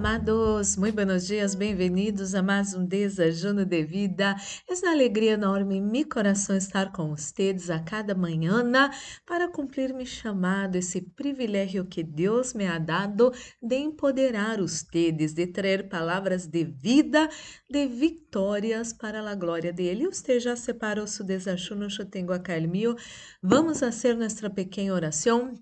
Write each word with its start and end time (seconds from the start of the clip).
amados, 0.00 0.76
muito 0.76 0.94
buenos 0.94 1.26
dias, 1.26 1.54
bem-vindos 1.54 2.34
a 2.34 2.40
mais 2.40 2.72
um 2.72 2.86
Desajuno 2.86 3.66
de 3.66 3.84
Vida. 3.84 4.34
É 4.66 4.72
uma 4.72 4.92
alegria 4.92 5.32
enorme 5.32 5.76
em 5.76 5.82
meu 5.82 6.08
coração 6.08 6.56
estar 6.56 6.90
com 6.90 7.14
vocês 7.14 7.68
a 7.68 7.78
cada 7.80 8.14
manhã 8.14 8.64
para 9.26 9.46
cumprir 9.48 9.92
meu 9.92 10.06
chamado, 10.06 10.76
esse 10.76 11.02
privilégio 11.02 11.84
que 11.84 12.02
Deus 12.02 12.54
me 12.54 12.66
ha 12.66 12.78
dado 12.78 13.30
de 13.62 13.76
empoderar 13.76 14.58
vocês, 14.58 15.34
de 15.34 15.46
trazer 15.46 15.90
palavras 15.90 16.46
de 16.46 16.64
vida, 16.64 17.28
de 17.68 17.86
vitórias 17.86 18.94
para 18.94 19.20
a 19.20 19.34
glória 19.34 19.70
dele. 19.70 20.06
Você 20.06 20.40
já 20.40 20.56
separou 20.56 21.06
seu 21.06 21.26
desajuno, 21.26 21.88
eu 21.98 22.06
tenho 22.06 22.32
acá 22.32 22.56
o 22.56 22.66
meu. 22.66 22.96
Vamos 23.42 23.80
fazer 23.80 24.16
nossa 24.16 24.48
pequena 24.48 24.94
oração 24.94 25.60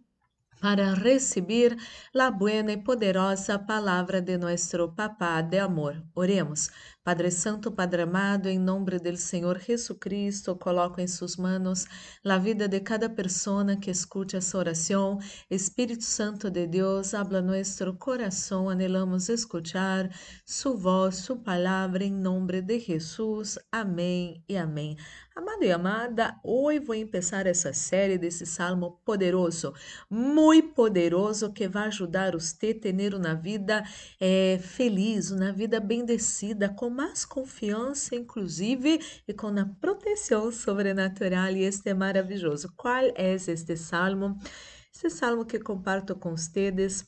para 0.60 0.94
receber 0.94 1.76
a 2.18 2.30
buena 2.30 2.72
e 2.72 2.76
poderosa 2.76 3.58
palavra 3.58 4.20
de 4.20 4.36
nosso 4.36 4.88
Papá 4.88 5.40
de 5.40 5.58
amor. 5.58 6.02
Oremos. 6.14 6.70
Padre 7.08 7.30
Santo, 7.30 7.72
Padre 7.72 8.02
amado, 8.02 8.50
em 8.50 8.58
nome 8.58 8.98
do 8.98 9.16
Senhor 9.16 9.58
Jesucristo, 9.58 10.54
coloco 10.54 11.00
em 11.00 11.06
suas 11.06 11.38
manos 11.38 11.86
a 12.22 12.36
vida 12.36 12.68
de 12.68 12.80
cada 12.80 13.08
pessoa 13.08 13.74
que 13.76 13.90
escute 13.90 14.36
essa 14.36 14.58
oração. 14.58 15.18
Espírito 15.50 16.04
Santo 16.04 16.50
de 16.50 16.66
Deus, 16.66 17.14
habla 17.14 17.40
nosso 17.40 17.94
coração, 17.94 18.68
anelamos 18.68 19.30
escuchar 19.30 20.10
sua 20.44 20.76
voz, 20.76 21.16
sua 21.16 21.36
palavra, 21.36 22.04
em 22.04 22.12
nome 22.12 22.60
de 22.60 22.78
Jesus. 22.78 23.58
Amém 23.72 24.44
e 24.46 24.58
amém. 24.58 24.94
Amado 25.38 25.62
e 25.62 25.70
amada, 25.70 26.36
hoje 26.42 26.80
vou 26.80 26.96
começar 27.06 27.46
essa 27.46 27.72
série 27.72 28.18
desse 28.18 28.44
salmo 28.44 29.00
poderoso, 29.04 29.72
muito 30.10 30.74
poderoso, 30.74 31.52
que 31.52 31.68
vai 31.68 31.86
ajudar 31.86 32.32
você 32.32 32.70
a 32.70 32.80
ter 32.80 33.14
uma 33.14 33.36
vida 33.36 33.84
eh, 34.20 34.58
feliz, 34.60 35.30
uma 35.30 35.52
vida 35.52 35.78
bendecida, 35.78 36.68
com 36.68 36.90
mais 36.98 37.24
confiança, 37.24 38.16
inclusive, 38.16 38.98
e 39.28 39.32
com 39.32 39.56
a 39.56 39.64
proteção 39.80 40.50
sobrenatural. 40.50 41.52
E 41.52 41.62
este 41.62 41.90
é 41.90 41.94
maravilhoso. 41.94 42.72
Qual 42.76 43.04
é 43.14 43.34
este 43.34 43.76
salmo? 43.76 44.36
Este 44.92 45.08
salmo 45.08 45.46
que 45.46 45.60
comparto 45.60 46.16
com 46.16 46.36
vocês 46.36 47.06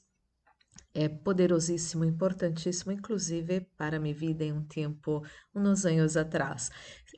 é 0.95 1.09
poderosíssimo, 1.09 2.05
importantíssimo, 2.05 2.93
inclusive 2.93 3.67
para 3.77 3.99
minha 3.99 4.15
vida 4.15 4.45
em 4.45 4.53
um 4.53 4.65
tempo, 4.65 5.25
uns 5.53 5.85
anos 5.85 6.17
atrás. 6.17 6.71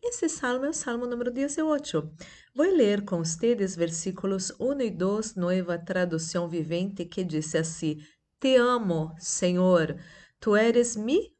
Esse 0.02 0.30
salmo 0.30 0.64
é 0.64 0.70
o 0.70 0.72
salmo 0.72 1.06
número 1.06 1.30
18. 1.30 2.10
Vou 2.54 2.74
ler 2.74 3.04
com 3.04 3.18
vocês 3.18 3.76
versículos 3.76 4.50
1 4.58 4.80
e 4.80 4.90
2, 4.90 5.34
nova 5.34 5.78
tradução 5.78 6.48
vivente, 6.48 7.04
que 7.04 7.22
diz 7.22 7.54
assim: 7.54 7.98
Te 8.40 8.56
amo, 8.56 9.14
Senhor, 9.18 9.94
tu 10.40 10.56
eres 10.56 10.96
mi 10.96 11.31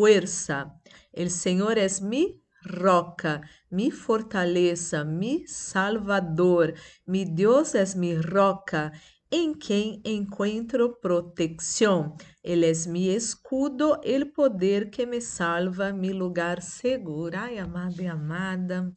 fuerza. 0.00 0.80
El 1.12 1.30
Senhor 1.30 1.78
es 1.78 2.00
mi 2.00 2.42
roca, 2.62 3.42
mi 3.68 3.90
fortaleza, 3.90 5.04
mi 5.04 5.46
salvador. 5.46 6.72
Mi 7.04 7.26
Deus 7.26 7.74
es 7.74 7.94
mi 7.94 8.16
roca, 8.16 8.92
em 9.30 9.52
quem 9.52 10.00
encontro 10.02 10.98
proteção. 11.02 12.16
Ele 12.42 12.64
é 12.64 12.88
mi 12.88 13.10
escudo, 13.14 14.00
el 14.02 14.32
poder 14.32 14.90
que 14.90 15.04
me 15.04 15.20
salva, 15.20 15.92
mi 15.92 16.14
lugar 16.14 16.62
seguro. 16.62 17.36
Ai, 17.36 17.58
amado 17.58 18.00
e 18.00 18.06
amada. 18.06 18.90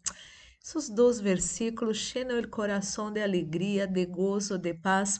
Esses 0.63 0.89
dois 0.89 1.19
versículos 1.19 1.97
cheiam 1.97 2.39
o 2.39 2.47
coração 2.47 3.11
de 3.11 3.21
alegria, 3.21 3.85
de 3.85 4.05
gozo, 4.05 4.57
de 4.57 4.73
paz 4.73 5.19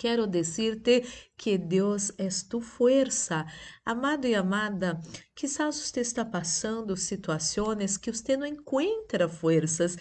Quero 0.00 0.26
dizer-te 0.26 1.04
que 1.36 1.58
Deus 1.58 2.10
é 2.16 2.26
tu 2.48 2.62
força. 2.62 3.44
Amado 3.84 4.26
e 4.26 4.34
amada, 4.34 4.98
quizás 5.34 5.76
você 5.76 6.00
está 6.00 6.24
passando 6.24 6.96
situações 6.96 7.98
que 7.98 8.10
você 8.10 8.34
não 8.34 8.46
encontra 8.46 9.28
forças. 9.28 9.98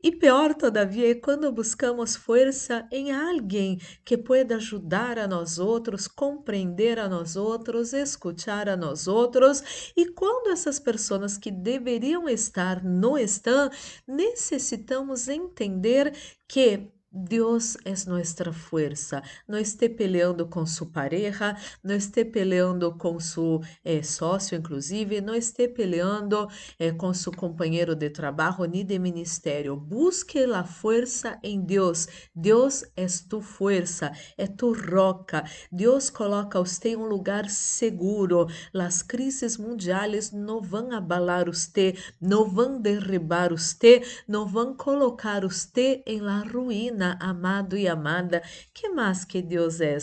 E 0.00 0.12
pior 0.12 0.54
todavia 0.54 1.10
é 1.10 1.14
quando 1.16 1.50
buscamos 1.50 2.14
força 2.14 2.86
em 2.92 3.10
alguém 3.10 3.80
que 4.04 4.16
pueda 4.16 4.54
ajudar 4.54 5.18
a 5.18 5.26
nós 5.26 5.58
outros, 5.58 6.06
compreender 6.06 7.00
a 7.00 7.08
nós 7.08 7.34
outros, 7.34 7.92
escutar 7.92 8.68
a 8.68 8.76
nós 8.76 9.08
outros. 9.08 9.92
E 9.96 10.12
quando 10.12 10.52
essas 10.52 10.78
pessoas 10.78 11.36
que 11.36 11.50
deveriam 11.50 12.28
estar 12.28 12.84
não 12.84 13.18
estão, 13.18 13.68
necessitamos 14.06 15.26
entender 15.26 16.14
que 16.46 16.88
Deus 17.12 17.76
é 17.84 17.92
nossa 18.08 18.52
força. 18.52 19.20
Não 19.48 19.58
esteja 19.58 19.92
peleando 19.92 20.46
com 20.46 20.64
sua 20.64 20.86
pareja, 20.86 21.56
não 21.82 21.96
esteja 21.96 22.30
peleando 22.30 22.96
com 22.96 23.18
seu 23.18 23.60
eh, 23.84 24.00
sócio, 24.00 24.56
inclusive, 24.56 25.20
não 25.20 25.34
esteja 25.34 25.74
peleando 25.74 26.46
eh, 26.78 26.92
com 26.92 27.12
seu 27.12 27.32
companheiro 27.32 27.96
de 27.96 28.10
trabalho 28.10 28.64
nem 28.64 28.86
de 28.86 28.96
ministério. 28.96 29.74
Busque 29.74 30.38
a 30.38 30.62
força 30.62 31.36
em 31.42 31.60
Deus. 31.60 32.06
Deus 32.32 32.84
é 32.96 33.06
tu 33.28 33.40
força, 33.40 34.12
é 34.38 34.46
tu 34.46 34.72
roca. 34.72 35.42
Deus 35.72 36.10
coloca 36.10 36.60
você 36.60 36.90
em 36.90 36.96
um 36.96 37.06
lugar 37.06 37.50
seguro. 37.50 38.46
As 38.72 39.02
crises 39.02 39.56
mundiais 39.56 40.30
não 40.30 40.62
vão 40.62 40.92
abalar 40.92 41.46
você, 41.46 41.96
não 42.20 42.48
vão 42.48 42.80
derribar 42.80 43.50
você, 43.50 44.00
não 44.28 44.46
vão 44.46 44.76
colocar 44.76 45.40
você 45.40 46.04
em 46.06 46.20
la 46.20 46.44
ruína 46.44 46.99
amado 47.20 47.76
e 47.76 47.88
amada, 47.88 48.42
que 48.74 48.88
mais 48.90 49.24
que 49.24 49.42
Deus 49.42 49.80
é? 49.80 49.96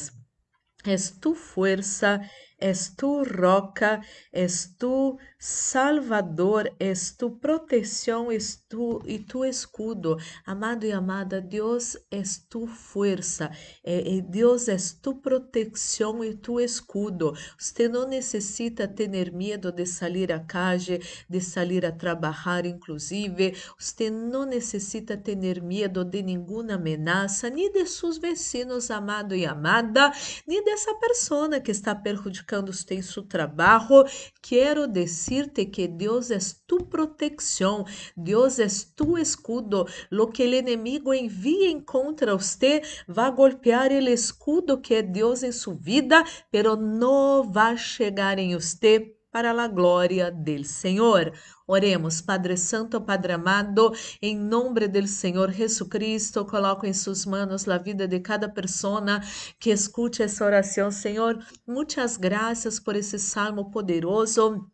És 0.85 1.09
tu 1.11 1.33
força, 1.35 2.21
és 2.59 2.89
tu 2.95 3.23
roca, 3.23 4.01
és 4.31 4.75
tu 4.79 5.17
Salvador, 5.39 6.67
és 6.79 7.11
tu 7.11 7.29
proteção, 7.29 8.31
és 8.31 8.55
tu 8.67 9.03
e 9.05 9.19
tu 9.19 9.45
escudo. 9.45 10.17
Amado 10.43 10.83
e 10.83 10.91
amada, 10.91 11.39
Deus 11.39 11.95
és 12.09 12.43
tu 12.49 12.65
força, 12.65 13.51
é, 13.83 14.17
é, 14.17 14.21
Deus 14.21 14.67
és 14.67 14.93
tu 14.93 15.13
proteção 15.13 16.23
e 16.23 16.33
tu 16.33 16.59
escudo. 16.59 17.35
Você 17.55 17.87
não 17.87 18.07
necessita 18.07 18.87
ter 18.87 19.31
medo 19.31 19.71
de 19.71 19.85
sair 19.85 20.31
a 20.31 20.39
calle, 20.39 21.03
de 21.29 21.39
sair 21.39 21.85
a 21.85 21.91
trabalhar, 21.91 22.65
inclusive. 22.65 23.55
Você 23.77 24.09
não 24.09 24.43
necessita 24.43 25.15
ter 25.15 25.61
medo 25.61 26.03
de 26.03 26.23
nenhuma 26.23 26.73
ameaça, 26.73 27.47
nem 27.47 27.71
de 27.71 27.85
seus 27.85 28.17
vecinos, 28.17 28.89
amado 28.89 29.35
e 29.35 29.45
amada, 29.45 30.11
nem 30.47 30.63
dessa 30.63 30.95
pessoa 30.95 31.59
que 31.59 31.69
está 31.69 31.93
prejudicando 31.93 32.73
você 32.73 32.95
em 32.95 33.01
seu 33.03 33.21
trabalho. 33.21 34.03
Quero 34.41 34.87
dizer 34.87 35.26
decirte 35.27 35.65
que 35.65 35.87
Deus 35.87 36.31
é 36.31 36.39
tu 36.65 36.85
proteção, 36.85 37.85
Deus 38.15 38.59
é 38.59 38.67
tu 38.95 39.17
escudo. 39.17 39.85
Lo 40.09 40.27
que 40.27 40.43
o 40.43 40.53
inimigo 40.53 41.13
envia 41.13 41.81
contra 41.81 42.35
você 42.35 42.81
vai 43.07 43.29
golpear 43.31 43.91
o 43.91 44.09
escudo 44.09 44.79
que 44.79 44.95
é 44.95 45.01
Deus 45.01 45.43
em 45.43 45.51
sua 45.51 45.75
vida, 45.75 46.23
pero 46.49 46.77
não 46.77 47.51
vai 47.51 47.77
chegar 47.77 48.39
em 48.39 48.53
você 48.53 49.13
para 49.29 49.51
a 49.51 49.67
glória 49.67 50.31
do 50.31 50.63
Senhor. 50.63 51.33
Oremos, 51.67 52.21
Padre 52.21 52.55
Santo, 52.55 53.01
Padre 53.01 53.33
amado, 53.33 53.91
em 54.21 54.37
nome 54.37 54.87
do 54.87 55.05
Senhor 55.05 55.51
Jesucristo, 55.51 56.45
coloco 56.45 56.85
em 56.85 56.93
suas 56.93 57.25
mãos 57.25 57.67
a 57.67 57.77
vida 57.77 58.07
de 58.07 58.21
cada 58.21 58.47
pessoa 58.47 59.19
que 59.59 59.71
escute 59.71 60.23
essa 60.23 60.45
oração. 60.45 60.89
Senhor, 60.89 61.37
muitas 61.67 62.15
graças 62.15 62.79
por 62.79 62.95
esse 62.95 63.19
salmo 63.19 63.69
poderoso 63.69 64.65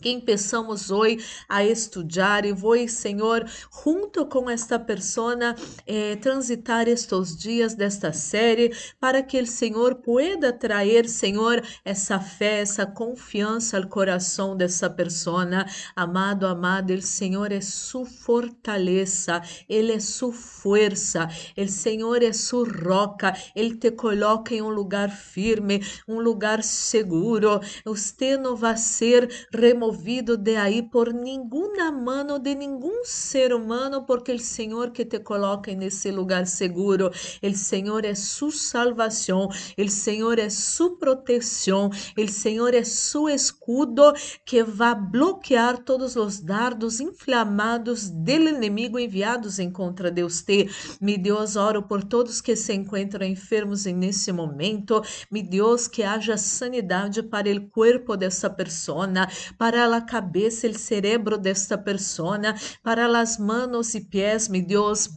que 0.00 0.10
empezamos 0.10 0.90
hoje 0.90 1.18
a 1.48 1.64
estudar 1.64 2.44
e 2.44 2.52
vou, 2.52 2.70
Senhor, 2.88 3.44
junto 3.84 4.26
com 4.26 4.48
esta 4.48 4.78
persona, 4.78 5.54
eh, 5.86 6.16
transitar 6.16 6.88
estes 6.88 7.36
dias 7.36 7.74
desta 7.74 8.12
série 8.12 8.72
para 8.98 9.22
que 9.22 9.40
o 9.40 9.46
Senhor 9.46 9.96
pueda 9.96 10.52
trazer, 10.52 11.08
Senhor, 11.08 11.62
essa 11.84 12.18
fé, 12.18 12.60
essa 12.60 12.86
confiança 12.86 13.76
ao 13.76 13.86
coração 13.86 14.56
dessa 14.56 14.88
persona. 14.88 15.66
Amado, 15.94 16.46
amado, 16.46 16.94
o 16.94 17.02
Senhor 17.02 17.52
é 17.52 17.60
sua 17.60 18.06
fortaleza, 18.06 19.42
Ele 19.68 19.92
é 19.92 20.00
sua 20.00 20.32
força, 20.32 21.28
o 21.56 21.68
Senhor 21.68 22.22
é 22.22 22.32
sua 22.32 22.66
roca, 22.66 23.34
Ele 23.54 23.76
te 23.76 23.90
coloca 23.90 24.54
em 24.54 24.62
um 24.62 24.70
lugar 24.70 25.10
firme, 25.10 25.82
um 26.08 26.20
lugar 26.20 26.62
seguro. 26.62 27.60
Você 27.84 28.36
não 28.36 28.56
vai 28.56 28.76
ser 28.76 29.28
removido 29.52 29.89
movido 29.90 30.36
de 30.36 30.54
aí 30.54 30.82
por 30.82 31.12
nenhuma 31.12 31.90
mano 31.90 32.38
de 32.38 32.54
nenhum 32.54 33.02
ser 33.02 33.52
humano, 33.52 34.04
porque 34.04 34.32
o 34.32 34.38
Senhor 34.38 34.92
que 34.92 35.04
te 35.04 35.18
coloca 35.18 35.74
nesse 35.74 36.12
lugar 36.12 36.46
seguro, 36.46 37.10
o 37.42 37.54
Senhor 37.56 38.04
é 38.04 38.14
sua 38.14 38.52
salvação, 38.52 39.48
o 39.76 39.88
Senhor 39.88 40.38
é 40.38 40.48
sua 40.48 40.96
proteção, 40.96 41.90
o 42.16 42.28
Senhor 42.28 42.72
é 42.72 42.84
seu 42.84 43.28
escudo 43.28 44.12
que 44.44 44.62
vai 44.62 44.94
bloquear 44.94 45.78
todos 45.78 46.14
os 46.14 46.38
dardos 46.38 47.00
inflamados 47.00 48.08
do 48.08 48.30
inimigo 48.30 48.96
enviados 48.96 49.58
em 49.58 49.72
contra 49.72 50.08
de 50.08 50.22
você. 50.22 50.68
Me 51.00 51.18
Deus, 51.18 51.56
oro 51.56 51.82
por 51.82 52.04
todos 52.04 52.40
que 52.40 52.54
se 52.54 52.72
encontram 52.74 53.26
enfermos 53.26 53.86
nesse 53.86 54.30
momento. 54.30 55.02
Me 55.32 55.42
Deus, 55.42 55.88
que 55.88 56.04
haja 56.04 56.36
sanidade 56.36 57.24
para 57.24 57.50
o 57.50 57.68
corpo 57.70 58.16
dessa 58.16 58.48
persona, 58.48 59.28
para 59.58 59.79
a 59.84 60.00
cabeça, 60.00 60.68
o 60.68 60.74
cerebro 60.78 61.38
desta 61.38 61.76
persona, 61.78 62.54
para 62.82 63.06
as 63.20 63.38
manos 63.38 63.94
e 63.94 64.00
pés, 64.00 64.48
me 64.48 64.60
Deus 64.62 65.08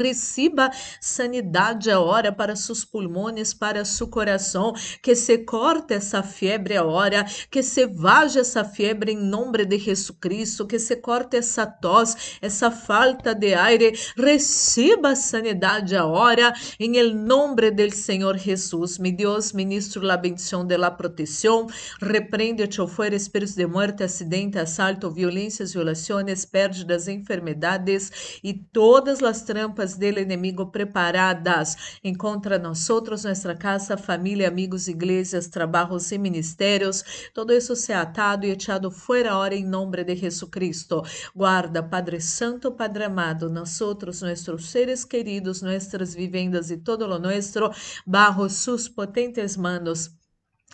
Receba 0.00 0.70
sanidade 1.00 1.90
agora 1.90 2.32
para 2.32 2.56
seus 2.56 2.84
pulmões, 2.84 3.54
para 3.54 3.84
seu 3.84 4.08
coração, 4.08 4.74
que 5.00 5.14
se 5.14 5.38
corte 5.38 5.94
essa 5.94 6.22
febre 6.22 6.76
agora, 6.76 7.24
que 7.50 7.62
se 7.62 7.86
vaja 7.86 8.40
essa 8.40 8.64
febre 8.64 9.12
em 9.12 9.16
nome 9.16 9.64
de 9.64 9.78
Jesus 9.78 10.16
Cristo, 10.20 10.66
que 10.66 10.78
se 10.78 10.96
corte 10.96 11.36
essa 11.36 11.64
tos, 11.66 12.38
essa 12.42 12.70
falta 12.70 13.34
de 13.34 13.54
aire, 13.54 13.96
receba 14.16 15.14
sanidade 15.14 15.96
agora, 15.96 16.52
em 16.78 16.96
el 16.96 17.14
nome 17.14 17.70
do 17.70 17.94
Senhor 17.94 18.36
Jesus. 18.36 18.98
Mi 18.98 19.12
Deus, 19.12 19.52
ministro 19.52 20.02
la 20.02 20.16
bendição 20.16 20.66
de 20.66 20.76
la 20.76 20.90
proteção, 20.90 21.66
repreende-te 22.00 22.84
fuera 22.88 23.14
espíritos 23.14 23.54
de 23.54 23.66
muerte, 23.66 24.02
acidente, 24.02 24.58
assalto, 24.58 25.10
violências, 25.10 25.72
violações, 25.72 26.44
pérdidas, 26.44 27.08
enfermedades 27.08 28.40
e 28.42 28.52
todo 28.52 29.03
todas 29.04 29.22
as 29.22 29.42
trampas 29.42 29.98
del 29.98 30.18
inimigo 30.18 30.70
preparadas 30.70 31.76
em 32.02 32.14
contra 32.14 32.58
nosotros, 32.58 33.24
nossa 33.24 33.54
casa, 33.54 33.98
família, 33.98 34.48
amigos, 34.48 34.88
igrejas, 34.88 35.46
trabalhos 35.46 36.10
e 36.10 36.16
ministérios, 36.16 37.04
todo 37.34 37.52
isso 37.52 37.76
se 37.76 37.92
atado 37.92 38.46
e 38.46 38.50
echado 38.50 38.90
fora 38.90 39.32
ahora 39.32 39.54
em 39.54 39.66
nome 39.66 40.02
de 40.04 40.16
Jesucristo. 40.16 41.02
Guarda, 41.34 41.82
Padre 41.82 42.18
Santo, 42.18 42.72
Padre 42.72 43.04
amado, 43.04 43.50
nosotros, 43.50 44.22
nossos 44.22 44.70
seres 44.70 45.04
queridos, 45.04 45.60
nossas 45.60 46.14
vivendas 46.14 46.70
e 46.70 46.78
todo 46.78 47.06
lo 47.06 47.18
nuestro, 47.18 47.70
bajo 48.06 48.48
sus 48.48 48.88
potentes 48.88 49.54
manos. 49.54 50.23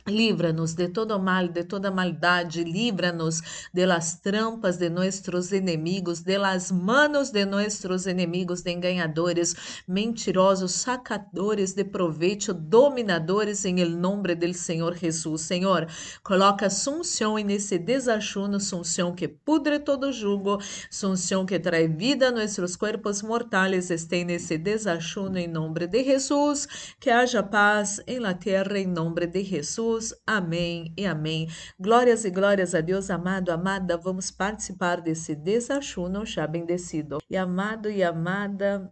Livra-nos 0.07 0.75
de 0.75 0.89
todo 0.89 1.19
mal, 1.19 1.49
de 1.49 1.65
toda 1.65 1.91
maldade, 1.91 2.65
livra-nos 2.65 3.43
de 3.73 3.87
las 3.87 4.21
trampas 4.21 4.79
de 4.79 4.89
nuestros 4.89 5.53
inimigos, 5.53 6.23
de 6.23 6.39
las 6.39 6.73
manos 6.73 7.31
de 7.31 7.45
nuestros 7.45 8.07
inimigos, 8.07 8.63
de 8.63 8.73
enganadores, 8.73 9.55
mentirosos, 9.87 10.73
sacadores 10.73 11.75
de 11.75 11.85
proveito, 11.85 12.55
dominadores, 12.55 13.65
em 13.65 13.85
nome 13.85 14.35
del 14.35 14.55
Senhor 14.55 14.97
Jesus. 14.97 15.43
Senhor, 15.43 15.87
coloca 16.23 16.71
sunção 16.71 17.37
nesse 17.37 17.79
desachuno, 17.79 18.59
sunção 18.59 19.15
que 19.15 19.29
pudre 19.29 19.79
todo 19.79 20.13
jugo, 20.13 20.59
sunção 20.91 21.45
que 21.45 21.59
traz 21.59 21.91
vida 21.95 22.29
a 22.29 22.31
nossos 22.31 22.77
corpos 22.77 23.23
mortais, 23.23 23.91
este 23.91 24.25
nesse 24.25 24.57
desachuno 24.59 25.39
em 25.39 25.49
nome 25.49 25.87
de 25.87 26.05
Jesus, 26.05 26.67
que 26.99 27.11
haja 27.11 27.43
paz 27.43 28.01
em 28.07 28.19
la 28.19 28.35
terra 28.35 28.79
em 28.79 28.87
nome 28.87 29.27
de 29.27 29.45
Jesus. 29.45 30.00
Jesus. 30.01 30.15
Amém 30.27 30.93
e 30.97 31.07
amém. 31.07 31.49
Glórias 31.79 32.25
e 32.25 32.31
glórias 32.31 32.75
a 32.75 32.81
Deus, 32.81 33.11
amado, 33.11 33.51
amada. 33.51 33.97
Vamos 33.97 34.31
participar 34.31 35.01
desse 35.01 35.35
desachuno 35.35 36.25
já 36.25 36.47
bendecido. 36.47 37.19
E 37.29 37.37
amado 37.37 37.91
e 37.91 38.03
amada, 38.03 38.91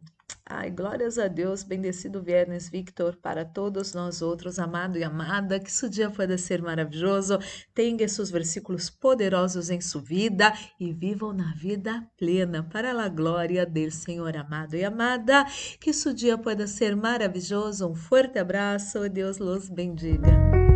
Ai, 0.51 0.71
glórias 0.71 1.19
a 1.19 1.29
Deus, 1.29 1.63
bendecido 1.63 2.23
Viernes 2.23 2.71
Victor 2.71 3.17
para 3.17 3.45
todos 3.45 3.93
nós 3.93 4.23
outros, 4.23 4.59
amado 4.59 4.97
e 4.97 5.05
amada, 5.05 5.61
que 5.61 5.71
seu 5.71 5.91
dia 5.91 6.11
pueda 6.11 6.39
ser 6.39 6.63
maravilhoso, 6.63 7.39
tenha 7.75 8.09
seus 8.09 8.31
versículos 8.31 8.89
poderosos 8.89 9.69
em 9.69 9.79
sua 9.79 10.01
vida 10.01 10.51
e 10.81 10.91
vivam 10.91 11.35
na 11.35 11.53
vida 11.55 12.03
plena 12.17 12.63
para 12.63 12.91
a 12.99 13.09
glória 13.11 13.67
do 13.67 13.91
Senhor, 13.91 14.35
amado 14.39 14.75
e 14.75 14.83
amada, 14.83 15.45
que 15.79 15.93
seu 15.93 16.15
dia 16.15 16.39
pueda 16.39 16.67
ser 16.67 16.97
maravilhoso, 16.97 17.87
um 17.87 17.95
forte 17.95 18.39
abraço, 18.39 19.07
Deus 19.11 19.37
los 19.37 19.69
bendiga. 19.69 20.68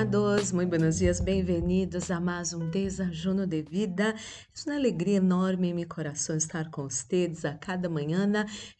Amados, 0.00 0.50
muito 0.50 0.70
buenos 0.70 0.96
dias, 0.96 1.20
bem-vindos 1.20 2.10
a 2.10 2.18
mais 2.18 2.54
um 2.54 2.70
desajuno 2.70 3.46
de 3.46 3.60
vida. 3.60 4.14
É 4.14 4.70
uma 4.70 4.76
alegria 4.76 5.18
enorme 5.18 5.68
em 5.68 5.74
meu 5.74 5.86
coração 5.86 6.38
estar 6.38 6.70
com 6.70 6.84
vocês 6.84 7.44
a 7.44 7.52
cada 7.52 7.86
manhã, 7.86 8.26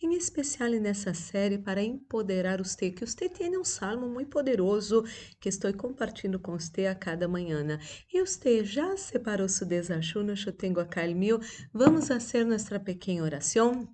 em 0.03 0.15
especial 0.15 0.71
nessa 0.71 1.13
série 1.13 1.59
para 1.59 1.83
empoderar 1.83 2.57
você, 2.57 2.91
que 2.91 3.05
você 3.05 3.29
tem 3.29 3.59
um 3.59 3.65
salmo 3.65 4.09
muito 4.09 4.31
poderoso 4.31 5.05
que 5.39 5.51
estou 5.51 5.71
compartilhando 5.75 6.39
com 6.39 6.53
você 6.53 6.87
a 6.87 6.95
cada 6.95 7.29
manhã. 7.29 7.79
E 8.11 8.25
você 8.25 8.65
já 8.65 8.97
separou 8.97 9.47
seu 9.47 9.67
desajuno? 9.67 10.33
Eu 10.33 10.53
tenho 10.53 10.81
acá 10.81 11.05
o 11.05 11.15
meu. 11.15 11.39
Vamos 11.71 12.09
fazer 12.09 12.47
nossa 12.47 12.81
pequena 12.81 13.25
oração 13.25 13.87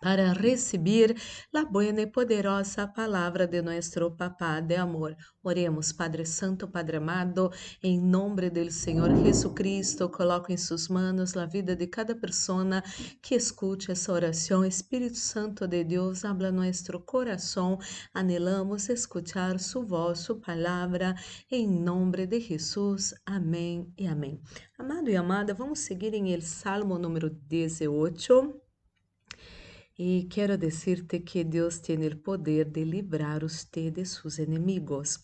para 0.00 0.32
receber 0.32 1.14
a 1.54 1.64
buena 1.64 2.00
e 2.00 2.06
poderosa 2.06 2.88
palavra 2.88 3.46
de 3.46 3.60
nosso 3.60 4.10
Papá 4.12 4.60
de 4.60 4.76
amor. 4.76 5.14
Oremos, 5.42 5.92
Padre 5.92 6.24
Santo, 6.24 6.66
Padre 6.66 6.96
amado, 6.96 7.50
em 7.82 8.00
nome 8.00 8.48
do 8.50 8.70
Senhor 8.70 9.14
Jesucristo, 9.22 10.08
coloco 10.08 10.50
em 10.50 10.56
suas 10.56 10.88
mãos 10.88 11.36
a 11.36 11.44
vida 11.44 11.76
de 11.76 11.86
cada 11.86 12.14
pessoa 12.14 12.82
que 13.22 13.34
escute 13.34 13.92
essa 13.92 14.12
oração. 14.12 14.64
Espírito 14.64 15.18
Santo 15.18 15.66
de 15.66 15.84
Deus, 15.84 16.24
habla 16.24 16.50
nosso 16.50 16.98
coração. 17.00 17.78
Anelamos 18.14 18.88
escuchar 18.88 19.58
sua 19.60 19.84
voz, 19.84 20.20
sua 20.20 20.40
palavra, 20.40 21.14
em 21.50 21.68
nome 21.68 22.26
de 22.26 22.40
Jesus. 22.40 23.14
Amém 23.26 23.92
e 23.98 24.06
amém. 24.06 24.40
Amado 24.78 25.10
e 25.10 25.16
amada, 25.16 25.52
vamos 25.52 25.80
seguir 25.80 26.14
em 26.14 26.32
el 26.32 26.42
Salmo 26.42 26.98
número 26.98 27.28
18. 27.30 28.69
E 30.02 30.26
quero 30.30 30.56
dizer-te 30.56 31.20
que 31.20 31.44
Deus 31.44 31.78
tem 31.78 32.06
o 32.06 32.16
poder 32.16 32.64
de 32.70 32.84
livrar 32.84 33.44
usted 33.44 33.92
de 33.92 34.06
seus 34.06 34.38
inimigos. 34.38 35.18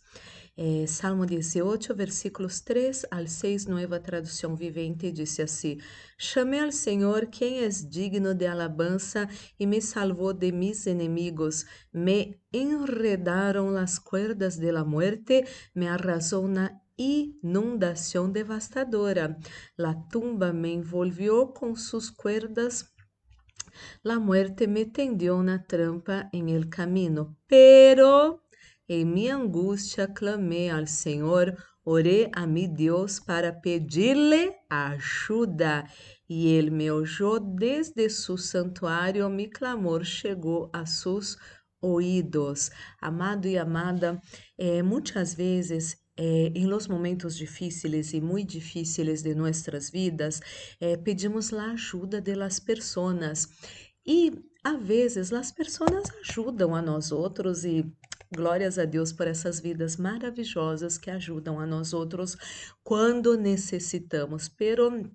Eh, 0.54 0.86
Salmo 0.86 1.24
18, 1.24 1.94
versículos 1.94 2.60
3 2.60 3.06
al 3.10 3.26
6, 3.26 3.64
nova 3.68 3.98
tradução 3.98 4.54
vivente, 4.54 5.10
diz 5.10 5.40
assim: 5.40 5.78
Chamei 6.18 6.60
ao 6.60 6.70
Senhor, 6.70 7.28
quem 7.28 7.60
é 7.60 7.68
digno 7.70 8.34
de 8.34 8.46
alabança, 8.46 9.26
e 9.58 9.66
me 9.66 9.80
salvou 9.80 10.34
de 10.34 10.52
mis 10.52 10.84
inimigos. 10.84 11.64
Me 11.90 12.38
enredaram 12.52 13.70
las 13.70 13.98
cuerdas 13.98 14.58
de 14.58 14.70
la 14.70 14.84
muerte, 14.84 15.46
me 15.74 15.88
arrasou 15.88 16.46
na 16.46 16.70
inundação 16.98 18.30
devastadora. 18.30 19.38
La 19.78 19.94
tumba 19.94 20.52
me 20.52 20.70
envolvió 20.74 21.46
com 21.46 21.74
sus 21.74 22.10
cuerdas 22.10 22.94
La 24.02 24.18
muerte 24.18 24.68
me 24.68 24.84
tendió 24.84 25.36
una 25.36 25.64
trampa 25.64 26.28
en 26.32 26.48
el 26.48 26.68
camino, 26.68 27.36
pero 27.46 28.42
en 28.88 29.12
mi 29.12 29.28
angustia 29.28 30.14
clamé 30.14 30.70
al 30.70 30.88
Señor, 30.88 31.56
oré 31.82 32.30
a 32.32 32.46
mi 32.46 32.66
Dios 32.66 33.20
para 33.20 33.60
pedirle 33.60 34.56
ayuda. 34.68 35.90
E 36.28 36.58
ele 36.58 36.70
me 36.70 36.90
oyó 36.90 37.38
desde 37.40 38.10
su 38.10 38.36
santuário, 38.38 39.28
mi 39.28 39.48
clamor 39.48 40.04
chegou 40.04 40.70
a 40.72 40.86
sus 40.86 41.38
ouídos. 41.80 42.70
Amado 43.00 43.46
e 43.48 43.58
amada, 43.58 44.20
eh, 44.58 44.82
muitas 44.82 45.36
vezes 45.36 46.05
eh, 46.16 46.52
em 46.54 46.66
los 46.66 46.88
momentos 46.88 47.36
difíceis 47.36 48.12
e 48.12 48.20
muito 48.20 48.50
difíceis 48.52 49.22
de 49.22 49.34
nossas 49.34 49.90
vidas, 49.90 50.40
eh, 50.80 50.96
pedimos 50.96 51.52
a 51.52 51.72
ajuda 51.72 52.20
de 52.20 52.34
las. 52.34 52.62
E, 54.06 54.32
a 54.62 54.76
vezes, 54.76 55.32
as 55.32 55.52
pessoas 55.52 56.04
ajudam 56.20 56.74
a 56.74 56.80
nós 56.80 57.12
outros 57.12 57.64
e 57.64 57.84
glórias 58.34 58.78
a 58.78 58.84
Deus 58.84 59.12
por 59.12 59.26
essas 59.26 59.60
vidas 59.60 59.96
maravilhosas 59.96 60.98
que 60.98 61.10
ajudam 61.10 61.60
a 61.60 61.66
nós 61.66 61.92
outros 61.92 62.36
quando 62.82 63.36
necessitamos. 63.36 64.48
Pero 64.48 65.10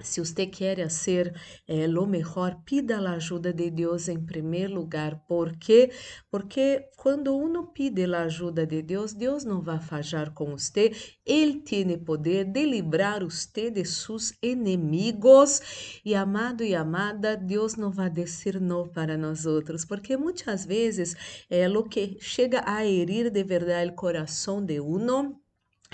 se 0.00 0.20
você 0.20 0.46
quer 0.46 0.90
ser 0.90 1.34
eh, 1.66 1.86
lo 1.86 2.06
melhor, 2.06 2.62
pida 2.64 2.98
a 2.98 3.12
ajuda 3.12 3.52
de 3.52 3.70
Deus 3.70 4.08
em 4.08 4.20
primeiro 4.20 4.74
lugar. 4.74 5.24
¿Por 5.26 5.56
quê? 5.56 5.90
Porque 6.30 6.90
quando 6.96 7.34
uno 7.34 7.72
pide 7.72 8.04
a 8.14 8.22
ajuda 8.24 8.66
de 8.66 8.82
Deus, 8.82 9.14
Deus 9.14 9.44
não 9.44 9.62
vai 9.62 9.80
falhar 9.80 10.32
com 10.34 10.56
você. 10.56 10.92
Ele 11.24 11.60
tem 11.60 11.98
poder 11.98 12.44
de 12.44 12.64
livrar 12.64 13.24
você 13.24 13.70
de 13.70 13.84
seus 13.84 14.34
inimigos. 14.42 16.00
E 16.04 16.14
amado 16.14 16.62
e 16.62 16.74
amada, 16.74 17.36
Deus 17.36 17.74
não 17.76 17.90
vai 17.90 18.10
dizer 18.10 18.60
não 18.60 18.86
para 18.86 19.16
nós 19.16 19.46
outros, 19.46 19.84
porque 19.84 20.16
muitas 20.16 20.66
vezes 20.66 21.14
é 21.48 21.68
o 21.68 21.84
que 21.84 22.18
chega 22.20 22.62
a 22.66 22.84
herir 22.84 23.30
de 23.30 23.42
verdade 23.42 23.90
o 23.90 23.94
coração 23.94 24.64
de 24.64 24.78
uno 24.78 25.40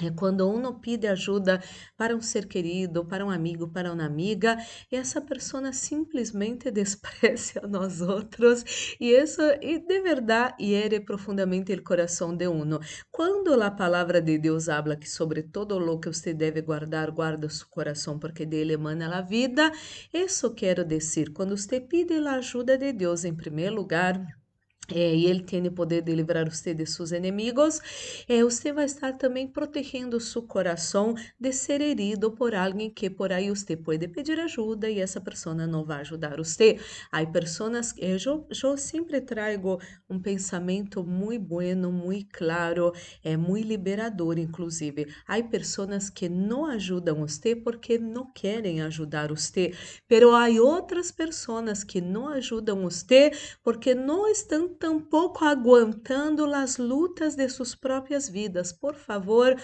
é 0.01 0.11
quando 0.11 0.49
uno 0.49 0.81
pede 0.81 1.07
ajuda 1.07 1.63
para 1.97 2.17
um 2.17 2.21
ser 2.21 2.47
querido, 2.47 3.05
para 3.05 3.25
um 3.25 3.31
amigo, 3.31 3.69
para 3.69 3.93
uma 3.93 4.05
amiga, 4.05 4.57
e 4.91 4.97
essa 4.97 5.21
pessoa 5.21 5.73
simplesmente 5.73 6.71
desprecia 6.73 7.63
a 7.65 7.69
nós 7.69 8.01
outros, 8.01 8.97
e 8.99 9.11
isso 9.11 9.43
e 9.61 9.79
de 9.79 10.01
verdade 10.01 10.55
hiere 10.65 11.01
profundamente 11.01 11.73
o 11.73 11.83
coração 11.83 12.35
de 12.35 12.47
uno. 12.47 12.81
Quando 13.11 13.53
a 13.63 13.71
palavra 13.71 14.21
de 14.21 14.39
Deus 14.39 14.69
habla 14.69 14.97
que 14.97 15.09
sobre 15.09 15.43
todo 15.43 15.79
lo 15.79 16.01
que 16.01 16.09
você 16.09 16.33
deve 16.33 16.63
guardar, 16.63 17.11
guarda 17.11 17.49
seu 17.49 17.67
coração, 17.69 18.19
porque 18.19 18.47
dele 18.47 18.75
emana 18.75 19.19
a 19.19 19.21
vida, 19.21 19.71
isso 20.13 20.55
quero 20.55 20.85
dizer, 20.85 21.33
quando 21.33 21.57
você 21.57 21.81
pede 21.81 22.15
a 22.15 22.33
ajuda 22.35 22.79
de 22.79 22.93
Deus 22.93 23.25
em 23.25 23.35
primeiro 23.35 23.75
lugar, 23.75 24.42
é, 24.91 25.15
e 25.15 25.27
ele 25.27 25.43
tem 25.43 25.67
o 25.67 25.73
poder 25.73 26.03
de 26.03 26.13
livrar 26.13 26.49
você 26.51 26.75
de 26.75 26.85
seus 26.87 27.13
inimigos, 27.13 27.81
é, 28.29 28.43
você 28.43 28.73
vai 28.73 28.85
estar 28.85 29.13
também 29.13 29.47
protegendo 29.47 30.19
seu 30.19 30.43
coração 30.43 31.15
de 31.39 31.53
ser 31.53 31.81
herido 31.81 32.33
por 32.33 32.55
alguém 32.55 32.91
que 32.91 33.09
por 33.09 33.33
aí 33.33 33.49
você 33.49 33.77
pode 33.77 34.09
pedir 34.09 34.41
ajuda 34.41 34.91
e 34.91 34.99
essa 34.99 35.21
pessoa 35.21 35.55
não 35.55 35.85
vai 35.85 36.01
ajudar 36.01 36.37
você. 36.37 36.81
Há 37.13 37.25
pessoas, 37.25 37.95
eu, 37.97 38.47
eu 38.51 38.77
sempre 38.77 39.21
trago 39.21 39.81
um 40.11 40.19
pensamento 40.19 41.05
muito 41.05 41.45
bueno, 41.45 41.93
muito 41.93 42.31
claro, 42.33 42.93
é 43.23 43.37
muito 43.37 43.69
liberador, 43.69 44.39
inclusive. 44.39 45.07
Há 45.27 45.41
pessoas 45.45 46.11
que 46.11 46.29
não 46.29 46.67
ajudam 46.67 47.21
você 47.21 47.55
porque 47.55 47.99
não 47.99 48.31
querem 48.33 48.83
ajudar 48.83 49.29
você, 49.29 49.73
pero 50.09 50.35
há 50.35 50.49
outras 50.49 51.13
pessoas 51.13 51.85
que 51.85 52.01
não 52.01 52.29
ajudam 52.29 52.83
você 52.83 53.31
porque 53.63 53.95
não 53.95 54.29
estão 54.29 54.72
tampouco 54.73 55.45
aguantando 55.45 56.45
as 56.55 56.77
lutas 56.77 57.35
de 57.35 57.49
suas 57.49 57.75
próprias 57.75 58.29
vidas. 58.29 58.73
Por 58.73 58.95
favor, 58.95 59.57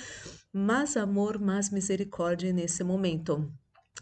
mais 0.53 0.97
amor, 0.97 1.41
mais 1.41 1.71
misericórdia 1.71 2.53
nesse 2.53 2.85
momento. 2.85 3.53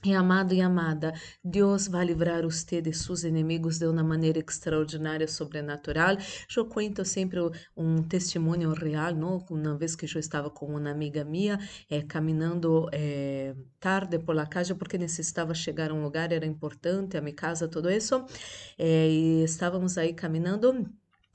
E 0.04 0.14
amado 0.14 0.52
e 0.54 0.60
amada, 0.60 1.12
Deus 1.42 1.88
vai 1.88 2.04
livrar 2.04 2.42
você 2.42 2.80
de 2.80 2.92
seus 2.92 3.24
inimigos 3.24 3.78
de 3.78 3.86
uma 3.86 4.04
maneira 4.04 4.38
extraordinária, 4.38 5.26
sobrenatural. 5.26 6.16
Eu 6.54 6.66
conto 6.66 7.04
sempre 7.04 7.40
um 7.76 8.02
testemunho 8.02 8.72
real, 8.72 9.14
não? 9.14 9.38
Uma 9.50 9.76
vez 9.76 9.96
que 9.96 10.04
eu 10.04 10.20
estava 10.20 10.50
com 10.50 10.66
uma 10.66 10.90
amiga 10.90 11.24
minha, 11.24 11.58
eh, 11.90 12.02
caminhando 12.02 12.88
eh, 12.92 13.54
tarde 13.80 14.18
por 14.18 14.34
la 14.34 14.46
calle, 14.46 14.74
porque 14.74 14.98
necessitava 14.98 15.54
chegar 15.54 15.90
a 15.90 15.94
um 15.94 16.02
lugar, 16.02 16.30
era 16.30 16.46
importante, 16.46 17.16
a 17.16 17.20
minha 17.20 17.34
casa, 17.34 17.66
tudo 17.66 17.90
isso. 17.90 18.24
Eh, 18.78 19.08
e 19.10 19.44
estávamos 19.44 19.96
aí 19.98 20.12
caminhando 20.14 20.86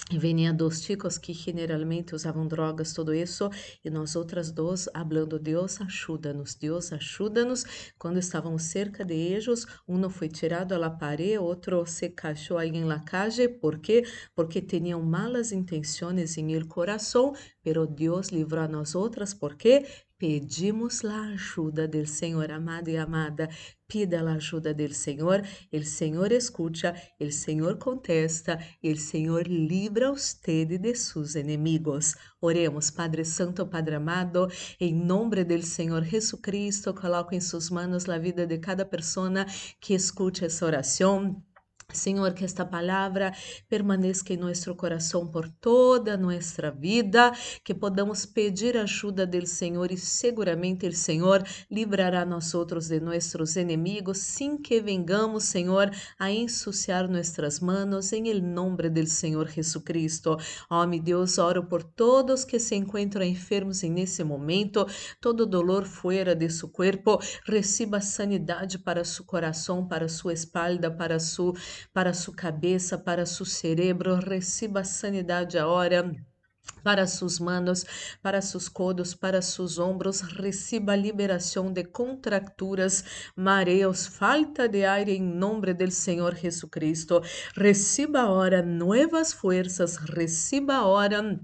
e 0.09 0.17
venia 0.17 0.51
dos 0.51 0.81
chicos 0.81 1.17
que 1.17 1.33
generalmente 1.33 2.15
usavam 2.15 2.47
drogas, 2.47 2.93
tudo 2.93 3.13
isso, 3.13 3.49
e 3.83 3.89
nós 3.89 4.15
outras 4.15 4.51
duas, 4.51 4.89
hablando, 4.93 5.37
Deus 5.37 5.79
ajuda-nos, 5.81 6.55
Deus 6.55 6.91
ajuda-nos. 6.91 7.65
Quando 7.97 8.17
estávamos 8.17 8.63
cerca 8.63 9.05
de 9.05 9.13
eles, 9.13 9.65
um 9.87 10.09
foi 10.09 10.27
tirado 10.27 10.73
a 10.73 10.77
la 10.77 10.89
pared, 10.89 11.37
outro 11.37 11.85
se 11.85 12.09
cachou 12.09 12.57
aí 12.57 12.69
em 12.69 12.83
la 12.83 12.99
calle, 12.99 13.47
¿por 13.47 13.79
quê? 13.79 14.03
Porque 14.35 14.61
tinham 14.61 15.01
malas 15.01 15.51
intenções 15.51 16.37
em 16.37 16.53
el 16.53 16.67
coração, 16.67 17.33
pero 17.63 17.85
Deus 17.85 18.29
livrou 18.29 18.63
a 18.63 18.67
nós 18.67 18.95
outras, 18.95 19.33
¿por 19.33 19.55
quê? 19.55 19.85
Pedimos 20.21 21.03
a 21.03 21.29
ajuda 21.29 21.87
do 21.87 22.05
Senhor, 22.05 22.51
amado 22.51 22.89
e 22.89 22.95
amada. 22.95 23.49
Pida 23.87 24.21
a 24.21 24.33
ajuda 24.35 24.71
do 24.71 24.93
Senhor, 24.93 25.43
o 25.73 25.83
Senhor 25.83 26.31
escuta, 26.31 26.93
o 27.19 27.31
Senhor 27.31 27.79
contesta, 27.79 28.59
e 28.83 28.91
o 28.91 28.95
Senhor 28.95 29.47
livra 29.47 30.11
usted 30.11 30.77
de 30.77 30.93
seus 30.93 31.33
inimigos. 31.33 32.13
Oremos, 32.39 32.91
Padre 32.91 33.25
Santo, 33.25 33.65
Padre 33.65 33.95
amado, 33.95 34.47
em 34.79 34.93
nome 34.93 35.43
do 35.43 35.59
Senhor 35.63 36.03
Jesucristo, 36.03 36.93
coloco 36.93 37.33
em 37.33 37.41
suas 37.41 37.71
mãos 37.71 38.07
a 38.07 38.19
vida 38.19 38.45
de 38.45 38.59
cada 38.59 38.85
pessoa 38.85 39.43
que 39.79 39.95
escute 39.95 40.45
essa 40.45 40.67
oração. 40.67 41.43
Senhor, 41.93 42.33
que 42.33 42.45
esta 42.45 42.65
palavra 42.65 43.33
permaneça 43.69 44.33
em 44.33 44.37
nosso 44.37 44.73
coração 44.75 45.27
por 45.27 45.47
toda 45.47 46.13
a 46.13 46.17
nossa 46.17 46.71
vida, 46.71 47.31
que 47.63 47.73
podamos 47.73 48.25
pedir 48.25 48.77
ajuda 48.77 49.25
do 49.25 49.45
Senhor 49.45 49.91
e 49.91 49.97
seguramente 49.97 50.87
o 50.87 50.93
Senhor 50.93 51.43
livrará 51.69 52.25
nós 52.25 52.53
outros 52.53 52.87
de 52.87 52.99
nossos 52.99 53.55
inimigos, 53.55 54.19
sem 54.19 54.57
que 54.57 54.81
vengamos, 54.81 55.45
Senhor, 55.45 55.91
a 56.19 56.31
ensuciar 56.31 57.09
nossas 57.09 57.59
manos, 57.59 58.11
em 58.13 58.41
nome 58.41 58.89
do 58.89 59.05
Senhor 59.05 59.49
Jesucristo. 59.49 60.37
Oh, 60.69 60.85
meu 60.85 61.01
Deus, 61.01 61.37
oro 61.37 61.63
por 61.65 61.83
todos 61.83 62.45
que 62.45 62.59
se 62.59 62.75
encontram 62.75 63.25
enfermos 63.25 63.81
nesse 63.83 64.23
momento, 64.23 64.85
todo 65.19 65.45
dolor 65.45 65.85
fora 65.85 66.35
de 66.35 66.49
seu 66.49 66.69
corpo, 66.69 67.19
receba 67.45 68.01
sanidade 68.01 68.79
para 68.79 69.03
seu 69.03 69.25
coração, 69.25 69.87
para 69.87 70.07
sua 70.07 70.33
espalda, 70.33 70.89
para 70.89 71.19
sua 71.19 71.53
para 71.93 72.13
sua 72.13 72.35
cabeça, 72.35 72.97
para 72.97 73.25
seu 73.25 73.45
cérebro, 73.45 74.15
receba 74.15 74.83
sanidade 74.83 75.57
agora 75.57 76.11
para 76.83 77.05
suas 77.07 77.39
manos, 77.39 77.85
para 78.21 78.41
seus 78.41 78.67
codos, 78.67 79.13
para 79.13 79.41
seus 79.41 79.77
ombros, 79.77 80.21
receba 80.21 80.95
liberação 80.95 81.71
de 81.71 81.83
contracturas, 81.83 83.03
mareos, 83.35 84.07
falta 84.07 84.67
de 84.67 84.83
ar 84.83 85.07
em 85.07 85.21
nome 85.21 85.73
do 85.73 85.91
Senhor 85.91 86.35
Jesucristo. 86.35 87.21
Receba 87.55 88.21
agora 88.21 88.61
novas 88.61 89.33
forças, 89.33 89.97
receba 89.97 90.75
agora 90.75 91.39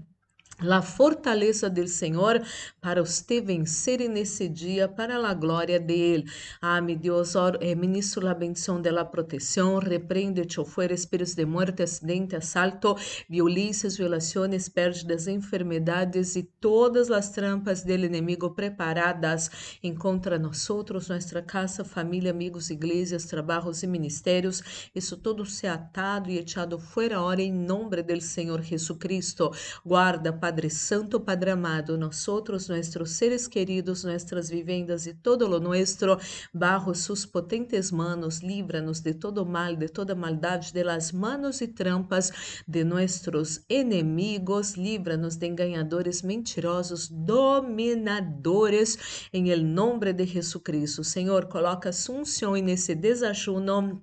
la 0.60 0.82
fortaleza 0.82 1.70
del 1.70 1.88
Senhor 1.88 2.42
para 2.80 3.02
você 3.02 3.40
vencer 3.40 4.00
nesse 4.08 4.48
dia 4.48 4.88
para 4.88 5.16
a 5.16 5.34
glória 5.34 5.78
dele. 5.78 6.24
Ah, 6.60 6.80
meu 6.80 6.96
Deus, 6.96 7.36
oro, 7.36 7.58
eh, 7.60 7.74
ministro 7.74 8.24
la 8.24 8.34
bendição 8.34 8.80
de 8.80 8.90
la 8.90 9.04
proteção, 9.04 9.78
repreende 9.78 10.44
te 10.44 10.64
fuera 10.64 10.92
espíritos 10.92 11.34
de 11.34 11.44
muerte, 11.44 11.82
acidente, 11.82 12.34
assalto, 12.34 12.96
violências, 13.28 13.96
violações, 13.96 14.68
pérdidas, 14.68 15.28
enfermedades 15.28 16.34
e 16.34 16.42
todas 16.42 17.10
as 17.10 17.30
trampas 17.30 17.82
del 17.82 18.04
inimigo 18.04 18.50
preparadas 18.50 19.50
em 19.82 19.94
contra 19.94 20.38
nós 20.38 20.68
outros, 20.70 21.08
nossa 21.08 21.42
casa, 21.42 21.84
família, 21.84 22.30
amigos, 22.30 22.70
igrejas, 22.70 23.26
trabalhos 23.26 23.82
e 23.82 23.86
ministérios. 23.86 24.90
Isso 24.94 25.16
tudo 25.16 25.44
se 25.46 25.66
atado 25.66 26.30
e 26.30 26.38
echado 26.38 26.78
fora 26.78 27.20
hora 27.20 27.42
em 27.42 27.52
nome 27.52 28.02
del 28.02 28.20
Senhor 28.20 28.62
Jesucristo. 28.62 29.50
Guarda, 29.84 30.32
Padre 30.48 30.70
Santo, 30.70 31.22
Padre 31.26 31.50
amado, 31.50 31.98
nosotros, 31.98 32.70
nuestros 32.70 33.10
seres 33.10 33.46
queridos, 33.50 34.02
nuestras 34.02 34.50
vivendas 34.50 35.06
y 35.06 35.12
todo 35.12 35.46
lo 35.46 35.60
nuestro, 35.60 36.18
bajo 36.54 36.94
sus 36.94 37.26
potentes 37.26 37.92
manos, 37.92 38.42
líbranos 38.42 39.02
de 39.02 39.12
todo 39.12 39.44
mal, 39.44 39.78
de 39.78 39.90
toda 39.90 40.14
maldade, 40.14 40.72
de 40.72 40.84
las 40.84 41.12
manos 41.12 41.60
y 41.60 41.68
trampas 41.68 42.32
de 42.66 42.82
nuestros 42.82 43.60
enemigos, 43.68 44.78
líbranos 44.78 45.38
de 45.38 45.48
enganadores 45.48 46.24
mentirosos, 46.24 47.10
dominadores, 47.12 48.98
em 49.34 49.50
el 49.50 49.62
nombre 49.62 50.14
de 50.14 50.26
Jesucristo. 50.26 51.04
Senhor, 51.04 51.46
coloca 51.46 51.92
sunção 51.92 52.54
nesse 52.54 52.94
desajuno 52.94 54.02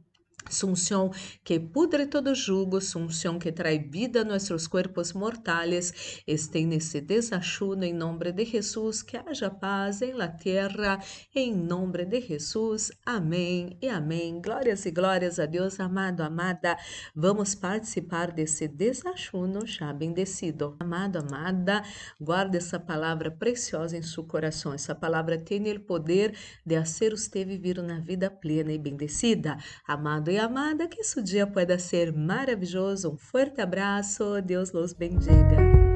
Sunción 0.49 1.11
que 1.43 1.59
pudre 1.59 2.05
todo 2.05 2.33
jugo, 2.35 2.79
Sunción 2.79 3.39
que 3.39 3.51
trae 3.51 3.79
vida 3.79 4.21
a 4.21 4.23
nuestros 4.23 4.67
cuerpos 4.67 5.15
mortales, 5.15 5.93
estén 6.27 6.69
nesse 6.69 7.01
desachuno 7.01 7.83
em 7.83 7.93
nome 7.93 8.31
de 8.31 8.45
Jesus, 8.45 9.01
que 9.01 9.17
haja 9.17 9.49
paz 9.49 10.01
em 10.01 10.13
la 10.13 10.35
tierra, 10.35 10.99
em 11.33 11.53
nome 11.53 12.05
de 12.05 12.21
Jesus. 12.21 12.91
Amém 13.05 13.77
e 13.81 13.89
amém. 13.89 14.39
Glórias 14.41 14.85
e 14.85 14.91
glórias 14.91 15.39
a 15.39 15.45
Deus, 15.45 15.79
amado, 15.79 16.21
amada. 16.21 16.77
Vamos 17.15 17.55
participar 17.55 18.31
desse 18.31 18.67
desachuno 18.67 19.65
já 19.65 19.91
bendecido. 19.91 20.75
Amado, 20.79 21.17
amada, 21.17 21.83
guarde 22.19 22.57
essa 22.57 22.79
palavra 22.79 23.31
preciosa 23.31 23.97
em 23.97 24.03
seu 24.03 24.23
coração. 24.23 24.73
Essa 24.73 24.93
palavra 24.93 25.37
tem 25.37 25.65
o 25.71 25.79
poder 25.79 26.35
de 26.63 26.75
fazer 26.77 27.11
você 27.11 27.43
viver 27.43 27.79
uma 27.79 27.99
vida 27.99 28.29
plena 28.29 28.71
e 28.71 28.77
bendecida. 28.77 29.57
Amado 29.87 30.34
e 30.35 30.39
amada, 30.39 30.87
que 30.87 30.99
esse 30.99 31.21
dia 31.21 31.47
pueda 31.47 31.79
ser 31.79 32.11
maravilhoso. 32.11 33.09
Um 33.13 33.17
forte 33.17 33.61
abraço, 33.61 34.41
Deus 34.41 34.73
los 34.73 34.91
bendiga. 34.91 35.94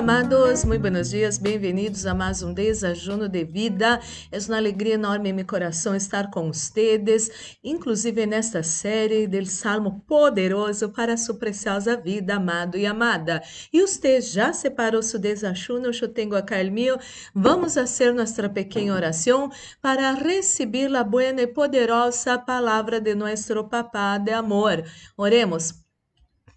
Amados, 0.00 0.64
muito 0.64 0.80
buenos 0.80 1.10
dias, 1.10 1.36
bem-vindos 1.36 2.06
a 2.06 2.14
mais 2.14 2.42
um 2.42 2.54
desajuno 2.54 3.28
de 3.28 3.44
vida. 3.44 4.00
É 4.32 4.38
uma 4.48 4.56
alegria 4.56 4.94
enorme 4.94 5.28
em 5.28 5.32
meu 5.34 5.46
coração 5.46 5.94
estar 5.94 6.30
com 6.30 6.50
vocês, 6.50 7.58
inclusive 7.62 8.24
nesta 8.24 8.62
série 8.62 9.26
do 9.26 9.44
Salmo 9.44 10.02
poderoso 10.08 10.88
para 10.88 11.18
sua 11.18 11.34
preciosa 11.34 11.98
vida, 11.98 12.36
amado 12.36 12.78
e 12.78 12.86
amada. 12.86 13.42
E 13.70 13.82
você 13.82 14.22
já 14.22 14.54
separou 14.54 15.02
seu 15.02 15.20
desajuno? 15.20 15.90
Eu 15.92 16.08
tenho 16.08 16.30
o 16.34 16.72
meu. 16.72 16.98
Vamos 17.34 17.74
fazer 17.74 18.14
nossa 18.14 18.48
pequena 18.48 18.94
oração 18.94 19.50
para 19.82 20.14
receber 20.14 20.96
a 20.96 21.04
boa 21.04 21.24
e 21.24 21.46
poderosa 21.46 22.38
palavra 22.38 23.02
de 23.02 23.14
nosso 23.14 23.64
Papá 23.64 24.16
de 24.16 24.32
amor. 24.32 24.82
Oremos. 25.14 25.89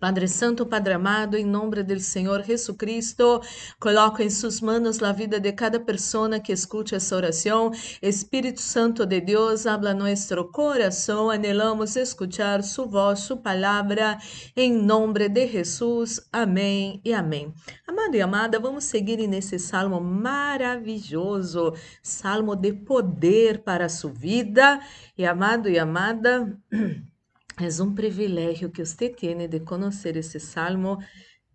Padre 0.03 0.27
Santo, 0.27 0.65
Padre 0.65 0.95
amado, 0.95 1.37
em 1.37 1.45
nome 1.45 1.81
do 1.81 1.97
Senhor 1.97 2.43
Jesus 2.43 2.75
Cristo, 2.77 3.39
coloco 3.79 4.21
em 4.21 4.29
suas 4.29 4.59
mãos 4.59 5.01
a 5.01 5.13
vida 5.13 5.39
de 5.39 5.53
cada 5.53 5.79
pessoa 5.79 6.41
que 6.41 6.51
escute 6.51 6.93
essa 6.93 7.15
oração. 7.15 7.71
Espírito 8.01 8.59
Santo 8.59 9.05
de 9.05 9.21
Deus, 9.21 9.65
habla 9.65 9.93
nosso 9.93 10.43
coração, 10.51 11.29
anelamos 11.29 11.95
escuchar 11.95 12.63
sua 12.63 12.85
voz, 12.85 13.19
sua 13.21 13.37
palavra, 13.37 14.17
em 14.57 14.73
nome 14.73 15.29
de 15.29 15.47
Jesus. 15.47 16.19
Amém 16.33 16.99
e 17.05 17.13
amém. 17.13 17.53
Amado 17.87 18.13
e 18.15 18.21
amada, 18.21 18.59
vamos 18.59 18.83
seguir 18.83 19.25
nesse 19.25 19.57
salmo 19.57 20.01
maravilhoso, 20.01 21.73
salmo 22.01 22.57
de 22.57 22.73
poder 22.73 23.63
para 23.63 23.85
a 23.85 23.89
sua 23.89 24.11
vida. 24.11 24.81
E 25.17 25.25
amado 25.25 25.69
e 25.69 25.79
amada, 25.79 26.59
É 27.57 27.83
um 27.83 27.93
privilégio 27.93 28.71
que 28.71 28.83
você 28.83 29.09
tem 29.09 29.47
de 29.47 29.59
conhecer 29.59 30.17
esse 30.17 30.39
salmo 30.39 30.97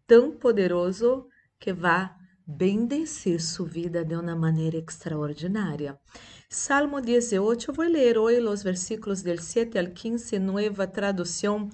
tão 0.07 0.31
poderoso 0.31 1.27
que 1.59 1.73
vai 1.73 2.09
bendecir 2.47 3.41
sua 3.41 3.67
vida 3.67 4.05
de 4.05 4.15
uma 4.15 4.37
maneira 4.37 4.79
extraordinária. 4.79 5.99
Salmo 6.49 7.01
18, 7.01 7.71
eu 7.71 7.75
vou 7.75 7.85
ler 7.85 8.17
hoje 8.17 8.41
os 8.41 8.63
versículos 8.63 9.23
del 9.23 9.39
7 9.39 9.77
al 9.77 9.89
15, 9.89 10.39
nova 10.39 10.87
tradução 10.87 11.69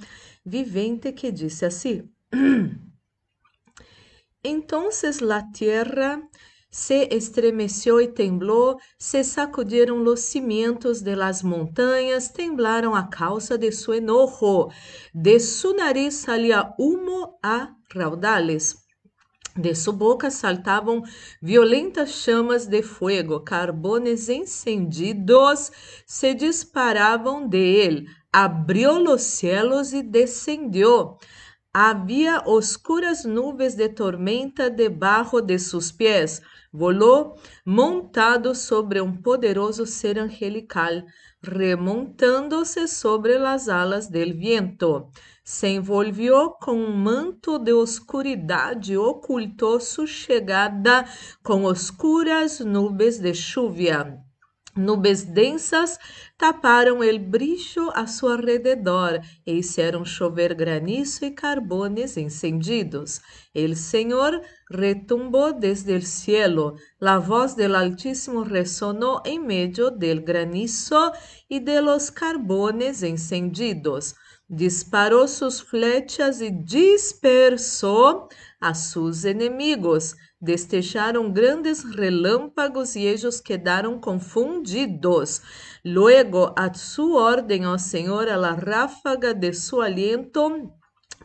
vivente, 0.44 1.12
que 1.12 1.30
diz 1.30 1.62
assim: 1.62 2.10
Entonces 4.42 5.20
la 5.20 5.52
tierra 5.52 6.20
se 6.74 7.14
estremeció 7.14 8.00
y 8.00 8.08
tembló, 8.08 8.78
se 8.98 9.22
sacudieron 9.22 10.02
los 10.02 10.22
cimientos 10.22 11.04
de 11.04 11.14
las 11.14 11.44
montañas, 11.44 12.32
temblaron 12.32 12.96
a 12.96 13.10
causa 13.10 13.56
de 13.56 13.70
su 13.70 13.92
enojo. 13.92 14.72
De 15.12 15.38
su 15.38 15.72
nariz 15.72 16.16
salía 16.16 16.74
humo 16.76 17.38
a 17.44 17.76
raudales. 17.90 18.88
De 19.54 19.76
sua 19.76 19.94
boca 19.94 20.32
saltavam 20.32 21.02
violentas 21.40 22.24
chamas 22.24 22.68
de 22.68 22.82
fogo, 22.82 23.44
carbones 23.44 24.28
encendidos 24.28 25.70
se 26.06 26.34
disparavam 26.34 27.48
de 27.48 27.82
ele. 27.84 28.06
Abriu 28.32 28.94
os 29.12 29.22
cielos 29.22 29.92
e 29.92 30.02
descendeu. 30.02 31.18
Havia 31.76 32.40
oscuras 32.46 33.24
nuvens 33.24 33.74
de 33.74 33.88
tormenta 33.88 34.70
debaixo 34.70 35.40
de 35.40 35.58
seus 35.58 35.90
pés. 35.90 36.40
Volou 36.72 37.36
montado 37.66 38.54
sobre 38.54 39.00
um 39.00 39.12
poderoso 39.12 39.84
ser 39.84 40.16
angelical, 40.16 41.02
remontando-se 41.42 42.86
sobre 42.86 43.34
as 43.38 43.68
alas 43.68 44.06
del 44.06 44.34
viento. 44.34 45.08
Se 45.42 45.66
envolvió 45.66 46.50
com 46.50 46.76
um 46.76 46.96
manto 46.96 47.58
de 47.58 47.72
oscuridade, 47.72 48.96
ocultou 48.96 49.80
sua 49.80 50.06
chegada 50.06 51.04
com 51.42 51.64
oscuras 51.64 52.60
nuvens 52.60 53.18
de 53.18 53.34
chuva. 53.34 54.23
Nubes 54.76 55.22
densas 55.22 56.00
taparam 56.36 57.00
el 57.04 57.20
brilho 57.20 57.92
a 57.94 58.08
seu 58.08 58.34
redor 58.36 59.20
e 59.46 59.52
hicieron 59.54 60.04
chover 60.04 60.52
granizo 60.52 61.24
e 61.24 61.30
carbones 61.30 62.16
encendidos. 62.16 63.20
El 63.54 63.76
Senhor 63.76 64.42
retumbou 64.68 65.52
desde 65.52 65.94
el 65.94 66.04
cielo, 66.04 66.74
la 66.98 67.18
voz 67.18 67.54
del 67.54 67.76
Altísimo 67.76 68.42
resonó 68.42 69.22
en 69.24 69.46
medio 69.46 69.92
del 69.92 70.22
granizo 70.22 71.12
y 71.48 71.60
de 71.60 71.80
los 71.80 72.10
carbones 72.10 73.04
encendidos. 73.04 74.16
Disparou 74.48 75.28
sus 75.28 75.60
flechas 75.60 76.40
e 76.40 76.50
dispersou 76.50 78.28
a 78.60 78.74
sus 78.74 79.24
enemigos 79.24 80.16
Destejaram 80.44 81.32
grandes 81.32 81.82
relâmpagos 81.82 82.96
e 82.96 83.06
ellos 83.06 83.40
quedaram 83.40 83.98
confundidos. 83.98 85.40
Luego, 85.82 86.52
a 86.54 86.74
sua 86.74 87.22
ordem, 87.22 87.66
ó 87.66 87.78
Senhor, 87.78 88.28
a 88.28 88.36
la 88.36 88.54
ráfaga 88.54 89.32
de 89.32 89.54
su 89.54 89.80
aliento, 89.80 90.70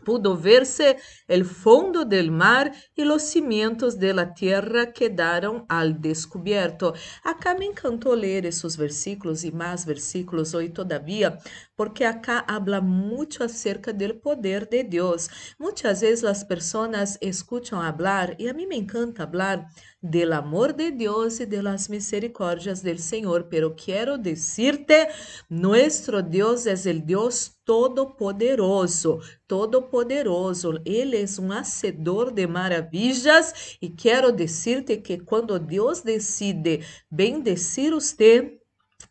pudo 0.05 0.37
verse 0.37 0.97
el 1.27 1.43
fondo 1.43 2.05
del 2.05 2.31
mar 2.31 2.71
y 2.95 3.03
los 3.03 3.23
cimientos 3.23 3.99
de 3.99 4.13
la 4.13 4.33
tierra 4.33 4.93
quedaron 4.93 5.65
al 5.67 5.99
descubierto. 5.99 6.93
Acá 7.21 7.53
me 7.55 7.65
encantó 7.65 8.15
leer 8.15 8.45
esos 8.45 8.77
versículos 8.77 9.43
y 9.43 9.51
más 9.51 9.85
versículos 9.85 10.53
hoy 10.55 10.69
todavía, 10.69 11.39
porque 11.79 12.03
acá 12.03 12.39
habla 12.39 12.81
mucho 12.81 13.41
acerca 13.41 13.93
del 13.93 14.19
poder 14.19 14.67
de 14.67 14.83
Dios. 14.83 15.29
Muchas 15.57 16.01
veces 16.01 16.23
las 16.23 16.43
personas 16.43 17.17
escuchan 17.21 17.79
hablar 17.85 18.35
y 18.37 18.49
a 18.49 18.53
mí 18.53 18.67
me 18.67 18.75
encanta 18.75 19.23
hablar 19.23 19.69
del 20.01 20.33
amor 20.33 20.75
de 20.75 20.91
Dios 20.91 21.39
y 21.39 21.45
de 21.45 21.63
las 21.63 21.89
misericordias 21.89 22.83
del 22.83 22.99
Señor, 22.99 23.47
pero 23.49 23.77
quiero 23.77 24.17
decirte, 24.17 25.07
nuestro 25.47 26.21
Dios 26.21 26.65
es 26.65 26.85
el 26.85 27.05
Dios 27.05 27.59
Todo-Poderoso, 27.63 29.19
Todo-Poderoso. 29.47 30.81
Ele 30.85 31.15
é 31.21 31.41
um 31.41 31.51
hacedor 31.51 32.31
de 32.31 32.45
maravilhas 32.45 33.77
e 33.81 33.89
quero 33.89 34.33
dizer-te 34.33 34.97
que 34.97 35.19
quando 35.19 35.57
Deus 35.57 36.01
decide 36.01 36.81
bendecir 37.09 37.93
você, 37.93 38.58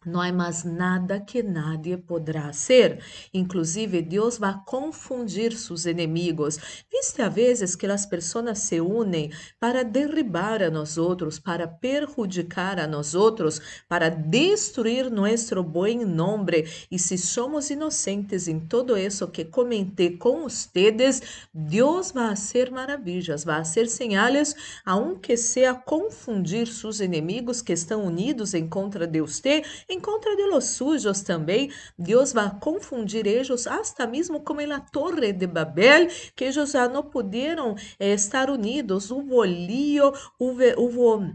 não 0.06 0.20
há 0.20 0.32
mais 0.32 0.64
nada 0.64 1.20
que 1.20 1.42
nadie 1.42 1.96
poderá 1.96 2.52
ser. 2.52 3.02
Inclusive, 3.32 4.00
Deus 4.00 4.38
vai 4.38 4.54
confundir 4.64 5.52
seus 5.52 5.86
inimigos. 5.86 6.58
Viste 6.90 7.20
a 7.20 7.28
vezes 7.28 7.74
que 7.74 7.86
as 7.86 8.06
pessoas 8.06 8.58
se 8.60 8.80
unem 8.80 9.30
para 9.58 9.82
derribar 9.82 10.62
a 10.62 10.70
nós 10.70 10.96
outros, 10.96 11.38
para 11.38 11.66
perjudicar 11.66 12.78
a 12.78 12.86
nós 12.86 13.14
outros, 13.14 13.60
para 13.88 14.08
destruir 14.08 15.10
nosso 15.10 15.62
bom 15.62 16.04
nome. 16.06 16.66
E 16.90 16.98
se 16.98 17.18
somos 17.18 17.70
inocentes 17.70 18.46
em 18.46 18.60
todo 18.60 18.96
isso 18.96 19.28
que 19.28 19.44
comentei 19.44 20.16
com 20.16 20.42
vocês, 20.42 21.22
Deus 21.52 22.12
vai 22.12 22.36
fazer 22.36 22.70
maravilhas, 22.70 23.44
vai 23.44 23.58
fazer 23.58 23.88
sinais, 23.88 24.54
aunque 24.84 25.36
seja 25.36 25.74
confundir 25.74 26.66
seus 26.68 27.00
inimigos 27.00 27.60
que 27.60 27.72
estão 27.72 28.04
unidos 28.04 28.54
em 28.54 28.68
contra 28.68 29.06
de 29.06 29.20
você 29.20 29.62
em 29.88 30.00
contra 30.00 30.34
de 30.36 30.46
los 30.46 30.64
sujos 30.64 31.22
também, 31.22 31.70
Deus 31.98 32.32
vai 32.32 32.50
confundir 32.60 33.26
eles, 33.26 33.66
hasta 33.66 34.06
mesmo 34.06 34.40
como 34.40 34.64
na 34.66 34.80
Torre 34.80 35.32
de 35.32 35.46
Babel, 35.46 36.08
que 36.34 36.44
eles 36.44 36.70
já 36.70 36.88
não 36.88 37.02
puderam 37.02 37.74
eh, 37.98 38.12
estar 38.12 38.50
unidos. 38.50 39.10
Hubo 39.10 39.44
lío, 39.44 40.12
hubo, 40.38 40.62
hubo 40.76 41.34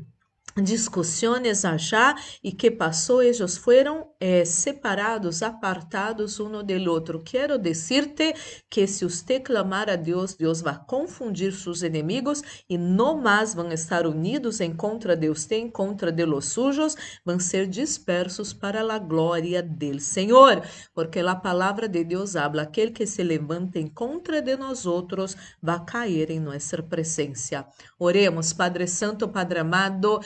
discussões 0.61 1.65
allá 1.65 2.15
e 2.43 2.51
que 2.51 2.69
passou, 2.69 3.23
eles 3.23 3.57
foram 3.57 4.12
eh, 4.25 4.45
separados, 4.45 5.43
apartados 5.43 6.39
um 6.39 6.63
do 6.63 6.89
outro. 6.89 7.21
Quero 7.25 7.57
dizer-te 7.57 8.33
que 8.69 8.87
se 8.87 9.03
você 9.03 9.37
clamar 9.37 9.89
a 9.89 9.97
Deus, 9.97 10.33
Deus 10.33 10.61
vai 10.61 10.79
confundir 10.87 11.51
seus 11.51 11.81
inimigos 11.81 12.41
e 12.69 12.77
não 12.77 13.19
mais 13.19 13.53
vão 13.53 13.69
estar 13.73 14.07
unidos 14.07 14.61
em 14.61 14.73
contra 14.73 15.13
de 15.13 15.27
você, 15.27 15.55
em 15.55 15.69
contra 15.69 16.09
de 16.09 16.23
los 16.23 16.45
sujos, 16.45 16.95
vão 17.25 17.37
ser 17.37 17.67
dispersos 17.67 18.53
para 18.53 18.79
a 18.81 18.97
glória 18.97 19.61
del 19.61 19.99
Senhor, 19.99 20.61
porque 20.93 21.19
a 21.19 21.35
palavra 21.35 21.89
de 21.89 22.05
Deus 22.05 22.37
habla, 22.37 22.61
aquele 22.61 22.91
que 22.91 23.05
se 23.05 23.23
levanta 23.23 23.77
em 23.77 23.87
contra 23.87 24.41
de 24.41 24.55
nós 24.55 24.85
outros 24.85 25.35
vai 25.61 25.83
cair 25.85 26.31
em 26.31 26.39
nossa 26.39 26.81
presença. 26.81 27.67
Oremos, 27.99 28.53
Padre 28.53 28.87
Santo, 28.87 29.27
Padre 29.27 29.59
amado, 29.59 30.21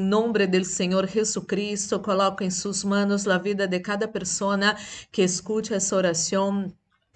nome 0.00 0.46
do 0.46 0.64
Senhor 0.64 1.06
Jesus 1.06 1.44
Cristo, 1.46 2.00
coloco 2.00 2.42
em 2.42 2.50
suas 2.50 2.82
mãos 2.82 3.28
a 3.28 3.41
vida 3.42 3.66
de 3.68 3.80
cada 3.80 4.08
pessoa 4.08 4.56
que 5.10 5.22
escute 5.22 5.74
essa 5.74 5.96
oração 5.96 6.72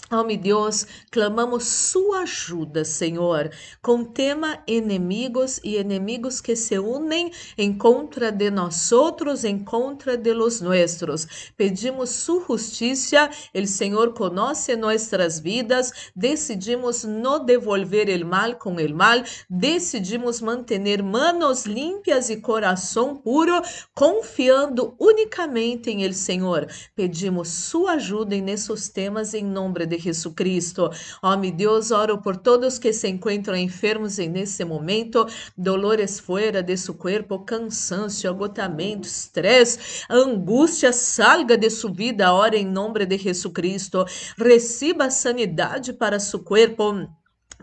Oh, 0.09 0.23
meu 0.23 0.37
Deus, 0.37 0.87
clamamos 1.11 1.65
sua 1.65 2.21
ajuda, 2.21 2.85
Senhor, 2.85 3.51
com 3.83 4.05
tema 4.05 4.63
inimigos 4.65 5.59
e 5.65 5.79
inimigos 5.79 6.41
que 6.41 6.55
se 6.55 6.79
unem 6.79 7.33
em 7.59 7.77
contra 7.77 8.31
de 8.31 8.49
nós 8.49 8.93
outros, 8.93 9.43
em 9.43 9.59
contra 9.59 10.17
de 10.17 10.33
los 10.33 10.61
nuestros. 10.61 11.51
Pedimos 11.57 12.11
sua 12.11 12.45
justiça, 12.47 13.29
o 13.53 13.67
Senhor 13.67 14.13
conhece 14.13 14.77
nossas 14.77 15.41
vidas, 15.41 15.91
decidimos 16.15 17.03
não 17.03 17.45
devolver 17.45 18.09
o 18.23 18.27
mal 18.27 18.55
com 18.55 18.77
o 18.77 18.95
mal, 18.95 19.21
decidimos 19.51 20.41
manter 20.41 21.03
manos 21.03 21.67
limpias 21.67 22.31
e 22.31 22.37
coração 22.37 23.17
puro, 23.17 23.61
confiando 23.93 24.95
unicamente 25.01 25.91
em 25.91 26.05
el 26.05 26.13
Senhor. 26.13 26.69
Pedimos 26.95 27.49
sua 27.49 27.95
ajuda 27.95 28.37
nesses 28.37 28.89
temas 28.89 29.35
em 29.35 29.45
nome 29.45 29.86
de 29.87 29.97
de 29.97 30.03
Jesucristo. 30.03 30.91
Ó, 31.23 31.37
meu 31.37 31.51
Deus, 31.51 31.91
oro 31.91 32.19
por 32.19 32.37
todos 32.37 32.79
que 32.79 32.93
se 32.93 33.09
encontram 33.09 33.57
enfermos 33.57 34.19
nesse 34.19 34.65
momento, 34.65 35.27
dolores 35.57 36.21
fora 36.21 36.63
de 36.63 36.77
seu 36.77 36.95
corpo, 36.95 37.41
cansaço, 37.41 38.29
agotamento, 38.29 39.07
estresse, 39.07 40.05
angústia, 40.09 40.93
salga 40.93 41.57
de 41.57 41.71
sua 41.71 41.93
vida, 41.93 42.33
ora 42.33 42.57
em 42.57 42.67
nome 42.67 43.07
de 43.07 43.19
Jesucristo. 43.19 44.05
Receba 44.37 45.11
sanidade 45.11 45.93
para 45.93 46.21
seu 46.21 46.41
corpo 46.41 47.09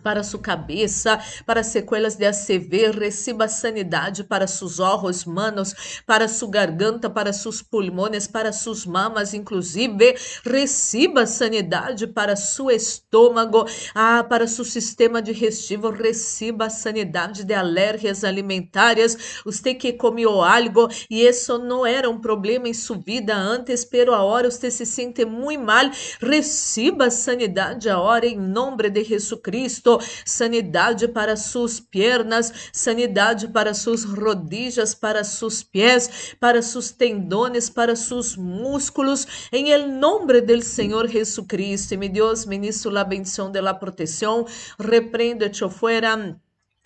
para 0.01 0.23
sua 0.23 0.39
cabeça, 0.39 1.19
para 1.45 1.63
sequelas 1.63 2.15
de 2.15 2.25
ACV, 2.25 2.91
receba 2.91 3.47
sanidade 3.47 4.23
para 4.23 4.47
seus 4.47 4.79
olhos, 4.79 5.25
manos, 5.25 6.01
para 6.05 6.27
sua 6.27 6.49
garganta, 6.49 7.09
para 7.09 7.31
seus 7.31 7.61
pulmões, 7.61 8.27
para 8.27 8.51
suas 8.51 8.85
mamas, 8.85 9.33
inclusive, 9.33 10.15
receba 10.43 11.25
sanidade 11.25 12.07
para 12.07 12.35
seu 12.35 12.69
estômago, 12.69 13.65
ah, 13.95 14.23
para 14.23 14.47
seu 14.47 14.65
sistema 14.65 15.21
digestivo, 15.21 15.89
receba 15.89 16.69
sanidade 16.69 17.43
de 17.43 17.53
alérgias 17.53 18.23
alimentares, 18.23 19.41
você 19.45 19.73
que 19.73 19.93
comeu 19.93 20.41
algo 20.41 20.89
e 21.09 21.25
isso 21.25 21.57
não 21.57 21.85
era 21.85 22.09
um 22.09 22.19
problema 22.19 22.67
em 22.67 22.73
sua 22.73 22.97
vida 22.97 23.35
antes, 23.35 23.85
pero 23.85 24.13
agora 24.13 24.49
você 24.49 24.69
se 24.69 24.85
sente 24.85 25.25
muito 25.25 25.63
mal, 25.63 25.89
receba 26.19 27.09
sanidade 27.09 27.89
agora 27.89 28.25
em 28.25 28.37
nome 28.37 28.89
de 28.89 29.03
Jesus 29.03 29.39
Cristo 29.41 29.82
sanidade 30.25 31.07
para 31.07 31.35
suas 31.35 31.79
pernas, 31.79 32.53
sanidade 32.71 33.47
para 33.47 33.73
suas 33.73 34.03
rodillas, 34.03 34.95
para 34.95 35.23
seus 35.23 35.63
pés, 35.63 36.35
para 36.39 36.61
seus 36.61 36.91
tendones, 36.91 37.69
para 37.69 37.95
seus 37.95 38.37
músculos, 38.37 39.27
em 39.51 39.71
el 39.71 39.99
nombre 39.99 40.41
del 40.41 40.63
Senhor 40.63 41.09
Jesucristo. 41.09 41.97
Mi 41.97 42.09
Deus, 42.09 42.45
ministro 42.45 42.91
la 42.91 43.03
bendición 43.03 43.51
de 43.51 43.61
la 43.61 43.79
protección, 43.79 44.45
reprende-te 44.77 45.69
fuera 45.69 46.39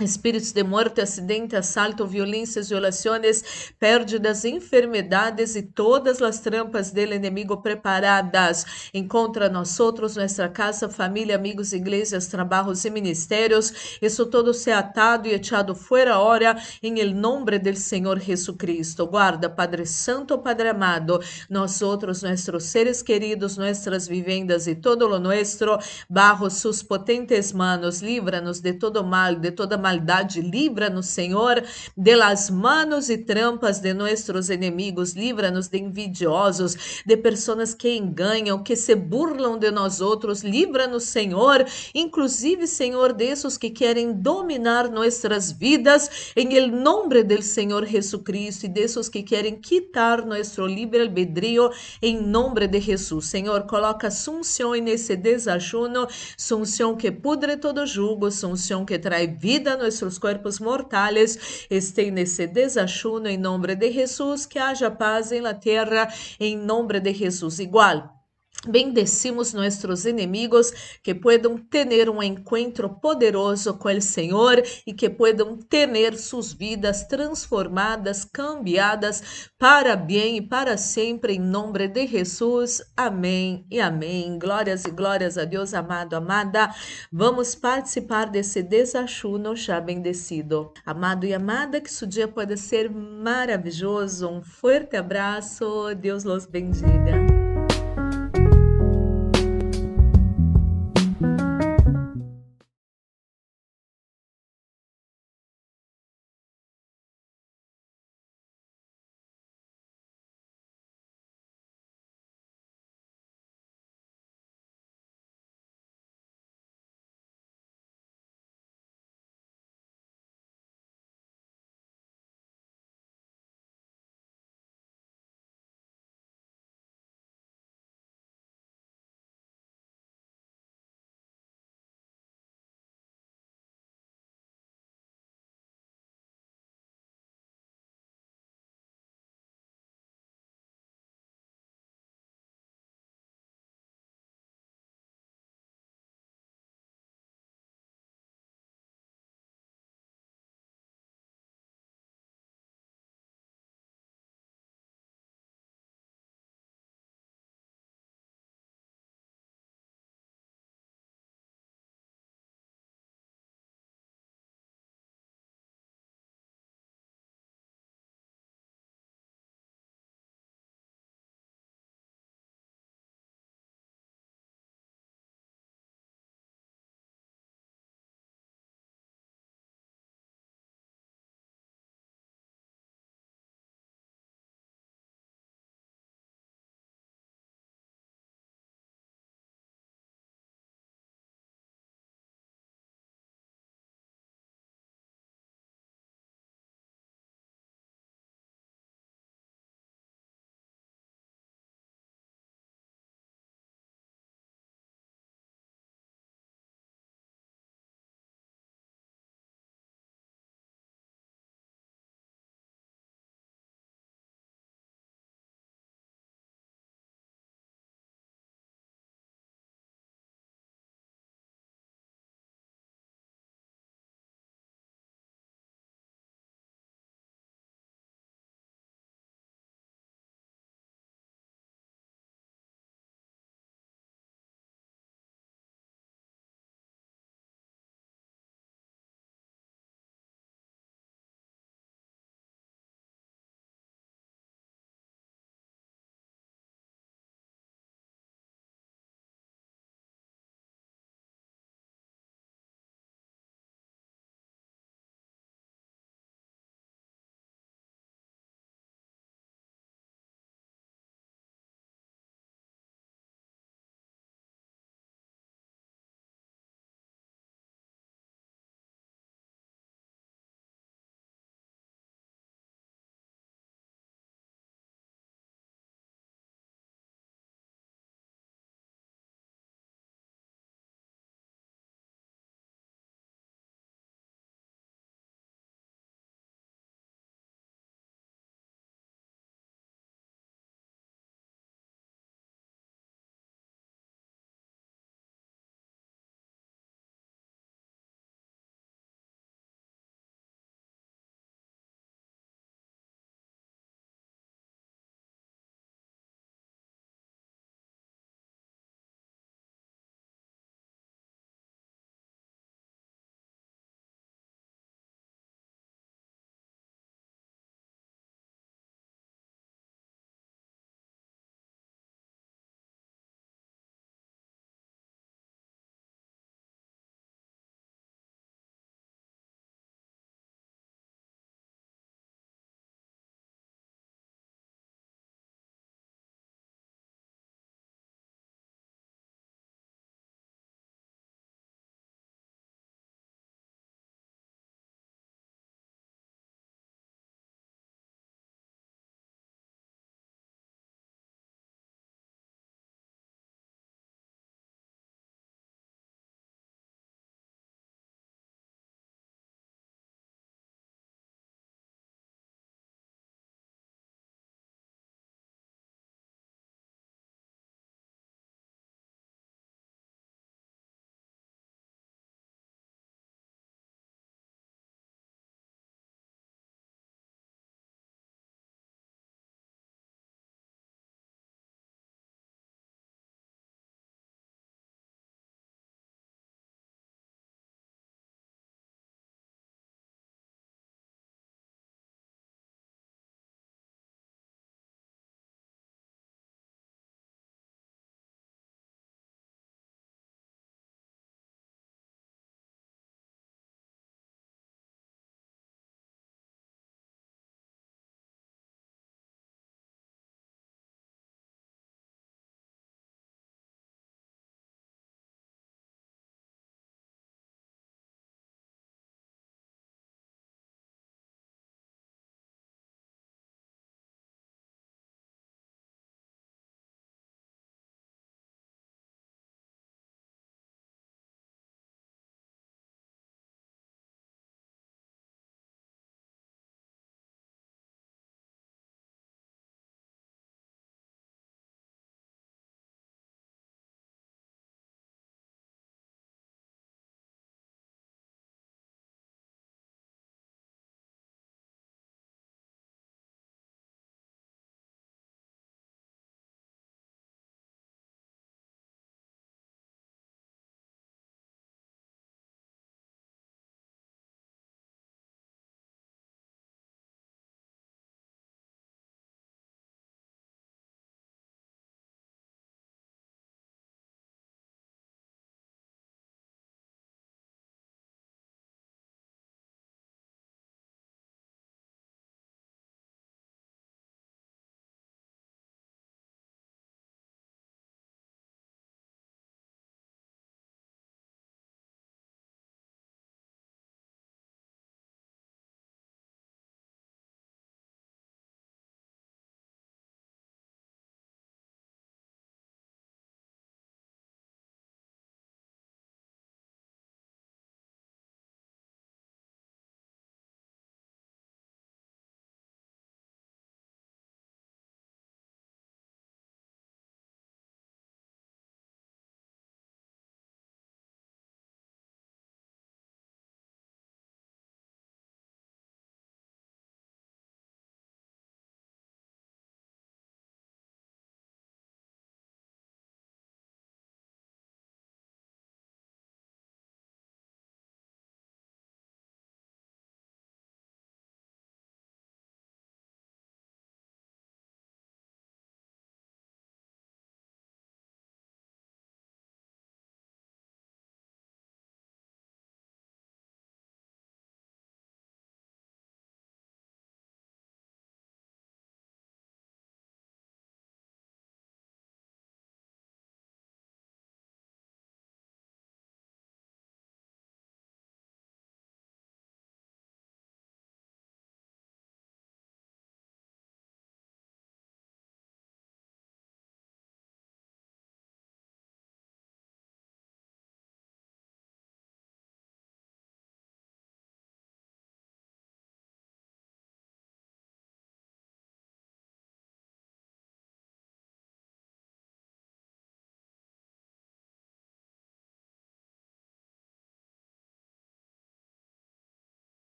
Espíritos 0.00 0.50
de 0.50 0.64
morte, 0.64 1.00
acidente, 1.00 1.54
assalto, 1.54 2.04
violências, 2.04 2.68
violações, 2.68 3.72
pérdidas, 3.78 4.44
enfermidades 4.44 5.54
e 5.54 5.62
todas 5.62 6.20
as 6.20 6.40
trampas 6.40 6.90
do 6.90 6.98
inimigo 6.98 7.62
preparadas 7.62 8.90
em 8.92 9.06
contra 9.06 9.48
nós 9.48 9.78
outros, 9.78 10.16
nossa 10.16 10.48
casa, 10.48 10.88
família, 10.88 11.36
amigos, 11.36 11.72
igrejas, 11.72 12.26
trabalhos 12.26 12.84
e 12.84 12.90
ministérios. 12.90 13.96
Isso 14.02 14.26
todo 14.26 14.52
se 14.52 14.72
atado 14.72 15.28
e 15.28 15.34
echado 15.34 15.76
fora 15.76 16.18
hora 16.18 16.60
em 16.82 17.14
nombre 17.14 17.56
del 17.60 17.76
Senhor 17.76 18.18
Jesucristo. 18.18 19.06
Guarda, 19.06 19.48
Padre 19.48 19.86
Santo, 19.86 20.38
Padre 20.38 20.70
amado, 20.70 21.20
nós 21.48 21.80
outros, 21.82 22.20
nossos 22.24 22.64
seres 22.64 23.00
queridos, 23.00 23.56
nossas 23.56 24.08
vivendas 24.08 24.66
e 24.66 24.74
todo 24.74 25.06
lo 25.06 25.20
nuestro, 25.20 25.78
bajo 26.10 26.50
sus 26.50 26.82
potentes 26.82 27.52
manos, 27.52 28.02
livra-nos 28.02 28.58
de 28.58 28.72
todo 28.72 29.04
mal, 29.04 29.36
de 29.36 29.52
toda 29.52 29.83
maldade, 29.84 30.40
livra-nos, 30.40 31.08
Senhor, 31.08 31.62
de 31.94 32.16
las 32.16 32.48
manos 32.48 33.10
e 33.10 33.18
trampas 33.18 33.80
de 33.80 33.92
nossos 33.92 34.48
inimigos, 34.48 35.12
livra-nos 35.12 35.68
de 35.68 35.78
envidiosos, 35.78 37.02
de 37.04 37.16
pessoas 37.18 37.74
que 37.74 37.94
enganam, 37.94 38.62
que 38.62 38.76
se 38.76 38.94
burlam 38.94 39.58
de 39.58 39.70
nós 39.70 40.00
outros, 40.00 40.42
livra-nos, 40.42 41.04
Senhor, 41.04 41.66
inclusive, 41.94 42.66
Senhor, 42.66 43.12
desses 43.12 43.58
que 43.58 43.68
querem 43.68 44.14
dominar 44.14 44.90
nossas 44.90 45.52
vidas, 45.52 46.32
em 46.34 46.48
nome 46.70 47.22
del 47.22 47.42
Senhor 47.42 47.84
Jesucristo, 47.84 48.64
e 48.64 48.68
desses 48.68 49.10
que 49.10 49.22
querem 49.22 49.56
quitar 49.56 50.24
nosso 50.24 50.66
livre 50.66 51.02
albedrío, 51.02 51.70
em 52.00 52.16
nome 52.20 52.66
de 52.66 52.80
Jesus. 52.80 53.26
Senhor, 53.26 53.66
coloca 53.66 54.10
sunção 54.10 54.72
nesse 54.74 55.14
desajuno, 55.14 56.06
sunção 56.38 56.96
que 56.96 57.10
pudre 57.10 57.58
todo 57.58 57.86
jugo, 57.86 58.30
sunção 58.30 58.86
que 58.86 58.98
traz 58.98 59.28
vida 59.38 59.73
nuestros 59.76 60.18
cuerpos 60.18 60.60
mortales 60.60 61.66
estén 61.70 62.14
nesse 62.14 62.46
desachuno 62.46 63.28
em 63.28 63.38
nome 63.38 63.76
de 63.76 63.92
Jesus, 63.92 64.46
que 64.46 64.58
haja 64.58 64.90
paz 64.90 65.32
em 65.32 65.40
la 65.40 65.54
tierra 65.54 66.08
em 66.38 66.56
nome 66.56 67.00
de 67.00 67.12
Jesus. 67.12 67.58
Igual. 67.58 68.23
Bendecimos 68.66 69.52
nossos 69.52 70.06
inimigos 70.06 70.98
que 71.02 71.14
puedan 71.14 71.56
ter 71.58 72.08
um 72.08 72.22
encontro 72.22 72.88
poderoso 72.88 73.74
com 73.74 73.88
o 73.88 74.00
Senhor 74.00 74.62
e 74.86 74.92
que 74.92 75.10
puedan 75.10 75.56
ter 75.56 76.16
suas 76.16 76.52
vidas 76.52 77.04
transformadas, 77.06 78.24
cambiadas 78.24 79.50
para 79.58 79.96
bem 79.96 80.38
e 80.38 80.42
para 80.42 80.76
sempre, 80.76 81.34
em 81.34 81.38
nome 81.38 81.88
de 81.88 82.06
Jesus. 82.06 82.82
Amém 82.96 83.66
e 83.70 83.80
amém. 83.80 84.38
Glórias 84.38 84.84
e 84.84 84.90
glórias 84.90 85.36
a 85.36 85.44
Deus, 85.44 85.74
amado, 85.74 86.14
amada. 86.14 86.70
Vamos 87.12 87.54
participar 87.54 88.30
desse 88.30 88.62
desachuno 88.62 89.54
já 89.56 89.80
bendecido. 89.80 90.72
Amado 90.86 91.26
e 91.26 91.34
amada, 91.34 91.80
que 91.80 91.90
seu 91.90 92.06
dia 92.06 92.28
pode 92.28 92.56
ser 92.56 92.90
maravilhoso. 92.90 94.28
Um 94.28 94.42
forte 94.42 94.96
abraço. 94.96 95.94
Deus 95.94 96.24
los 96.24 96.46
bendiga. 96.46 97.33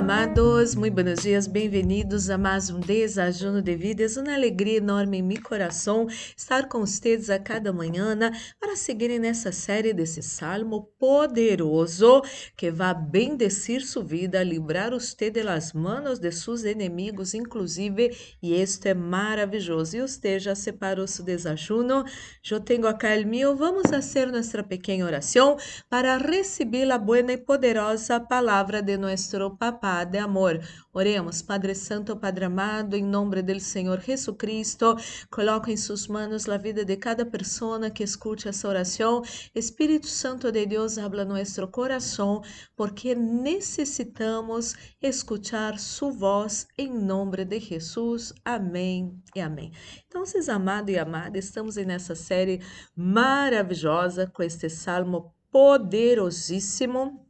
Amados, 0.00 0.74
muito 0.74 0.94
buenos 0.94 1.20
dias, 1.20 1.46
bem-vindos 1.46 2.30
a 2.30 2.38
mais 2.38 2.70
um 2.70 2.80
Desajuno 2.80 3.60
de 3.60 3.76
Vida. 3.76 4.02
É 4.02 4.20
uma 4.20 4.32
alegria 4.32 4.78
enorme 4.78 5.18
em 5.18 5.22
meu 5.22 5.42
coração 5.42 6.06
estar 6.34 6.70
com 6.70 6.80
vocês 6.80 7.28
a 7.28 7.38
cada 7.38 7.70
manhã 7.70 8.16
para 8.58 8.76
seguirem 8.76 9.18
nessa 9.18 9.52
série 9.52 9.92
desse 9.92 10.22
salmo 10.22 10.88
poderoso 10.98 12.22
que 12.56 12.70
vai 12.70 12.94
bendecir 12.94 13.82
sua 13.82 14.02
vida, 14.02 14.42
livrar 14.42 14.90
você 14.90 15.30
das 15.30 15.74
manos 15.74 16.18
de 16.18 16.32
seus 16.32 16.64
inimigos, 16.64 17.34
inclusive, 17.34 18.16
e 18.42 18.54
isto 18.54 18.86
é 18.86 18.94
maravilhoso. 18.94 19.98
E 19.98 20.00
você 20.00 20.38
já 20.38 20.54
separou 20.54 21.06
seu 21.06 21.26
desajuno? 21.26 22.06
Eu 22.50 22.58
tenho 22.58 22.86
acá 22.86 23.10
o 23.22 23.26
meu. 23.26 23.54
Vamos 23.54 23.90
fazer 23.90 24.32
nossa 24.32 24.62
pequena 24.62 25.04
oração 25.04 25.58
para 25.90 26.16
receber 26.16 26.90
a 26.90 26.96
boa 26.96 27.20
e 27.20 27.36
poderosa 27.36 28.18
palavra 28.18 28.80
de 28.80 28.96
nosso 28.96 29.50
Papá 29.58 29.89
de 30.04 30.18
amor. 30.18 30.60
Oremos, 30.92 31.42
Padre 31.42 31.74
Santo, 31.74 32.16
Padre 32.16 32.44
amado, 32.44 32.96
em 32.96 33.04
nome 33.04 33.42
do 33.42 33.60
Senhor 33.60 34.00
Jesus 34.00 34.36
Cristo, 34.36 34.96
coloca 35.30 35.70
em 35.70 35.76
suas 35.76 36.06
mãos 36.06 36.48
a 36.48 36.56
vida 36.56 36.84
de 36.84 36.96
cada 36.96 37.24
pessoa 37.24 37.90
que 37.90 38.02
escute 38.02 38.48
essa 38.48 38.68
oração. 38.68 39.22
Espírito 39.54 40.06
Santo 40.06 40.50
de 40.50 40.66
Deus, 40.66 40.98
habla 40.98 41.24
nosso 41.24 41.66
coração, 41.68 42.42
porque 42.76 43.14
necessitamos 43.14 44.74
escutar 45.00 45.78
sua 45.78 46.12
voz 46.12 46.66
em 46.76 46.92
nome 46.92 47.44
de 47.44 47.60
Jesus. 47.60 48.32
Amém 48.44 49.20
e 49.34 49.40
amém. 49.40 49.72
Então, 50.06 50.24
vocês 50.24 50.48
amados 50.48 50.94
e 50.94 50.98
amadas, 50.98 51.44
estamos 51.44 51.76
nessa 51.76 52.14
série 52.14 52.60
maravilhosa 52.96 54.26
com 54.26 54.42
este 54.42 54.68
salmo 54.68 55.34
poderosíssimo 55.50 57.29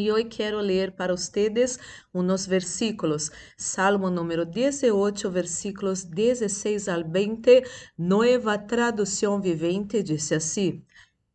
e 0.00 0.10
hoje 0.10 0.24
quero 0.24 0.58
ler 0.60 0.92
para 0.92 1.14
vocês 1.14 1.78
uns 2.14 2.46
versículos. 2.46 3.30
Salmo 3.56 4.10
número 4.10 4.44
18, 4.44 5.30
versículos 5.30 6.04
16 6.04 6.88
al 6.88 7.04
20, 7.04 7.62
Nueva 7.98 8.58
Tradução 8.58 9.40
Vivente, 9.40 10.02
diz 10.02 10.30
assim: 10.32 10.84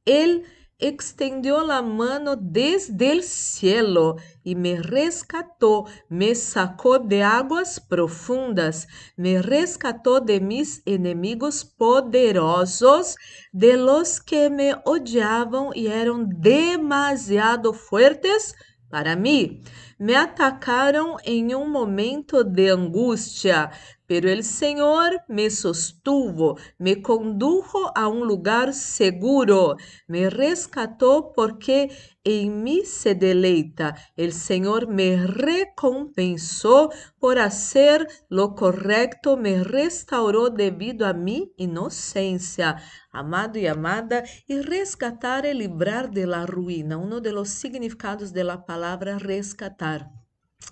Ele 0.06 0.44
extendió 0.80 1.66
la 1.66 1.82
mano 1.82 2.36
desde 2.36 3.12
el 3.12 3.24
cielo 3.24 4.18
y 4.44 4.56
me 4.56 4.82
rescató, 4.82 5.86
me 6.08 6.36
sacó 6.36 7.00
de 7.00 7.24
aguas 7.24 7.80
profundas, 7.80 8.88
me 9.16 9.42
rescató 9.42 10.20
de 10.20 10.40
mis 10.40 10.84
enemigos 10.86 11.66
poderosos, 11.66 13.16
de 13.52 13.78
los 13.78 14.22
que 14.22 14.50
me 14.50 14.76
odiaban 14.86 15.70
y 15.74 15.88
eran 15.88 16.30
demasiado 16.40 17.74
fuertes 17.74 18.56
para 18.90 19.16
mim. 19.16 19.64
Me 20.00 20.14
atacaram 20.14 21.18
em 21.26 21.56
um 21.56 21.68
momento 21.68 22.44
de 22.44 22.70
angústia, 22.70 23.72
pero 24.06 24.30
el 24.30 24.44
Senhor 24.44 25.20
me 25.28 25.50
sostuvo, 25.50 26.56
me 26.78 27.02
condujo 27.02 27.92
a 27.96 28.08
um 28.08 28.24
lugar 28.24 28.74
seguro, 28.74 29.76
me 30.08 30.30
rescatou 30.30 31.34
porque 31.34 31.90
em 32.24 32.50
mim 32.50 32.86
se 32.86 33.16
deleita. 33.16 33.96
El 34.16 34.34
Senhor 34.34 34.86
me 34.88 35.16
recompensou 35.26 36.92
por 37.20 37.40
hacer 37.40 38.06
lo 38.30 38.54
correcto, 38.54 39.36
me 39.36 39.64
restaurou 39.64 40.50
devido 40.52 41.04
a 41.04 41.14
mi 41.14 41.52
inocência. 41.58 42.76
Amado 43.12 43.58
e 43.58 43.68
amada, 43.68 44.24
e 44.48 44.62
resgatar 44.62 45.44
é 45.44 45.54
livrar 45.54 46.08
de 46.08 46.26
la 46.26 46.46
ruína, 46.46 46.98
um 46.98 47.10
dos 47.10 47.50
significados 47.50 48.32
da 48.32 48.58
palavra 48.58 49.18
resgatar. 49.18 49.87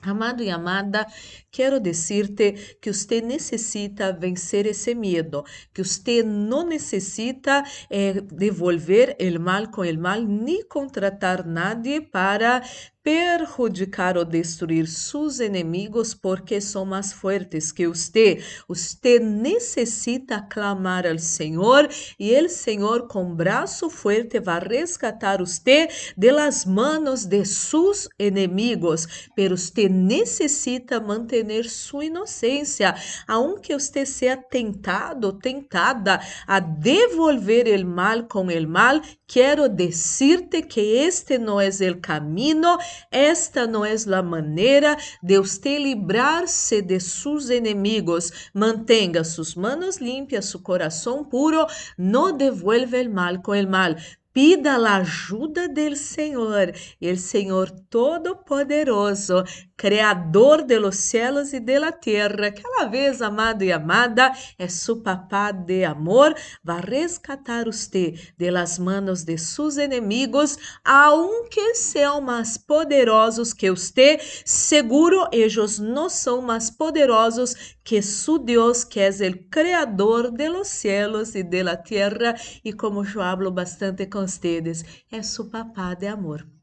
Amado 0.02 0.44
e 0.44 0.50
amada, 0.50 1.08
quero 1.52 1.80
dizer-te 1.80 2.78
que 2.82 2.94
você 2.94 3.22
necessita 3.22 4.14
vencer 4.14 4.66
esse 4.68 4.94
medo, 4.94 5.44
que 5.74 5.84
você 5.84 6.22
não 6.22 6.66
necessita 6.66 7.64
eh, 7.90 8.22
devolver 8.22 9.16
o 9.20 9.40
mal 9.40 9.68
com 9.70 9.82
o 9.82 10.00
mal, 10.00 10.22
nem 10.22 10.64
contratar 10.68 11.46
nadie 11.46 12.02
para 12.02 12.62
perjudicar 13.06 14.18
ou 14.18 14.26
destruir 14.26 14.88
seus 14.88 15.40
inimigos 15.40 16.16
porque 16.16 16.60
são 16.60 16.84
mais 16.84 17.14
fortes 17.14 17.72
que 17.72 17.88
você. 17.88 18.44
Você 18.68 19.20
necessita 19.20 20.42
clamar 20.42 21.06
ao 21.06 21.20
Senhor 21.20 21.88
e 22.20 22.36
o 22.36 22.50
Senhor 22.50 23.08
com 23.08 23.36
braço 23.36 23.92
forte 23.92 24.40
vai 24.40 24.60
resgatar 24.60 25.38
você 25.38 25.88
de 26.18 26.32
las 26.32 26.66
manos 26.66 27.26
de 27.26 27.46
seus 27.46 28.10
inimigos. 28.18 29.30
Pero 29.36 29.56
você 29.56 29.88
necessita 29.88 31.00
manter 31.00 31.70
sua 31.70 32.06
inocência, 32.06 32.96
aunque 33.28 33.72
você 33.72 34.04
seja 34.04 34.36
tentado, 34.36 35.32
tentada 35.34 36.20
a 36.48 36.60
devolver 36.60 37.68
o 37.80 37.86
mal 37.86 38.24
com 38.24 38.48
o 38.48 38.68
mal. 38.68 39.00
Quero 39.28 39.70
dizer-te 39.70 40.64
que 40.64 40.80
este 40.80 41.38
não 41.38 41.62
é 41.62 41.70
o 41.70 42.02
caminho 42.02 42.78
esta 43.12 43.68
não 43.68 43.86
é 43.86 43.94
a 43.94 44.22
maneira 44.22 44.98
de 45.22 45.38
você 45.38 45.78
livrar-se 45.78 46.82
de 46.82 47.00
seus 47.00 47.50
inimigos. 47.50 48.32
Mantenha 48.54 49.24
suas 49.24 49.56
manos 49.56 49.98
limpas, 49.98 50.46
seu 50.46 50.60
coração 50.60 51.24
puro, 51.24 51.66
não 51.98 52.36
devuelva 52.36 52.98
o 52.98 53.10
mal 53.14 53.42
com 53.42 53.52
o 53.52 53.70
mal. 53.70 53.96
Pida 54.36 54.74
a 54.74 54.98
ajuda 54.98 55.70
do 55.70 55.96
Senhor, 55.96 56.74
e 57.00 57.10
o 57.10 57.16
Senhor 57.16 57.72
Todo-Poderoso 57.90 59.46
Criador 59.78 60.66
de 60.66 60.80
los 60.80 60.96
cielos 60.96 61.54
e 61.54 61.60
de 61.60 61.78
la 61.78 61.92
tierra, 61.92 62.48
aquela 62.48 62.86
vez, 62.86 63.22
amado 63.22 63.62
e 63.62 63.74
amada, 63.74 64.32
é 64.58 64.70
su 64.70 65.04
papá 65.04 65.52
de 65.52 65.84
amor, 65.84 66.34
vai 66.64 66.80
rescatar 66.80 67.68
usted 67.68 68.18
de 68.38 68.50
las 68.50 68.80
manos 68.80 69.26
de 69.26 69.38
sus 69.38 69.78
enemigos, 69.78 70.58
aunque 70.82 71.76
sejam 71.76 72.22
mais 72.22 72.58
poderosos 72.58 73.54
que 73.54 73.70
usted, 73.70 74.22
seguro 74.46 75.28
ellos 75.34 75.78
não 75.78 76.10
são 76.10 76.42
mais 76.42 76.70
poderosos 76.70 77.76
que 77.84 78.02
su 78.02 78.40
Deus, 78.40 78.86
que 78.86 79.02
é 79.02 79.10
o 79.10 79.50
Criador 79.50 80.32
de 80.32 80.48
los 80.48 80.70
cielos 80.70 81.36
e 81.36 81.44
de 81.44 81.64
la 81.64 81.76
tierra, 81.76 82.34
e 82.64 82.72
como 82.72 83.04
eu 83.06 83.22
hablo 83.22 83.52
bastante 83.52 84.06
com 84.06 84.20
ustedes, 84.24 84.86
é 85.12 85.22
su 85.22 85.50
papá 85.50 85.94
de 85.94 86.08
amor. 86.08 86.55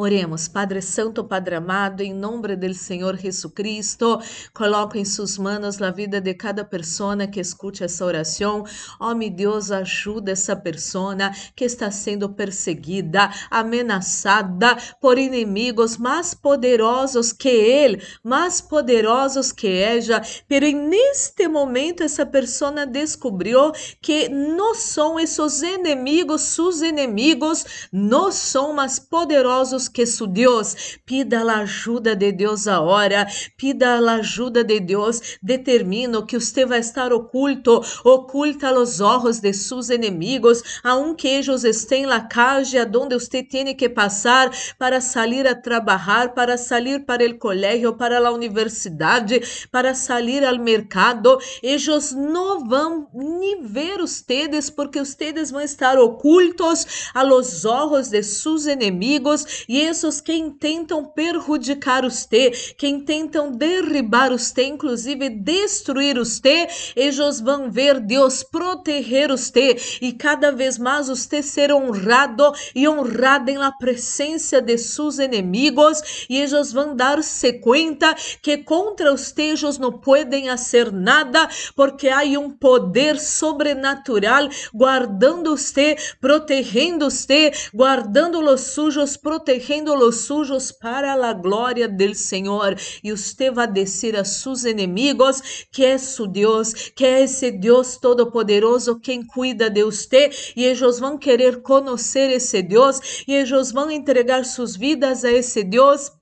Oremos, 0.00 0.46
Padre 0.46 0.80
Santo, 0.80 1.24
Padre 1.24 1.56
amado, 1.56 2.02
em 2.02 2.14
nome 2.14 2.54
do 2.54 2.72
Senhor 2.72 3.16
Jesucristo, 3.16 4.20
coloco 4.54 4.96
em 4.96 5.04
suas 5.04 5.36
mãos 5.36 5.82
a 5.82 5.90
vida 5.90 6.20
de 6.20 6.34
cada 6.34 6.64
pessoa 6.64 7.26
que 7.26 7.40
escute 7.40 7.82
essa 7.82 8.04
oração. 8.04 8.62
Oh, 9.00 9.12
meu 9.12 9.28
Deus, 9.28 9.72
ajuda 9.72 10.30
essa 10.30 10.54
pessoa 10.54 11.16
que 11.56 11.64
está 11.64 11.90
sendo 11.90 12.28
perseguida, 12.28 13.28
ameaçada 13.50 14.76
por 15.00 15.18
inimigos 15.18 15.96
mais 15.96 16.32
poderosos 16.32 17.32
que 17.32 17.48
ele, 17.48 18.00
mais 18.22 18.60
poderosos 18.60 19.50
que 19.50 19.66
ela. 19.66 20.22
Pero 20.46 20.70
neste 20.70 21.48
momento 21.48 22.04
essa 22.04 22.24
pessoa 22.24 22.86
descobriu 22.86 23.72
que 24.00 24.28
não 24.28 24.76
são 24.76 25.18
esses 25.18 25.60
inimigos, 25.60 26.42
seus 26.42 26.82
inimigos, 26.82 27.88
não 27.90 28.30
são 28.30 28.72
mais 28.72 29.00
poderosos 29.00 29.87
que 29.88 30.06
su 30.06 30.26
Deus. 30.26 30.98
Pida 31.04 31.40
a 31.40 31.60
ajuda 31.60 32.14
de 32.14 32.32
Deus 32.32 32.66
agora. 32.66 33.26
Pida 33.56 33.98
a 33.98 34.14
ajuda 34.14 34.62
de 34.62 34.80
Deus. 34.80 35.38
Determino 35.42 36.26
que 36.26 36.38
você 36.38 36.64
vai 36.64 36.80
estar 36.80 37.12
oculto, 37.12 37.82
oculta 38.04 38.72
os 38.72 39.00
olhos 39.00 39.40
de 39.40 39.52
seus 39.52 39.90
inimigos, 39.90 40.62
aunque 40.82 41.28
eles 41.28 41.64
estén 41.64 42.06
na 42.06 42.20
calle 42.20 42.78
onde 42.96 43.14
você 43.14 43.42
tem 43.42 43.74
que 43.74 43.88
passar 43.88 44.50
para 44.78 45.00
sair 45.00 45.46
a 45.46 45.54
trabalhar, 45.54 46.34
para 46.34 46.56
sair 46.56 47.04
para 47.04 47.24
o 47.24 47.38
colégio, 47.38 47.94
para 47.94 48.18
a 48.18 48.30
universidade, 48.30 49.40
para 49.70 49.94
sair 49.94 50.44
ao 50.44 50.58
mercado. 50.58 51.38
Eles 51.62 52.12
não 52.12 52.66
vão 52.66 53.08
nem 53.12 53.62
ver 53.62 54.00
ustedes, 54.00 54.70
porque 54.70 55.00
ustedes 55.00 55.50
vão 55.50 55.60
estar 55.60 55.98
ocultos 55.98 57.10
a 57.14 57.22
los 57.22 57.64
olhos 57.64 58.08
de 58.08 58.22
seus 58.22 58.66
inimigos 58.66 59.64
e 59.68 59.77
esses 59.78 60.20
que 60.20 60.50
tentam 60.58 61.04
perjudicar 61.04 62.02
você, 62.02 62.50
que 62.50 62.98
tentam 63.00 63.52
derribar 63.52 64.30
você, 64.30 64.64
inclusive 64.64 65.28
destruir 65.28 66.16
você, 66.16 66.66
eles 66.96 67.40
vão 67.40 67.70
ver 67.70 68.00
Deus 68.00 68.42
proteger 68.42 69.30
você 69.30 69.76
e 70.00 70.12
cada 70.12 70.50
vez 70.50 70.78
mais 70.78 71.08
você 71.08 71.42
ser 71.42 71.72
honrado 71.72 72.52
e 72.74 72.88
honrado 72.88 73.52
la 73.54 73.72
presença 73.72 74.60
de 74.60 74.76
seus 74.78 75.18
inimigos 75.18 76.26
e 76.28 76.38
eles 76.38 76.72
vão 76.72 76.94
dar-se 76.94 77.52
conta 77.54 78.14
que 78.42 78.58
contra 78.58 79.16
você 79.16 79.42
eles 79.42 79.78
não 79.78 79.92
podem 79.92 80.48
fazer 80.48 80.92
nada 80.92 81.48
porque 81.76 82.08
há 82.08 82.22
um 82.38 82.50
poder 82.50 83.18
sobrenatural 83.18 84.48
guardando 84.74 85.56
você, 85.56 85.96
protegendo 86.20 87.10
você, 87.10 87.52
guardando 87.72 88.40
os 88.40 88.60
sujos, 88.60 89.16
protegendo 89.16 89.67
protegendo 89.68 89.96
los 89.96 90.22
suyos 90.22 90.72
para 90.72 91.14
la 91.14 91.34
gloria 91.34 91.88
del 91.88 92.14
Señor. 92.14 92.76
Y 93.02 93.12
usted 93.12 93.52
va 93.52 93.64
a 93.64 93.66
a 94.16 94.24
sus 94.24 94.64
enemigos 94.64 95.42
que 95.70 95.92
es 95.92 96.02
su 96.02 96.26
Dios, 96.26 96.74
que 96.96 97.22
es 97.22 97.28
ese 97.38 97.52
Dios 97.52 98.00
todopoderoso 98.00 98.98
quien 99.00 99.26
cuida 99.26 99.68
de 99.68 99.84
usted 99.84 100.32
ellos 100.66 101.00
van 101.00 101.16
a 101.16 101.20
querer 101.20 101.62
conocer 101.62 102.30
ese 102.30 102.62
Dios 102.62 103.00
y 103.26 103.36
ellos 103.36 103.72
van 103.74 103.90
a 103.90 103.94
entregar 103.94 104.46
sus 104.46 104.78
vidas 104.78 105.24
a 105.24 105.30
ese 105.30 105.64
Dios 105.64 106.12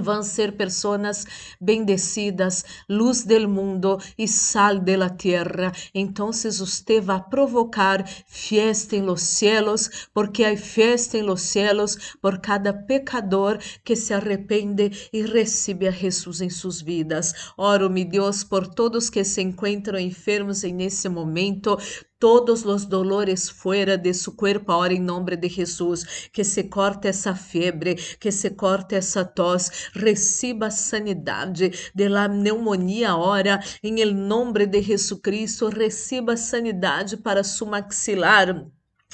vão 0.00 0.22
ser 0.22 0.56
pessoas 0.56 1.26
bendecidas, 1.60 2.64
luz 2.88 3.24
del 3.24 3.48
mundo 3.48 3.98
e 4.18 4.26
sal 4.28 4.78
de 4.78 4.96
la 4.96 5.10
tierra. 5.10 5.72
Entonces 5.94 6.60
usted 6.60 7.04
va 7.04 7.16
a 7.16 7.30
provocar 7.30 8.06
fiesta 8.26 8.96
en 8.96 9.06
los 9.06 9.22
cielos, 9.22 10.08
porque 10.12 10.44
hay 10.44 10.56
fiesta 10.56 11.18
en 11.18 11.26
los 11.26 11.40
cielos 11.42 12.16
por 12.20 12.40
cada 12.40 12.86
pecador 12.86 13.58
que 13.84 13.96
se 13.96 14.14
arrepende 14.14 14.90
e 15.12 15.26
recibe 15.26 15.88
a 15.88 15.92
Jesus 15.92 16.40
em 16.40 16.50
suas 16.50 16.82
vidas. 16.82 17.34
Oro, 17.56 17.88
mi 17.88 18.04
Deus, 18.04 18.44
por 18.44 18.68
todos 18.68 19.10
que 19.10 19.24
se 19.24 19.40
encontram 19.40 19.98
enfermos 19.98 20.64
en 20.64 20.80
ese 20.80 21.08
momento, 21.08 21.78
todos 22.22 22.64
os 22.64 22.86
dolores 22.86 23.50
fuera 23.50 23.98
de 23.98 24.14
su 24.14 24.36
cuerpo 24.36 24.70
ahora 24.70 24.94
em 24.94 25.00
nome 25.00 25.34
de 25.34 25.48
Jesus, 25.48 26.30
que 26.32 26.44
se 26.44 26.68
corte 26.68 27.08
essa 27.08 27.34
febre, 27.34 27.96
que 27.96 28.30
se 28.30 28.50
corte 28.50 28.94
essa 28.94 29.24
tos, 29.24 29.90
reciba 29.92 30.70
sanidade 30.70 31.72
de 31.92 32.08
la 32.08 32.28
pneumonia 32.28 33.10
ahora 33.10 33.58
em 33.82 34.00
el 34.00 34.14
nome 34.14 34.66
de 34.66 34.80
Jesucristo, 34.80 35.68
reciba 35.68 36.36
sanidade 36.36 37.16
para 37.16 37.42
su 37.42 37.66
maxilar 37.66 38.70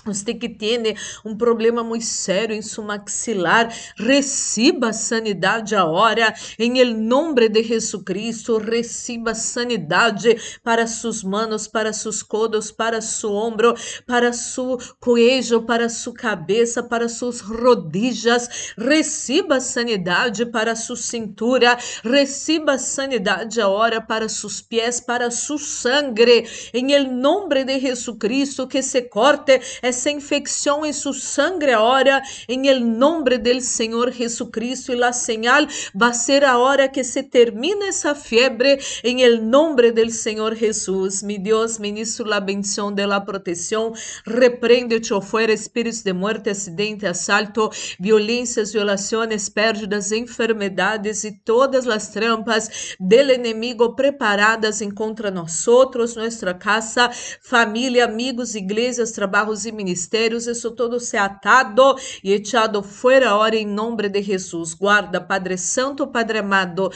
Você 0.09 0.32
que 0.32 0.48
tem 0.48 0.97
um 1.22 1.36
problema 1.36 1.85
muito 1.85 2.06
sério 2.06 2.56
em 2.56 2.62
sua 2.62 2.85
maxilar, 2.85 3.68
receba 3.94 4.90
sanidade 4.90 5.76
agora, 5.76 6.35
em 6.59 6.78
el 6.78 6.94
nome 6.94 7.47
de 7.51 7.62
Jesucristo, 7.62 8.56
receba 8.56 9.35
sanidade 9.35 10.35
para 10.64 10.86
suas 10.86 11.22
manos, 11.22 11.68
para 11.68 11.93
seus 11.93 12.22
codos, 12.22 12.72
para 12.72 13.02
seu 13.02 13.35
ombro, 13.35 13.74
para 14.06 14.32
seu 14.32 14.78
cuello, 14.98 15.62
para 15.62 15.90
sua 15.90 16.14
cabeça, 16.14 16.82
para 16.82 17.06
suas 17.06 17.40
rodillas, 17.40 18.72
receba 18.78 19.60
sanidade 19.60 20.47
para 20.47 20.74
sua 20.74 20.97
cintura, 20.97 21.76
receba 22.02 22.78
sanidade 22.78 23.60
agora 23.60 24.01
para 24.01 24.26
seus 24.26 24.62
pés, 24.62 25.01
para 25.01 25.30
sua 25.30 25.59
sangre, 25.59 26.48
em 26.72 26.93
el 26.93 27.12
nome 27.12 27.62
de 27.64 27.78
Jesucristo, 27.78 28.66
que 28.66 28.82
se 28.82 29.02
corte 29.02 29.60
essa 29.82 29.97
infecção 30.06 30.84
em 30.84 30.92
su 30.92 31.12
sangre 31.12 31.72
ahora, 31.72 32.22
em 32.48 32.68
el 32.68 32.80
nombre 32.80 33.38
del 33.38 33.60
Senhor 33.62 34.12
Jesucristo, 34.12 34.92
e 34.92 34.96
la 34.96 35.12
señal 35.12 35.66
va 35.94 36.08
a 36.08 36.14
ser 36.14 36.44
ahora 36.44 36.88
que 36.88 37.02
se 37.02 37.22
termina 37.22 37.86
essa 37.88 38.14
fiebre, 38.14 38.78
em 39.02 39.22
el 39.22 39.48
nombre 39.48 39.92
del 39.92 40.10
Senhor 40.10 40.54
Jesus. 40.54 41.22
Mi 41.22 41.38
Deus, 41.38 41.78
ministro 41.78 42.26
la 42.26 42.40
bendición 42.40 42.94
de 42.94 43.06
la 43.06 43.24
protección, 43.24 43.92
repreende-te 44.24 45.08
fuera 45.20 45.52
espíritos 45.52 46.04
de 46.04 46.12
muerte, 46.12 46.50
acidente, 46.50 47.06
assalto, 47.06 47.70
violências, 47.98 48.72
violações, 48.72 49.48
pérdidas, 49.48 50.12
enfermedades 50.12 51.24
e 51.24 51.32
todas 51.32 51.86
as 51.88 52.08
trampas 52.08 52.96
del 53.00 53.30
enemigo 53.30 53.94
preparadas 53.94 54.80
em 54.80 54.90
contra 54.90 55.30
nós 55.30 55.66
outros, 55.66 56.16
nossa 56.16 56.54
casa, 56.54 57.10
família, 57.40 58.04
amigos, 58.04 58.54
igrejas, 58.54 59.12
trabalhos 59.12 59.64
e 59.64 59.72
ministérios, 59.78 60.46
isso 60.48 60.72
todo 60.72 60.98
se 60.98 61.16
atado 61.16 61.96
e 62.22 62.32
echado 62.32 62.82
fuera 62.82 63.30
ahora 63.30 63.55
em 63.56 63.66
nome 63.66 64.09
de 64.09 64.20
Jesus. 64.20 64.74
Guarda, 64.74 65.20
Padre 65.20 65.56
Santo, 65.56 66.06
Padre 66.06 66.38
amado, 66.38 66.90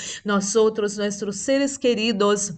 outros, 0.57 0.99
nossos 0.99 1.37
seres 1.37 1.79
queridos, 1.79 2.53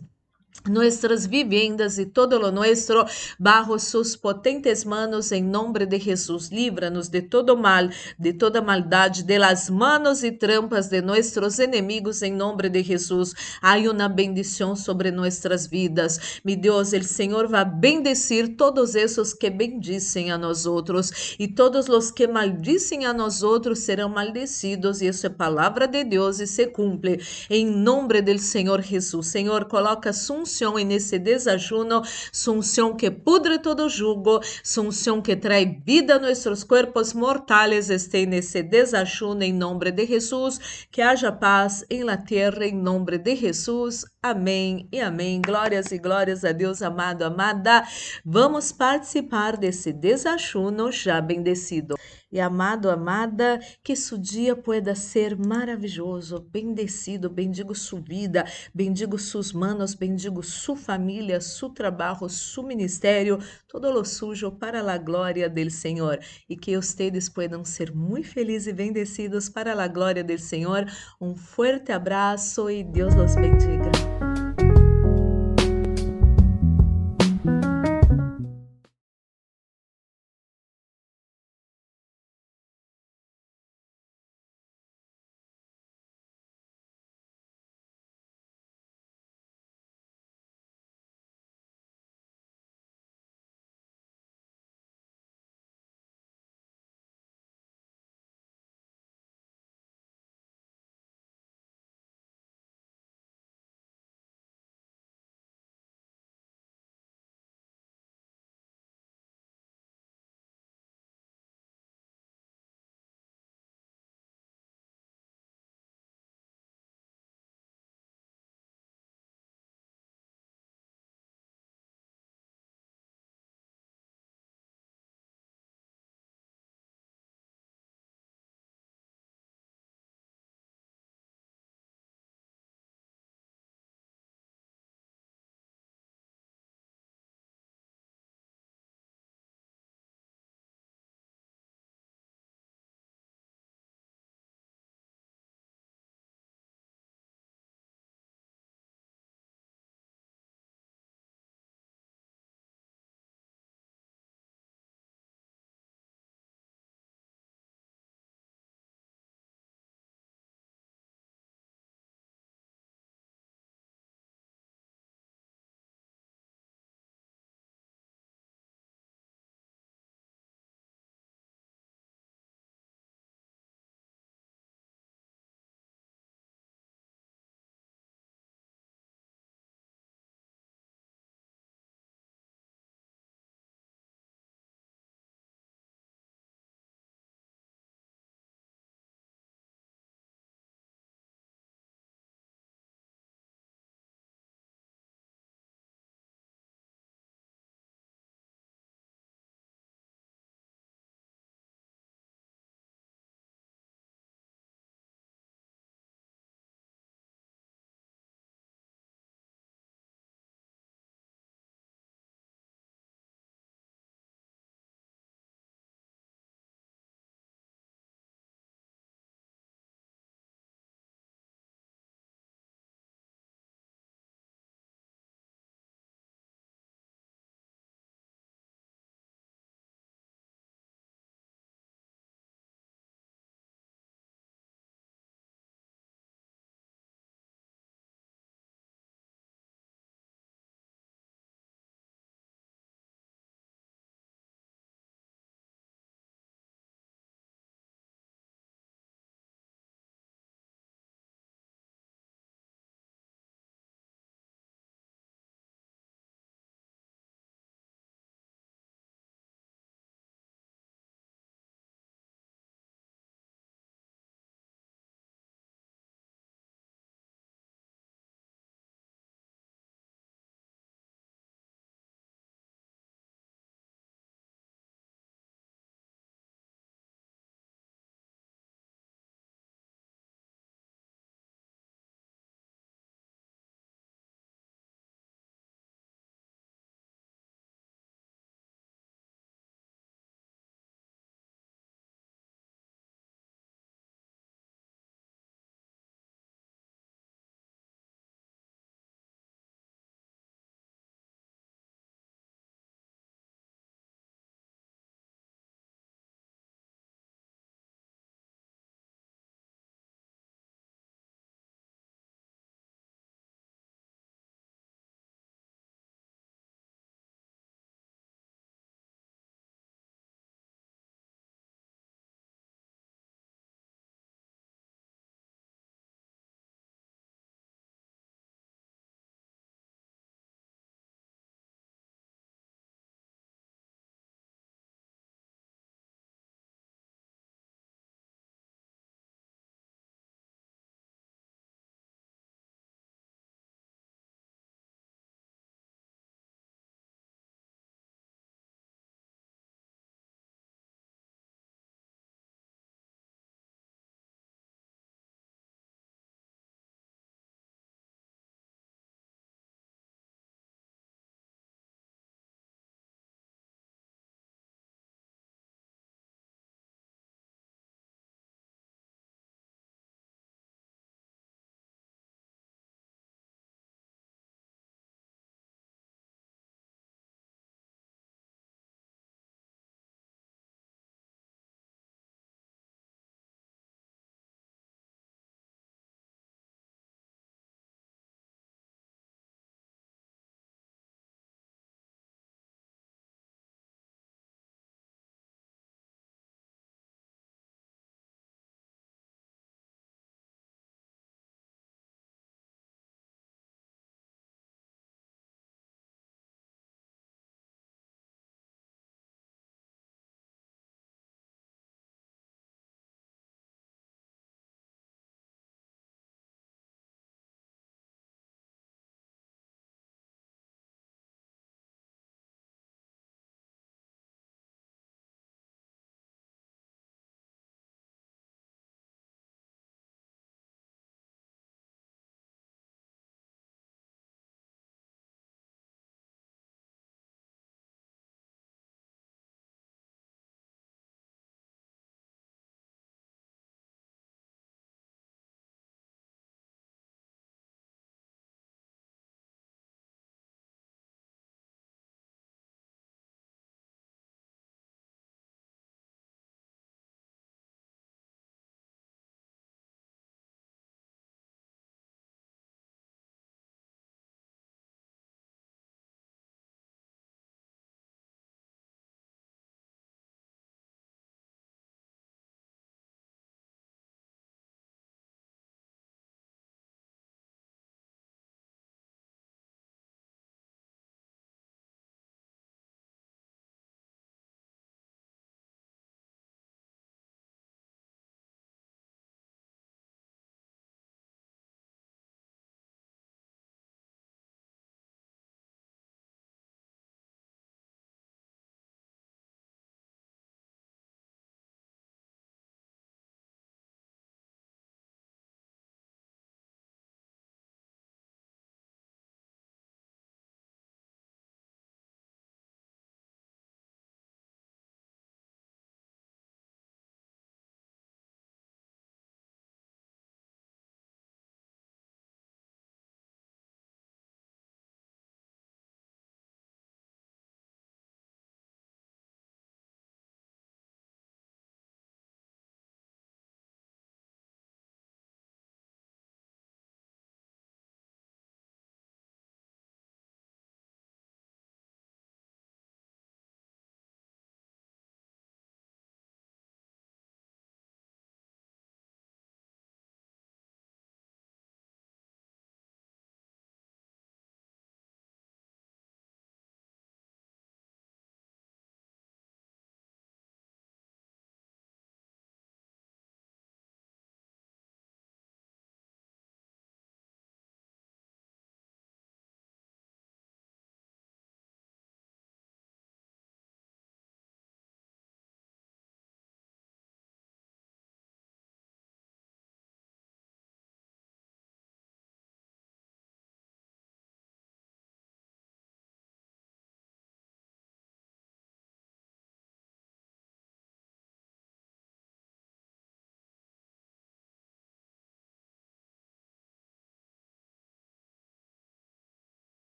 nuestras 0.69 1.29
viviendas 1.29 1.99
y 1.99 2.07
todo 2.07 2.39
lo 2.39 2.51
nuestro 2.51 3.07
bajo 3.39 3.79
sus 3.79 4.17
potentes 4.17 4.87
manos 4.87 5.31
en 5.33 5.51
nombre 5.51 5.87
de 5.87 6.01
Jesús. 6.01 6.51
Líbranos 6.51 7.11
de 7.11 7.23
todo 7.23 7.57
mal, 7.57 7.93
de 8.19 8.33
toda 8.33 8.63
maldad, 8.63 9.11
de 9.11 9.39
las 9.39 9.71
manos 9.71 10.25
y 10.25 10.33
trampas 10.33 10.89
de 10.89 11.03
nuestros 11.03 11.59
enemigos 11.59 12.23
en 12.23 12.39
nombre 12.39 12.71
de 12.71 12.83
Jesús. 12.83 13.35
Hay 13.61 13.89
una 13.89 14.09
bendición 14.09 14.77
sobre 14.77 15.13
nuestras 15.13 15.69
vidas. 15.69 16.21
Mi 16.45 16.57
Dios, 16.57 16.93
el 16.93 17.05
Señor 17.05 17.53
va 17.53 17.61
a 17.61 17.65
bendecir 17.65 18.57
todos 18.57 18.95
esos 18.95 19.35
que 19.35 19.51
bendicen 19.51 20.31
a 20.31 20.39
nosotros 20.39 21.13
y 21.37 21.49
todos 21.49 21.89
los 21.89 22.13
que 22.13 22.27
maldicen 22.27 23.05
a 23.05 23.13
nosotros 23.13 23.81
serán 23.81 24.13
maldecidos 24.13 25.03
y 25.03 25.09
eso 25.09 25.27
es 25.27 25.35
palabra 25.35 25.87
de 25.87 26.05
Dios 26.05 26.41
y 26.41 26.47
se 26.47 26.73
cumple 26.73 27.21
en 27.49 27.85
nombre 27.85 28.23
del 28.23 28.41
Señor 28.41 28.83
Jesús. 28.83 29.27
Señor, 29.27 29.69
coloca 29.69 30.13
su 30.13 30.35
unção 30.55 30.79
e 30.79 30.85
nesse 30.85 31.19
desajuno, 31.19 32.03
su 32.33 32.53
unção 32.53 32.95
que 32.95 33.11
pudre 33.11 33.59
todo 33.59 33.89
jugo, 33.89 34.41
su 34.63 34.83
unção 34.83 35.21
que 35.21 35.35
trae 35.35 35.81
vida 35.85 36.15
a 36.15 36.19
nossos 36.21 36.63
corpos 36.63 37.13
mortais, 37.13 37.91
este 37.91 38.25
nesse 38.25 38.63
desajuno 38.63 39.43
em 39.43 39.53
nome 39.53 39.91
de 39.91 40.07
Jesus, 40.07 40.87
que 40.93 41.03
haja 41.03 41.33
paz 41.33 41.85
em 41.91 42.05
la 42.05 42.17
terra 42.17 42.65
em 42.65 42.75
nome 42.75 43.19
de 43.19 43.35
Jesus. 43.35 44.05
Amém 44.23 44.89
e 44.93 45.01
amém. 45.01 45.43
Glórias 45.45 45.91
e 45.91 45.99
glórias 45.99 46.45
a 46.45 46.53
Deus 46.53 46.81
amado, 46.81 47.23
amada. 47.23 47.83
Vamos 48.25 48.71
participar 48.71 49.57
desse 49.57 49.93
desajuno 49.93 50.93
já 50.93 51.21
bendecido. 51.21 51.97
E 52.35 52.41
amado, 52.41 52.91
amada, 52.91 53.61
que 53.81 53.95
su 53.95 54.19
dia 54.19 54.57
pueda 54.57 54.97
ser 54.97 55.39
maravilhoso, 55.39 56.45
bendecido, 56.51 57.31
bendigo 57.31 57.77
sua 57.77 58.01
vida, 58.01 58.45
bendigo 58.75 59.17
sus 59.17 59.53
manos, 59.53 59.95
bendigo 59.95 60.43
su 60.43 60.75
família, 60.75 61.41
su 61.41 61.71
trabalho, 61.71 62.29
su 62.29 62.65
ministério, 62.65 63.39
todo 63.69 63.93
lo 63.93 64.05
sujo 64.05 64.51
para 64.51 64.81
a 64.81 64.99
glória 64.99 65.49
del 65.49 65.71
Senhor. 65.71 66.19
E 66.49 66.57
que 66.57 66.77
ustedes 66.77 67.31
puedan 67.31 67.65
ser 67.65 67.95
muito 67.95 68.27
felizes 68.27 68.67
e 68.67 68.73
bendecidos 68.73 69.49
para 69.49 69.81
a 69.81 69.87
glória 69.87 70.25
del 70.25 70.41
Senhor. 70.41 70.87
Um 71.21 71.37
fuerte 71.37 71.93
abraço 71.93 72.69
e 72.69 72.83
Deus 72.83 73.15
los 73.15 73.37
bendiga. 73.37 74.14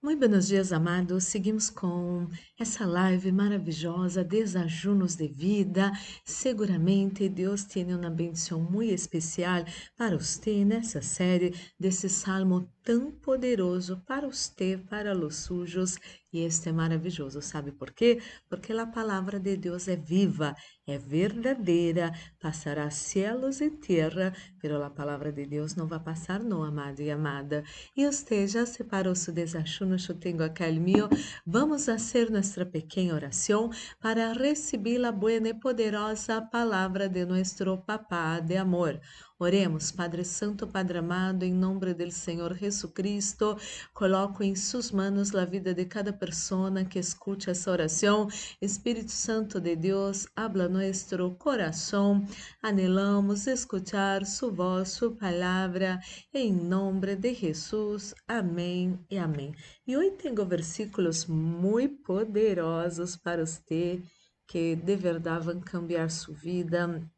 Muito 0.00 0.20
buenos 0.20 0.46
dias, 0.46 0.72
amados. 0.72 1.24
Seguimos 1.24 1.68
com 1.70 2.28
essa 2.56 2.86
live 2.86 3.32
maravilhosa, 3.32 4.22
Desajunos 4.22 5.16
de 5.16 5.26
Vida. 5.26 5.90
Seguramente 6.24 7.28
Deus 7.28 7.64
tem 7.64 7.92
uma 7.92 8.08
benção 8.08 8.60
muito 8.60 8.94
especial 8.94 9.64
para 9.96 10.16
você 10.16 10.64
nessa 10.64 11.02
série 11.02 11.52
desse 11.80 12.08
salmo 12.08 12.70
tão 12.88 13.10
poderoso 13.10 14.02
para 14.06 14.26
você, 14.26 14.80
para 14.88 15.14
os 15.14 15.36
sujos. 15.36 15.98
E 16.32 16.40
este 16.40 16.70
é 16.70 16.72
maravilhoso, 16.72 17.42
sabe 17.42 17.70
por 17.70 17.90
quê? 17.90 18.18
Porque 18.48 18.72
a 18.72 18.86
palavra 18.86 19.38
de 19.38 19.58
Deus 19.58 19.88
é 19.88 19.96
viva, 19.96 20.54
é 20.86 20.96
verdadeira, 20.96 22.12
passará 22.40 22.90
céus 22.90 23.60
e 23.60 23.70
terra, 23.70 24.32
pero 24.58 24.82
a 24.82 24.88
palavra 24.88 25.30
de 25.30 25.44
Deus 25.44 25.74
não 25.74 25.86
vai 25.86 26.00
passar, 26.00 26.40
não, 26.42 26.62
amado 26.62 27.00
e 27.00 27.10
amada. 27.10 27.62
E 27.94 28.06
você 28.06 28.46
já 28.46 28.64
separou 28.64 29.14
seu 29.14 29.34
desajuno, 29.34 29.96
eu 30.08 30.14
tenho 30.14 30.42
aqui 30.42 30.64
o 30.64 30.80
meu. 30.80 31.08
Vamos 31.46 31.84
fazer 31.84 32.30
nossa 32.30 32.64
pequena 32.64 33.14
oração 33.14 33.68
para 34.00 34.32
receber 34.32 35.04
a 35.04 35.12
boa 35.12 35.32
e 35.32 35.54
poderosa 35.54 36.40
palavra 36.40 37.06
de 37.06 37.26
nosso 37.26 37.76
Papá 37.86 38.40
de 38.40 38.56
amor. 38.56 38.98
Oremos, 39.40 39.92
Padre 39.92 40.24
Santo, 40.24 40.66
Padre 40.66 40.98
amado, 40.98 41.44
em 41.44 41.54
nome 41.54 41.94
do 41.94 42.10
Senhor 42.10 42.56
Jesus 42.56 42.92
Cristo, 42.92 43.56
coloco 43.94 44.42
em 44.42 44.56
suas 44.56 44.90
mãos 44.90 45.32
a 45.32 45.44
vida 45.44 45.72
de 45.72 45.84
cada 45.84 46.12
pessoa 46.12 46.72
que 46.84 46.98
escute 46.98 47.48
essa 47.48 47.70
oração. 47.70 48.26
Espírito 48.60 49.12
Santo 49.12 49.60
de 49.60 49.76
Deus, 49.76 50.26
habla 50.34 50.68
nosso 50.68 51.36
coração. 51.38 52.26
Anelamos 52.60 53.46
escuchar 53.46 54.26
sua 54.26 54.50
voz, 54.50 54.88
sua 54.88 55.14
palavra, 55.14 56.00
em 56.34 56.52
nome 56.52 57.14
de 57.14 57.32
Jesus. 57.32 58.16
Amém 58.26 58.98
e 59.08 59.18
amém. 59.18 59.54
E 59.86 59.96
hoje 59.96 60.16
tenho 60.20 60.44
versículos 60.44 61.26
muito 61.26 62.02
poderosos 62.02 63.16
para 63.16 63.46
você 63.46 64.02
que 64.48 64.74
de 64.74 64.96
verdade 64.96 65.44
vão 65.44 65.60
cambiar 65.60 66.10
sua 66.10 66.34
vida 66.34 67.08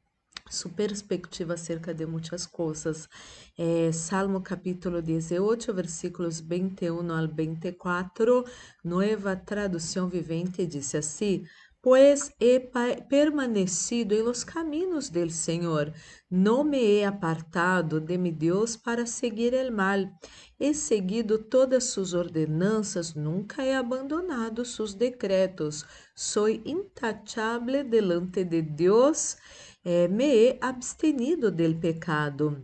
su 0.50 0.70
perspectiva 0.70 1.54
acerca 1.54 1.94
de 1.94 2.04
muitas 2.04 2.46
coisas. 2.46 3.08
É, 3.56 3.92
Salmo 3.92 4.42
capítulo 4.42 5.00
18, 5.00 5.72
versículos 5.72 6.40
21 6.40 7.12
ao 7.12 7.28
24, 7.28 8.44
nova 8.84 9.36
tradução 9.36 10.08
vivente, 10.08 10.66
diz 10.66 10.94
assim: 10.94 11.44
Pois 11.82 12.30
he 12.38 12.60
permanecido 13.08 14.14
em 14.14 14.22
los 14.22 14.44
caminos 14.44 15.08
del 15.08 15.30
Senhor, 15.30 15.94
não 16.30 16.62
me 16.62 16.78
he 16.78 17.06
apartado 17.06 17.98
de 17.98 18.18
mi 18.18 18.30
Deus 18.30 18.76
para 18.76 19.06
seguir 19.06 19.54
el 19.54 19.70
mal. 19.70 20.12
He 20.58 20.74
seguido 20.74 21.38
todas 21.38 21.84
sus 21.84 22.12
ordenanças, 22.12 23.14
nunca 23.14 23.64
he 23.64 23.74
abandonado 23.74 24.62
sus 24.62 24.92
decretos. 24.92 25.86
Soy 26.14 26.60
intachable 26.66 27.82
delante 27.82 28.44
de 28.44 28.60
Deus 28.60 29.38
eh, 29.84 30.09
me 30.09 30.34
he 30.34 30.59
abstenido 30.60 31.50
del 31.50 31.78
pecado. 31.78 32.62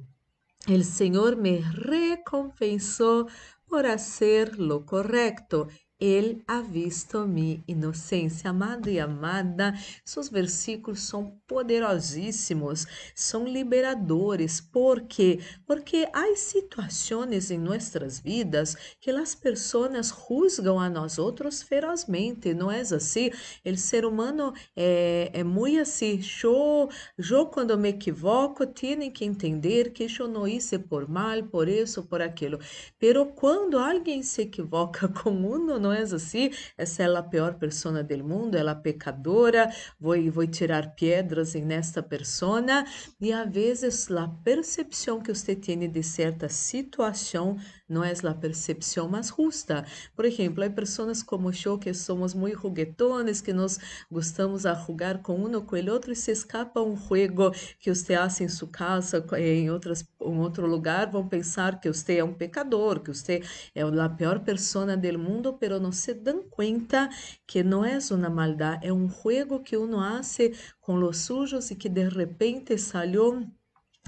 El 0.66 0.84
Señor 0.84 1.36
me 1.36 1.62
recompensó 1.72 3.28
por 3.66 3.86
hacer 3.86 4.58
lo 4.58 4.84
correcto 4.84 5.68
ele 5.98 6.42
ha 6.46 6.60
visto 6.60 7.26
minha 7.26 7.62
inocência. 7.66 8.50
Amado 8.50 8.90
e 8.90 9.00
amada, 9.00 9.74
seus 10.04 10.28
versículos 10.28 11.00
são 11.00 11.38
poderosíssimos, 11.46 12.86
são 13.14 13.44
liberadores. 13.46 14.60
Por 14.60 15.02
quê? 15.02 15.40
Porque 15.66 16.08
há 16.12 16.34
situações 16.36 17.50
em 17.50 17.58
nossas 17.58 18.20
vidas 18.20 18.76
que 19.00 19.10
as 19.10 19.34
pessoas 19.34 20.14
juzgam 20.28 20.78
a 20.78 20.88
nós 20.88 21.18
outros 21.18 21.62
ferozmente, 21.62 22.52
não 22.52 22.70
é 22.70 22.80
assim? 22.80 23.30
O 23.64 23.76
ser 23.76 24.04
humano 24.04 24.52
é, 24.74 25.30
é 25.32 25.44
muito 25.44 25.80
assim. 25.80 26.20
Eu, 26.42 26.88
eu, 27.18 27.46
quando 27.46 27.76
me 27.78 27.90
equivoco, 27.90 28.66
tenho 28.66 29.10
que 29.10 29.24
entender 29.24 29.92
que 29.92 30.06
eu 30.18 30.28
não 30.28 30.46
hice 30.46 30.78
por 30.78 31.08
mal, 31.08 31.42
por 31.44 31.68
isso, 31.68 32.02
por 32.02 32.20
aquilo. 32.20 32.58
Pero 32.98 33.26
quando 33.26 33.78
alguém 33.78 34.22
se 34.22 34.42
equivoca 34.42 35.08
com 35.08 35.30
um, 35.30 35.85
não 35.86 35.92
é 35.92 36.00
assim? 36.02 36.50
Essa 36.76 37.04
é 37.04 37.16
a 37.16 37.22
pior 37.22 37.54
pessoa 37.54 38.02
do 38.02 38.24
mundo, 38.24 38.56
ela 38.56 38.72
é 38.72 38.74
pecadora, 38.74 39.70
vou, 40.00 40.16
vou 40.30 40.46
tirar 40.46 40.94
pedras 40.94 41.54
nesta 41.54 42.02
persona. 42.02 42.84
E 43.20 43.32
às 43.32 43.48
vezes 43.52 44.10
a 44.10 44.28
percepção 44.28 45.20
que 45.20 45.32
você 45.32 45.54
tem 45.54 45.88
de 45.88 46.02
certa 46.02 46.48
situação 46.48 47.56
não 47.88 48.02
é 48.04 48.12
a 48.12 48.34
percepção 48.34 49.08
mais 49.08 49.28
justa. 49.28 49.84
Por 50.14 50.24
exemplo, 50.24 50.64
há 50.64 50.70
pessoas 50.70 51.22
como 51.22 51.50
eu 51.64 51.78
que 51.78 51.92
somos 51.94 52.34
muito 52.34 52.60
juguetones, 52.62 53.40
que 53.40 53.52
nos 53.52 53.78
gostamos 54.10 54.66
a 54.66 54.74
com 55.22 55.34
um 55.34 55.60
com 55.62 55.76
o 55.76 55.92
outro 55.92 56.12
e 56.12 56.16
se 56.16 56.30
escapa 56.30 56.80
um 56.80 56.96
jogo 56.96 57.52
que 57.78 57.94
você 57.94 58.14
faz 58.16 58.40
em 58.40 58.48
sua 58.48 58.68
casa, 58.68 59.24
em, 59.38 59.70
outras, 59.70 60.04
em 60.20 60.38
outro 60.38 60.66
lugar, 60.66 61.10
vão 61.10 61.28
pensar 61.28 61.80
que 61.80 61.88
você 61.92 62.18
é 62.18 62.24
um 62.24 62.34
pecador, 62.34 63.00
que 63.00 63.12
você 63.12 63.42
é 63.74 63.82
a 63.82 64.08
pior 64.08 64.40
pessoa 64.40 64.96
do 64.96 65.18
mundo, 65.18 65.54
pero 65.54 65.78
não 65.80 65.92
se 65.92 66.14
dão 66.14 66.42
conta 66.42 67.08
que 67.46 67.62
não 67.62 67.84
é 67.84 67.98
uma 68.10 68.30
maldade, 68.30 68.86
é 68.86 68.92
um 68.92 69.08
jogo 69.08 69.60
que 69.60 69.76
uno 69.76 70.00
hace 70.00 70.54
com 70.80 70.94
os 71.02 71.18
sujos 71.18 71.70
e 71.70 71.76
que 71.76 71.88
de 71.88 72.08
repente 72.08 72.76
salió 72.78 73.40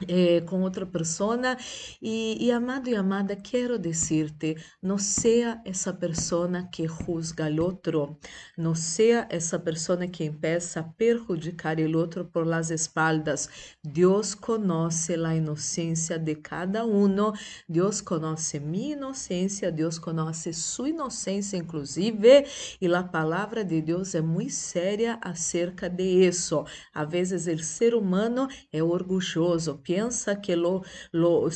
eh, 0.07 0.43
com 0.43 0.63
outra 0.63 0.87
pessoa 0.87 1.57
e, 2.01 2.47
e, 2.47 2.53
amado 2.53 2.89
e 2.89 2.95
amada 2.95 3.35
quero 3.35 3.79
dizer-te 3.79 4.57
não 4.83 4.99
seja 4.99 5.61
essa 5.65 5.93
pessoa 5.93 6.49
que 6.71 6.87
juzga 6.87 7.47
o 7.51 7.63
outro 7.63 8.19
não 8.57 8.75
seja 8.75 9.27
essa 9.31 9.59
pessoa 9.59 10.07
que 10.07 10.25
empieza 10.25 10.81
a 10.81 10.83
perjudicar 10.83 11.79
o 11.79 11.99
outro 11.99 12.25
por 12.25 12.47
las 12.47 12.71
espaldas. 12.71 13.49
Deus 13.85 14.35
conhece 14.35 15.15
a 15.15 15.35
inocência 15.35 16.19
de 16.19 16.35
cada 16.37 16.85
um 16.85 17.09
Deus 17.69 18.01
conhece 18.01 18.61
minha 18.61 18.95
inocência 18.95 19.73
Deus 19.73 19.99
conhece 19.99 20.53
sua 20.53 20.91
inocência 20.91 21.57
inclusive 21.57 22.45
e 22.81 22.95
a 22.95 23.03
palavra 23.03 23.65
de 23.65 23.81
Deus 23.81 24.15
é 24.15 24.21
muito 24.21 24.53
séria 24.53 25.19
acerca 25.23 25.89
de 25.89 26.27
isso. 26.27 26.65
A 26.93 27.05
vezes 27.05 27.47
o 27.47 27.65
ser 27.65 27.95
humano 27.95 28.49
é 28.73 28.83
orgulhoso 28.83 29.79
pensa 29.89 30.37
que 30.37 30.55
lo, 30.55 30.85
lo, 31.11 31.49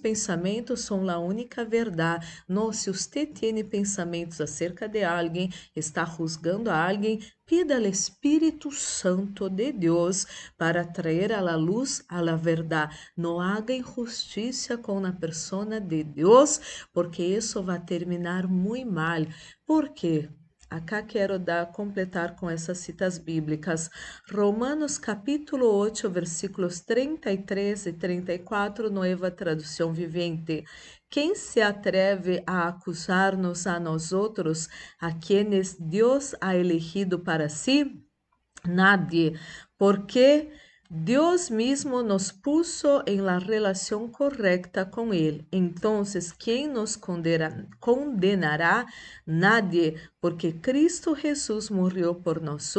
pensamentos 0.00 0.82
são 0.82 1.10
a 1.10 1.18
única 1.18 1.64
verdade. 1.64 2.24
Não, 2.48 2.72
se 2.72 2.88
você 2.88 3.26
tem 3.26 3.64
pensamentos 3.64 4.40
acerca 4.40 4.88
de 4.88 5.02
alguém, 5.02 5.50
está 5.74 6.04
juzgando 6.04 6.70
a 6.70 6.88
alguém, 6.88 7.18
pida 7.44 7.78
ao 7.78 7.82
Espírito 7.82 8.70
Santo 8.70 9.50
de 9.50 9.72
Deus 9.72 10.24
para 10.56 10.84
trazer 10.84 11.32
à 11.32 11.56
luz 11.56 12.04
a 12.08 12.20
la 12.20 12.36
verdade. 12.36 12.96
Não 13.16 13.40
haga 13.40 13.74
injustiça 13.74 14.78
com 14.78 15.04
a 15.04 15.12
pessoa 15.12 15.80
de 15.80 16.04
Deus, 16.04 16.60
porque 16.92 17.24
isso 17.24 17.60
vai 17.60 17.80
terminar 17.84 18.46
muito 18.46 18.88
mal. 18.88 19.26
Por 19.66 19.88
quê? 19.88 20.28
Acá 20.72 21.02
quero 21.02 21.38
dar, 21.38 21.70
completar 21.70 22.34
com 22.34 22.48
essas 22.48 22.78
citas 22.78 23.18
bíblicas. 23.18 23.90
Romanos 24.32 24.96
capítulo 24.96 25.66
8, 25.66 26.08
versículos 26.08 26.80
33 26.80 27.88
e 27.88 27.92
34, 27.92 28.88
nova 28.90 29.30
tradução 29.30 29.92
vivente. 29.92 30.64
Quem 31.10 31.34
se 31.34 31.60
atreve 31.60 32.42
a 32.46 32.68
acusar-nos 32.68 33.66
a 33.66 33.78
nós 33.78 34.14
outros, 34.14 34.66
a 34.98 35.12
quienes 35.12 35.76
Deus 35.78 36.34
ha 36.40 36.56
elegido 36.56 37.18
para 37.18 37.50
si? 37.50 38.02
Nadie, 38.66 39.38
porque 39.76 40.50
Deus 40.94 41.48
mesmo 41.48 42.02
nos 42.02 42.30
puso 42.30 43.02
em 43.06 43.18
la 43.18 43.38
correcta 44.10 44.84
com 44.84 45.14
Ele. 45.14 45.46
Então, 45.50 46.02
quem 46.38 46.68
nos 46.68 46.96
condenará? 47.80 48.84
Nadie, 49.26 49.98
porque 50.20 50.52
Cristo 50.52 51.16
Jesus 51.16 51.70
morreu 51.70 52.14
por 52.14 52.42
nós 52.42 52.74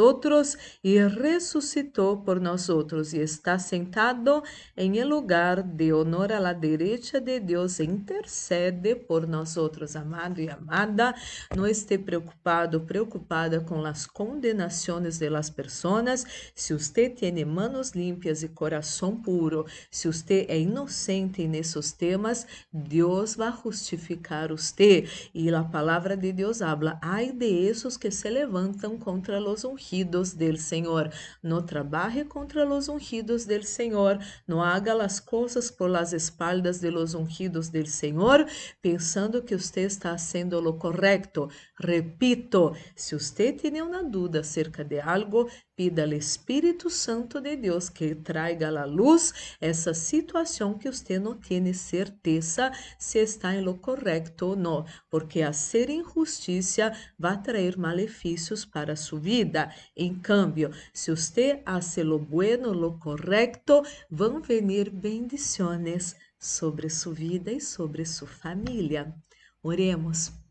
e 0.84 0.96
ressuscitou 1.08 2.18
por 2.18 2.38
nós 2.38 2.68
e 3.12 3.18
está 3.18 3.58
sentado 3.58 4.44
em 4.76 4.96
el 4.98 5.08
lugar 5.08 5.64
de 5.64 5.92
honor 5.92 6.30
à 6.30 6.38
la 6.38 6.52
derecha 6.52 7.20
de 7.20 7.40
Deus 7.40 7.80
e 7.80 7.84
intercede 7.84 8.94
por 8.94 9.26
nós 9.26 9.56
amado 9.96 10.40
e 10.40 10.48
amada. 10.48 11.16
Não 11.56 11.66
esteja 11.66 12.04
preocupado, 12.04 12.82
preocupada 12.82 13.60
com 13.60 13.84
as 13.84 14.06
condenações 14.06 15.18
de 15.18 15.28
las 15.28 15.50
personas. 15.50 16.24
Se 16.54 16.72
você 16.72 17.08
tem 17.08 17.44
manos 17.44 17.90
limpias 17.90 18.03
e 18.10 18.48
coração 18.48 19.16
puro. 19.16 19.66
Se 19.90 20.06
você 20.06 20.46
é 20.48 20.58
inocente 20.58 21.46
nesses 21.46 21.92
temas, 21.92 22.46
Deus 22.72 23.36
vai 23.36 23.52
justificar 23.62 24.48
você. 24.48 25.06
E 25.32 25.48
a 25.54 25.62
palavra 25.62 26.16
de 26.16 26.32
Deus 26.32 26.60
habla: 26.60 26.98
ai 27.02 27.32
de 27.32 27.46
esses 27.46 27.96
que 27.96 28.10
se 28.10 28.28
levantam 28.28 28.98
contra 28.98 29.40
os 29.40 29.64
ungidos 29.64 30.34
del 30.34 30.58
Senhor. 30.58 31.10
No 31.42 31.62
trabalhe 31.62 32.24
contra 32.24 32.66
os 32.66 32.88
ungidos 32.88 33.44
del 33.44 33.64
Senhor. 33.64 34.18
No 34.46 34.62
haga 34.62 34.94
as 35.02 35.20
coisas 35.20 35.70
por 35.70 35.90
las 35.90 36.12
espaldas 36.12 36.80
de 36.80 36.90
los 36.90 37.14
ungidos 37.14 37.70
del 37.70 37.86
Senhor, 37.86 38.46
pensando 38.80 39.42
que 39.42 39.56
você 39.56 39.82
está 39.82 40.12
haciendo 40.12 40.60
lo 40.60 40.78
correcto. 40.78 41.48
Repito, 41.78 42.74
se 42.94 43.14
você 43.14 43.52
tem 43.52 43.80
uma 43.82 44.02
dúvida 44.02 44.40
acerca 44.40 44.84
de 44.84 45.00
algo, 45.00 45.48
pida 45.76 46.04
ao 46.04 46.12
Espírito 46.12 46.88
Santo 46.88 47.40
de 47.40 47.56
Deus 47.56 47.88
que 47.88 48.14
traiga 48.14 48.68
à 48.68 48.84
luz 48.84 49.56
essa 49.60 49.92
situação 49.92 50.78
que 50.78 50.90
você 50.90 51.18
não 51.18 51.34
tem 51.34 51.72
certeza 51.72 52.70
se 52.98 53.18
está 53.18 53.54
em 53.54 53.62
lo 53.62 53.74
correto 53.74 54.46
ou 54.46 54.56
não, 54.56 54.84
porque 55.10 55.42
a 55.42 55.52
ser 55.52 55.90
injustiça 55.90 56.92
vai 57.18 57.40
trazer 57.40 57.76
malefícios 57.76 58.64
para 58.64 58.96
sua 58.96 59.18
vida. 59.18 59.74
Em 59.96 60.14
cambio, 60.14 60.70
se 60.92 61.10
você 61.10 61.62
hace 61.64 62.02
lo 62.02 62.18
bueno, 62.18 62.72
lo 62.72 62.98
correcto, 62.98 63.82
vão 64.10 64.40
venir 64.40 64.90
bendições 64.90 66.14
sobre 66.38 66.88
sua 66.90 67.14
vida 67.14 67.50
e 67.52 67.60
sobre 67.60 68.04
sua 68.04 68.28
família. 68.28 69.14
Oremos. 69.62 70.43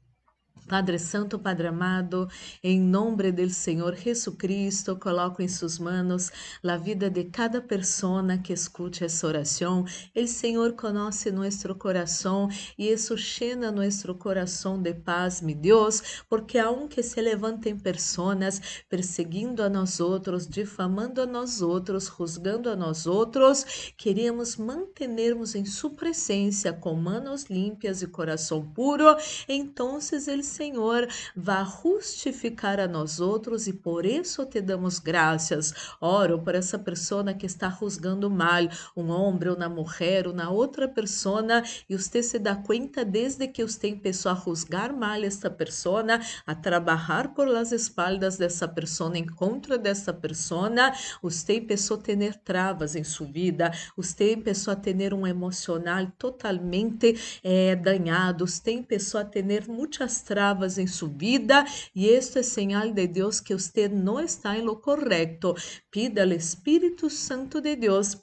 Padre 0.67 0.97
Santo, 0.97 1.37
Padre 1.37 1.67
amado, 1.67 2.27
em 2.63 2.79
nome 2.79 3.31
do 3.31 3.49
Senhor 3.49 3.95
Jesucristo, 3.95 4.95
coloco 4.95 5.41
em 5.41 5.47
suas 5.47 5.77
mãos 5.77 6.31
a 6.63 6.77
vida 6.77 7.09
de 7.09 7.25
cada 7.25 7.61
pessoa 7.61 8.23
que 8.37 8.53
escute 8.53 9.03
essa 9.03 9.27
oração. 9.27 9.85
O 10.15 10.27
Senhor 10.27 10.73
conhece 10.73 11.31
nosso 11.31 11.75
coração 11.75 12.49
e 12.77 12.89
isso 12.89 13.15
llena 13.15 13.71
nosso 13.71 14.13
coração 14.15 14.81
de 14.81 14.93
paz, 14.93 15.41
meu 15.41 15.55
Deus, 15.55 16.23
porque 16.29 16.57
aunque 16.57 17.03
se 17.03 17.19
levantem 17.21 17.77
pessoas 17.77 18.83
perseguindo 18.89 19.61
a 19.63 19.69
nós 19.69 19.99
outros, 19.99 20.47
difamando 20.47 21.21
a 21.21 21.25
nós 21.25 21.61
outros, 21.61 22.11
juzgando 22.17 22.69
a 22.69 22.75
nós 22.75 23.05
outros, 23.05 23.93
queremos 23.97 24.55
mantermos 24.55 25.55
em 25.55 25.65
sua 25.65 25.89
presença 25.89 26.71
com 26.71 26.95
manos 26.95 27.45
limpas 27.45 28.01
e 28.01 28.07
coração 28.07 28.65
puro, 28.73 29.15
então 29.47 29.99
ele 30.27 30.43
Senhor 30.53 31.07
vai 31.35 31.65
justificar 31.65 32.79
a 32.79 32.87
nós 32.87 33.19
outros 33.19 33.65
e 33.67 33.73
por 33.73 34.05
isso 34.05 34.45
te 34.45 34.61
damos 34.61 34.99
graças. 34.99 35.73
Oro 35.99 36.39
por 36.39 36.53
essa 36.53 36.77
pessoa 36.77 37.33
que 37.33 37.47
está 37.47 37.69
juzgando 37.69 38.29
mal, 38.29 38.63
um 38.95 39.09
homem, 39.09 39.49
uma 39.49 39.67
mulher, 39.67 40.27
uma 40.27 40.51
outra 40.51 40.87
pessoa, 40.87 41.63
e 41.89 41.97
você 41.97 42.21
se 42.21 42.37
dá 42.37 42.55
conta 42.55 43.03
desde 43.03 43.47
que 43.47 43.63
você 43.63 43.91
começou 43.93 44.31
a 44.31 44.35
juzgar 44.35 44.95
mal 44.95 45.23
esta 45.23 45.49
pessoa, 45.49 46.03
a 46.45 46.53
trabalhar 46.53 47.33
por 47.33 47.47
las 47.47 47.71
espaldas 47.71 48.37
dessa 48.37 48.67
pessoa, 48.67 49.17
em 49.17 49.25
contra 49.25 49.77
dessa 49.77 50.13
pessoa, 50.13 50.71
você 51.21 51.59
começou 51.61 51.97
a 51.97 52.01
ter 52.01 52.35
travas 52.43 52.95
em 52.95 53.03
sua 53.03 53.27
vida, 53.27 53.71
você 53.97 54.35
começou 54.35 54.73
a 54.73 54.75
ter 54.75 55.13
um 55.13 55.25
emocional 55.25 56.05
totalmente 56.17 57.39
eh, 57.43 57.75
danhado, 57.75 58.45
você 58.47 58.83
começou 58.83 59.19
a 59.19 59.25
ter 59.25 59.67
muitas 59.67 60.21
travas 60.21 60.42
travas 60.43 60.77
em 60.77 60.85
sua 60.85 61.07
vida 61.07 61.63
e 61.95 62.09
isso 62.09 62.37
é 62.37 62.43
señal 62.43 62.91
de 62.91 63.07
Deus 63.07 63.39
que 63.39 63.53
você 63.53 63.87
não 63.87 64.19
está 64.19 64.57
em 64.57 64.61
lo 64.61 64.75
correto. 64.75 65.55
Pida 65.89 66.23
ao 66.23 66.31
Espírito 66.33 67.09
Santo 67.09 67.61
de 67.61 67.77
Deus 67.77 68.17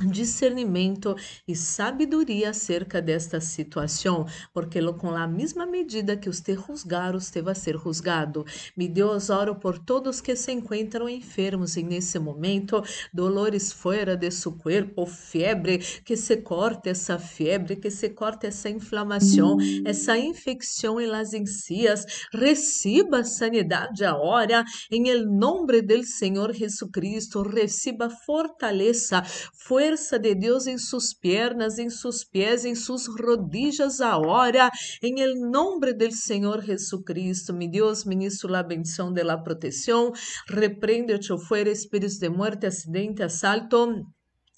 discernimento 0.00 1.14
e 1.46 1.54
sabedoria 1.54 2.50
acerca 2.50 3.02
desta 3.02 3.40
situação, 3.40 4.26
porque 4.52 4.80
com 4.94 5.10
a 5.10 5.26
mesma 5.26 5.66
medida 5.66 6.16
que 6.16 6.32
você 6.32 6.54
juzgar, 6.54 7.12
você 7.12 7.42
vai 7.42 7.54
ser 7.54 7.78
juzgado. 7.78 8.44
Me 8.74 8.88
Deus, 8.88 9.28
oro 9.28 9.54
por 9.54 9.78
todos 9.78 10.20
que 10.20 10.34
se 10.34 10.50
encontram 10.50 11.08
enfermos 11.08 11.76
e 11.76 11.82
nesse 11.82 12.18
momento, 12.18 12.82
dolores 13.12 13.70
fora 13.70 14.16
de 14.16 14.30
seu 14.30 14.52
corpo, 14.52 15.04
febre, 15.04 15.78
que 15.78 16.16
se 16.16 16.38
corte 16.38 16.88
essa 16.88 17.18
febre, 17.18 17.76
que 17.76 17.90
se 17.90 18.08
corte 18.08 18.46
essa 18.46 18.70
inflamação, 18.70 19.58
essa 19.84 20.16
infecção 20.16 21.00
em 21.00 21.06
las 21.06 21.34
encias, 21.34 22.06
receba 22.32 23.24
sanidade 23.24 24.04
agora, 24.04 24.64
em 24.90 25.08
el 25.08 25.26
nome 25.26 25.82
do 25.82 26.02
Senhor 26.02 26.54
Jesucristo, 26.54 27.42
receba 27.42 28.08
fortaleza, 28.08 29.22
fuerza 29.54 29.81
fuerza 29.82 30.16
de 30.16 30.32
Deus 30.36 30.68
em 30.68 30.78
suas 30.78 31.12
pernas, 31.12 31.76
em 31.76 31.90
seus 31.90 32.22
pés, 32.22 32.64
em 32.64 32.74
suas 32.74 33.08
rodillas 33.08 34.00
agora, 34.00 34.70
em 35.02 35.20
el 35.20 35.34
nombre 35.50 35.92
del 35.92 36.12
Senhor 36.12 36.62
Jesucristo. 36.62 37.52
Mi 37.52 37.68
Deus, 37.68 38.04
ministro 38.04 38.48
la 38.48 38.62
bendição 38.62 39.12
de 39.12 39.24
la 39.24 39.36
proteção, 39.36 40.12
reprende 40.46 41.14
o 41.32 41.38
fuera 41.38 41.68
espíritos 41.68 42.18
de 42.18 42.28
muerte, 42.28 42.66
acidente, 42.66 43.24
assalto 43.24 44.06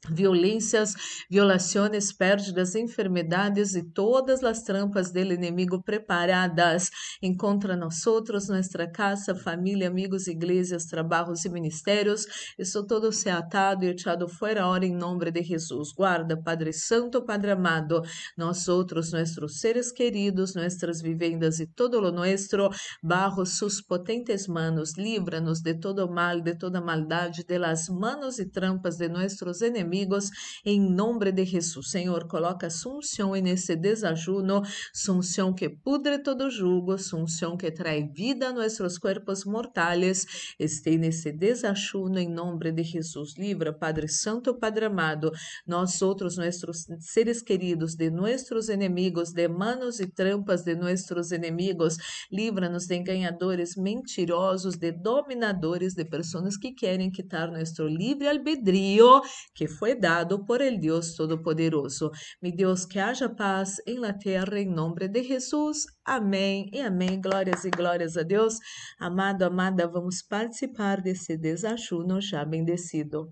violências, 0.08 0.94
violações, 1.30 2.12
pérdidas, 2.12 2.74
enfermidades 2.74 3.74
e 3.74 3.82
todas 3.82 4.42
as 4.44 4.62
trampas 4.62 5.10
do 5.10 5.18
inimigo 5.18 5.82
preparadas 5.82 6.90
encontra 7.22 7.76
nós 7.76 8.06
outros, 8.06 8.48
nossa 8.48 8.86
casa, 8.86 9.34
família, 9.34 9.88
amigos, 9.88 10.26
igrejas, 10.26 10.86
trabalhos 10.86 11.44
e 11.44 11.48
ministérios. 11.48 12.26
Isso 12.58 12.86
todo 12.86 13.12
se 13.12 13.30
atado 13.30 13.84
e 13.84 13.88
echado 13.88 14.28
fora 14.28 14.66
hora 14.66 14.84
em 14.84 14.94
nome 14.94 15.30
de 15.30 15.42
Jesus. 15.42 15.92
Guarda, 15.92 16.36
Padre 16.36 16.72
Santo, 16.72 17.24
Padre 17.24 17.52
amado, 17.52 18.02
nós 18.36 18.68
outros, 18.68 19.12
nossos 19.12 19.60
seres 19.60 19.92
queridos, 19.92 20.54
nossas 20.54 21.00
vivendas 21.00 21.60
e 21.60 21.66
todo 21.66 22.00
lo 22.00 22.10
nuestro, 22.10 22.68
bajo 23.02 23.46
sus 23.46 23.80
potentes 23.80 24.46
manos, 24.46 24.96
livra-nos 24.96 25.60
de 25.60 25.74
todo 25.74 26.10
mal, 26.10 26.40
de 26.40 26.56
toda 26.56 26.80
maldade, 26.80 27.44
de 27.44 27.58
las 27.58 27.88
manos 27.88 28.38
e 28.38 28.46
trampas 28.46 28.96
de 28.96 29.08
nossos 29.08 29.62
enemigos 29.62 29.93
amigos, 29.94 30.30
em 30.64 30.80
nome 30.80 31.30
de 31.30 31.44
Jesus. 31.44 31.90
Senhor, 31.90 32.26
coloca 32.26 32.68
sunção 32.68 33.32
nesse 33.34 33.76
desajuno, 33.76 34.62
sunção 34.92 35.54
que 35.54 35.68
pudre 35.68 36.18
todo 36.18 36.50
jugo, 36.50 36.98
sunção 36.98 37.56
que 37.56 37.70
traz 37.70 38.04
vida 38.12 38.48
a 38.48 38.52
nossos 38.52 38.98
corpos 38.98 39.44
mortais. 39.44 40.26
Este 40.58 40.98
nesse 40.98 41.30
desajuno, 41.30 42.18
em 42.18 42.28
nome 42.28 42.72
de 42.72 42.82
Jesus. 42.82 43.36
Livra, 43.38 43.72
Padre 43.72 44.08
Santo, 44.08 44.58
Padre 44.58 44.86
amado, 44.86 45.30
nós 45.64 46.02
outros, 46.02 46.36
nossos 46.36 46.86
seres 46.98 47.40
queridos, 47.40 47.94
de 47.94 48.10
nossos 48.10 48.68
inimigos, 48.68 49.32
de 49.32 49.46
manos 49.46 50.00
e 50.00 50.08
trampas 50.08 50.64
de 50.64 50.74
nossos 50.74 51.30
inimigos. 51.30 51.96
Livra-nos 52.32 52.86
de 52.86 52.96
enganadores 52.96 53.76
mentirosos, 53.76 54.76
de 54.76 54.90
dominadores, 54.90 55.94
de 55.94 56.04
pessoas 56.04 56.56
que 56.56 56.72
querem 56.72 57.12
quitar 57.12 57.52
nosso 57.52 57.86
livre 57.86 58.26
albedrío, 58.26 59.20
que 59.54 59.68
foi 59.68 59.83
foi 59.84 59.94
dado 59.94 60.46
por 60.46 60.62
el 60.62 60.80
Deus 60.80 61.14
Todo-Poderoso. 61.14 62.10
Mi 62.40 62.50
Deus, 62.50 62.86
que 62.86 62.98
haja 62.98 63.28
paz 63.28 63.82
em 63.86 63.98
la 63.98 64.14
terra, 64.14 64.58
em 64.58 64.66
nome 64.66 65.06
de 65.08 65.22
Jesus. 65.22 65.84
Amém 66.02 66.70
e 66.72 66.80
amém. 66.80 67.20
Glórias 67.20 67.66
e 67.66 67.70
glórias 67.70 68.16
a 68.16 68.22
Deus. 68.22 68.54
Amado, 68.98 69.42
amada, 69.42 69.86
vamos 69.86 70.22
participar 70.22 71.02
desse 71.02 71.36
desajuno 71.36 72.18
já 72.18 72.46
bendecido. 72.46 73.30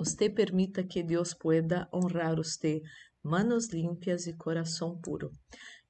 Você 0.00 0.30
permita 0.30 0.82
que 0.82 1.02
Deus 1.02 1.34
pueda 1.34 1.86
honrar 1.92 2.34
você, 2.34 2.80
manos 3.22 3.68
limpias 3.68 4.26
e 4.26 4.32
coração 4.32 4.98
puro. 4.98 5.30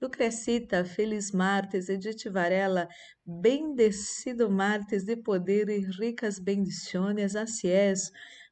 Lucrecita, 0.03 0.85
feliz 0.85 1.31
martes, 1.31 1.89
Edith 1.89 2.29
Varela, 2.29 2.89
bendecido 3.25 4.51
martes 4.51 5.05
de 5.05 5.17
poder 5.17 5.69
e 5.69 5.87
ricas 5.97 6.41
bendições, 6.41 7.37
así 7.37 7.69
es. 7.69 8.11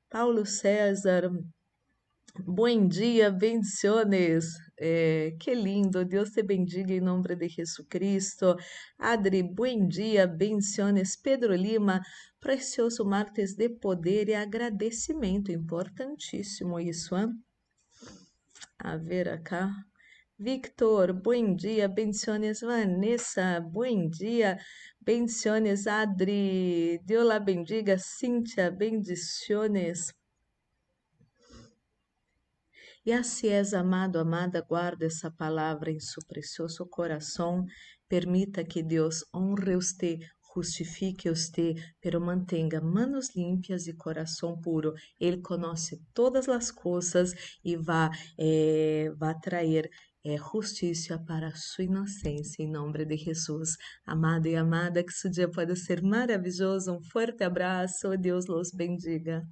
Paulo 0.09 0.47
César, 0.47 1.29
bom 2.47 2.87
dia, 2.87 3.29
bendições. 3.29 4.45
É, 4.81 5.33
que 5.41 5.53
lindo, 5.57 6.05
Deus 6.05 6.31
te 6.31 6.41
bendiga 6.41 6.95
em 6.95 7.01
nome 7.01 7.35
de 7.35 7.49
Jesus 7.49 7.85
Cristo. 7.89 8.55
Adri, 8.97 9.43
bom 9.43 9.89
dia, 9.89 10.25
bendições. 10.25 11.17
Pedro 11.17 11.53
Lima, 11.53 12.01
precioso 12.41 13.05
martes 13.05 13.55
de 13.55 13.69
poder 13.69 14.29
e 14.29 14.35
agradecimento, 14.35 15.51
importantíssimo 15.51 16.79
isso, 16.79 17.17
hein? 17.17 17.33
A 18.79 18.97
ver 18.97 19.29
acá. 19.29 19.71
Victor, 20.39 21.13
bom 21.13 21.55
dia, 21.55 21.89
bendiciones 21.89 22.61
Vanessa, 22.61 23.61
bom 23.61 24.09
dia, 24.09 24.57
bendiciones 25.01 25.89
Adri, 25.89 27.01
Deus 27.05 27.27
la 27.27 27.41
bendiga, 27.41 27.99
Cíntia, 27.99 28.71
bendiciones. 28.71 30.15
E 33.05 33.13
assim 33.13 33.49
és, 33.49 33.75
amado, 33.75 34.19
amada, 34.21 34.61
guarda 34.61 35.07
essa 35.07 35.29
palavra 35.29 35.91
em 35.91 35.99
seu 35.99 36.23
precioso 36.29 36.87
coração, 36.87 37.65
permita 38.09 38.63
que 38.63 38.81
Deus 38.81 39.25
honre 39.35 39.75
você 40.59 40.85
justifique 40.85 41.29
usted, 41.29 41.77
pero 42.01 42.21
mantenga 42.21 42.81
manos 42.81 43.35
limpias 43.35 43.87
e 43.87 43.95
coração 43.95 44.61
puro. 44.61 44.95
Ele 45.21 45.39
conhece 45.39 46.01
todas 46.15 46.49
as 46.49 46.71
coisas 46.71 47.33
e 47.65 47.77
vai, 47.77 48.11
eh, 48.39 49.11
vai 49.17 49.35
trazer 49.39 49.91
é, 50.25 50.37
justiça 50.37 51.19
para 51.19 51.55
sua 51.55 51.85
inocência, 51.85 52.63
em 52.63 52.71
nome 52.71 53.05
de 53.05 53.17
Jesus. 53.17 53.77
Amado 54.05 54.47
e 54.47 54.57
amada, 54.57 55.03
que 55.05 55.13
seu 55.13 55.31
dia 55.31 55.49
pode 55.51 55.77
ser 55.77 56.03
maravilhoso. 56.03 56.93
Um 56.93 57.03
forte 57.03 57.45
abraço. 57.45 58.17
Deus 58.19 58.47
los 58.47 58.71
bendiga. 58.73 59.43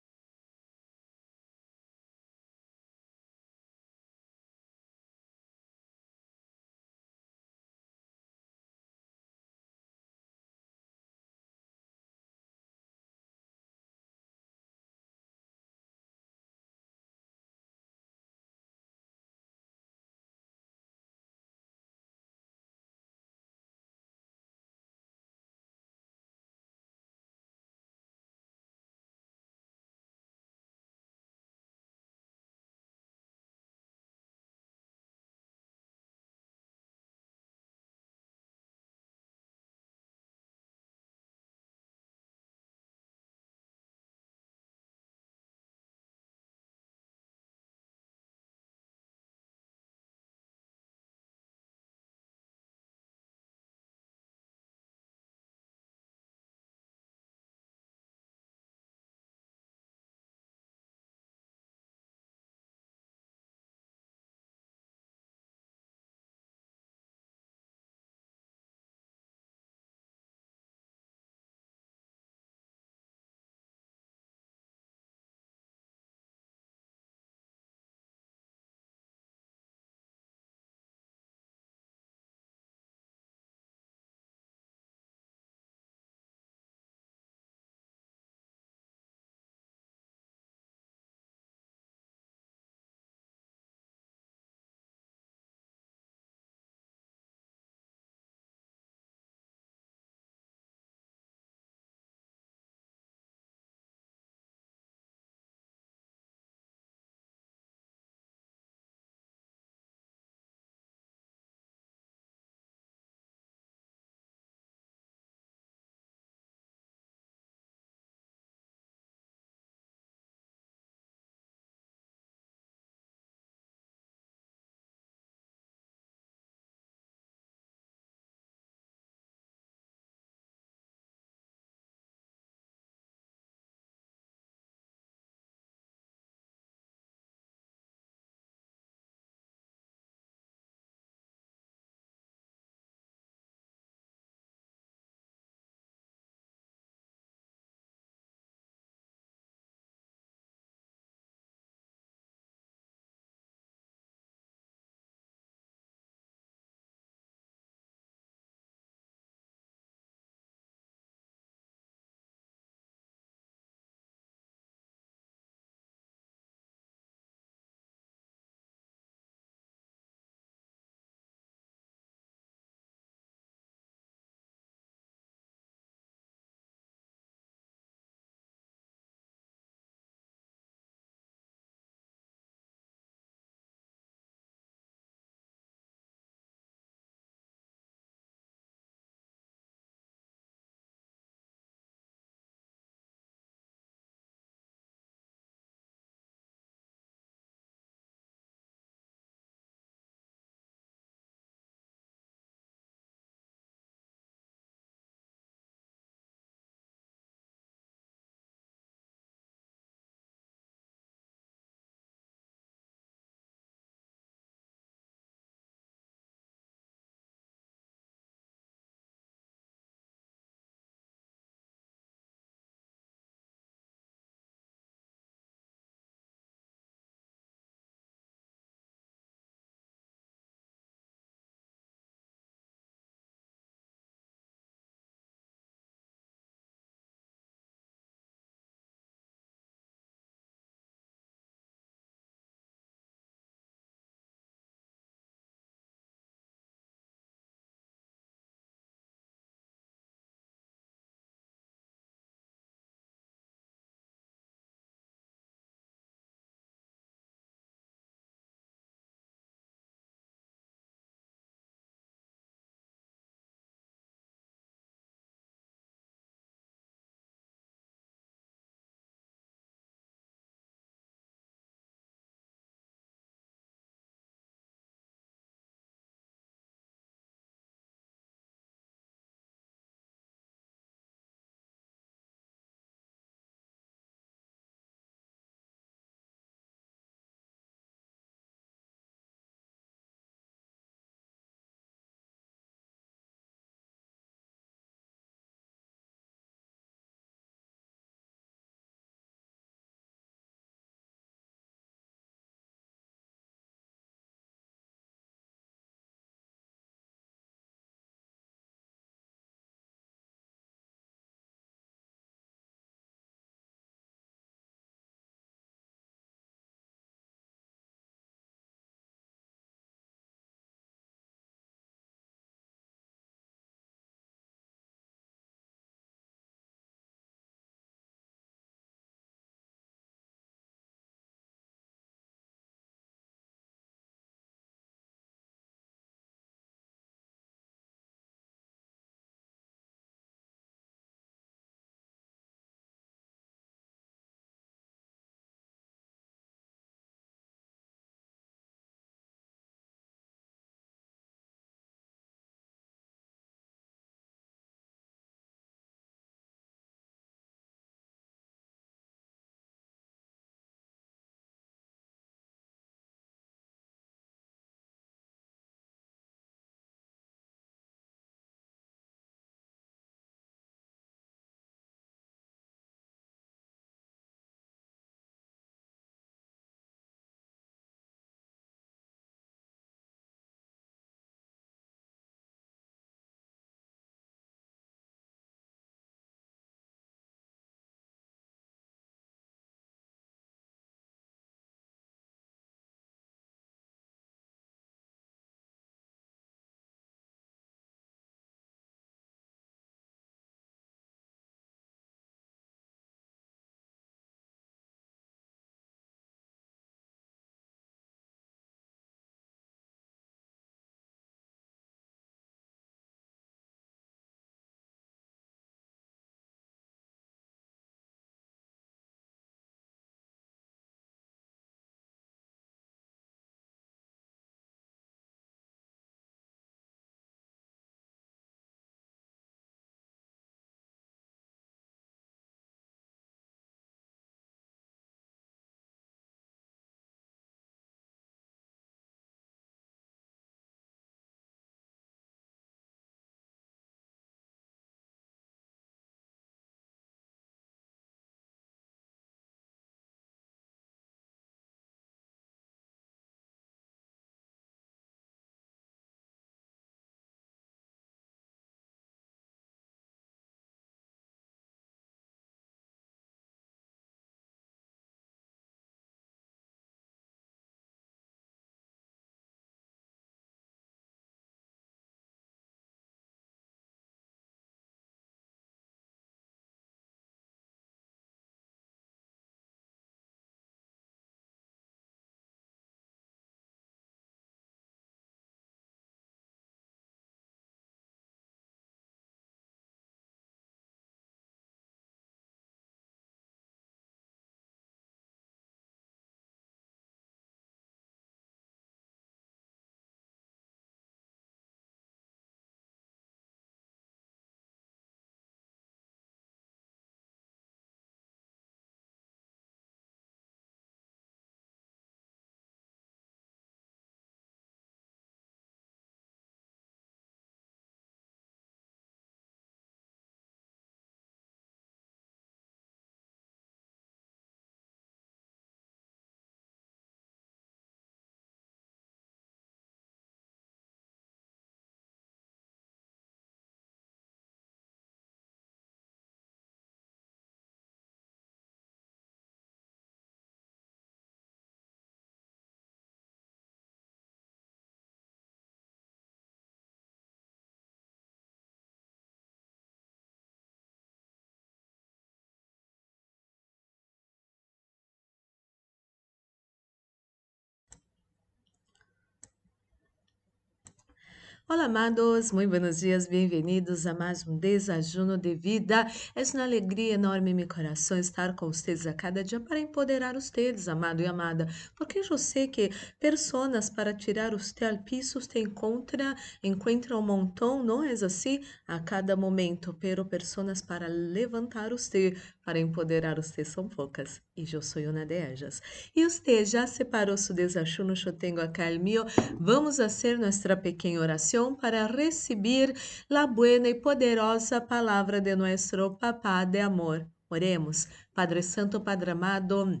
Olá, 561.72 561.84
amados, 561.84 562.50
muito 562.50 562.68
buenos 562.68 562.98
dias, 562.98 563.28
bem-vindos 563.28 564.04
a 564.04 564.12
mais 564.12 564.44
um 564.44 564.58
desajuno 564.58 565.38
de 565.38 565.54
vida. 565.54 566.04
É 566.34 566.42
uma 566.52 566.64
alegria 566.64 567.14
enorme 567.14 567.52
em 567.52 567.54
meu 567.54 567.68
coração 567.68 568.18
estar 568.18 568.56
com 568.56 568.66
vocês 568.66 569.06
a 569.06 569.14
cada 569.14 569.44
dia 569.44 569.60
para 569.60 569.78
empoderar 569.78 570.34
vocês, 570.34 570.88
amado 570.88 571.22
e 571.22 571.26
amada, 571.26 571.68
porque 571.94 572.22
eu 572.28 572.38
sei 572.38 572.66
que 572.66 572.90
pessoas 573.20 573.88
para 573.88 574.12
tirar 574.12 574.50
você 574.50 574.84
ao 574.84 574.98
piso 574.98 575.40
você 575.40 575.60
encontra, 575.60 576.34
encontra 576.60 577.16
um 577.16 577.22
montão, 577.22 577.84
não 577.84 578.02
é 578.02 578.14
assim? 578.14 578.64
A 578.84 578.98
cada 578.98 579.36
momento, 579.36 579.94
pero 580.00 580.24
pessoas 580.24 580.82
para 580.82 581.06
levantar 581.06 581.90
você, 581.90 582.36
para 582.70 582.78
empoderar 582.78 583.34
você 583.34 583.64
são 583.64 583.88
poucas, 583.88 584.40
e 584.56 584.64
eu 584.72 584.80
sou 584.80 585.02
uma 585.02 585.26
delas. 585.26 585.82
E 586.14 586.22
você 586.24 586.64
já 586.64 586.86
separou 586.86 587.36
seu 587.36 587.52
desajuno, 587.52 588.14
eu 588.24 588.32
tenho 588.32 588.60
acá 588.60 588.84
o 588.92 589.00
meu. 589.02 589.24
Vamos 589.58 589.96
fazer 589.96 590.38
nossa 590.38 590.76
pequena 590.76 591.20
oração 591.20 591.74
para 591.74 592.06
recibir 592.06 592.94
la 593.28 593.48
buena 593.48 593.88
y 593.88 593.94
poderosa 593.94 594.80
palabra 594.80 595.40
de 595.40 595.56
nuestro 595.56 596.16
Papá 596.16 596.64
de 596.64 596.78
amor. 596.78 597.26
Oremos, 597.48 598.06
Padre 598.32 598.62
Santo, 598.62 599.00
Padre 599.00 599.32
amado. 599.32 600.00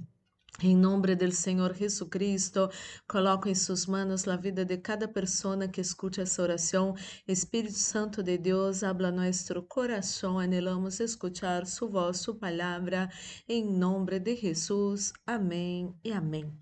Em 0.62 0.76
nome 0.76 1.14
do 1.14 1.32
Senhor 1.32 1.74
Jesucristo, 1.74 2.68
coloco 3.08 3.48
em 3.48 3.54
suas 3.54 3.86
mãos 3.86 4.28
a 4.28 4.36
vida 4.36 4.64
de 4.64 4.76
cada 4.76 5.08
pessoa 5.08 5.66
que 5.68 5.80
escute 5.80 6.20
essa 6.20 6.42
oração. 6.42 6.94
Espírito 7.26 7.78
Santo 7.78 8.22
de 8.22 8.36
Deus, 8.36 8.82
habla 8.82 9.10
nosso 9.10 9.62
coração. 9.62 10.38
Anelamos 10.38 11.00
escuchar 11.00 11.64
sua 11.66 11.88
voz, 11.88 12.18
sua 12.18 12.34
palavra. 12.34 13.08
Em 13.48 13.64
nome 13.64 14.18
de 14.18 14.36
Jesus. 14.36 15.12
Amém 15.26 15.94
e 16.04 16.12
amém. 16.12 16.52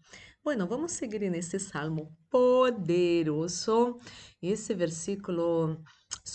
Bueno, 0.44 0.66
vamos 0.66 0.92
seguir 0.92 1.28
nesse 1.28 1.58
salmo 1.58 2.16
poderoso. 2.30 3.98
Esse 4.40 4.74
versículo, 4.74 5.82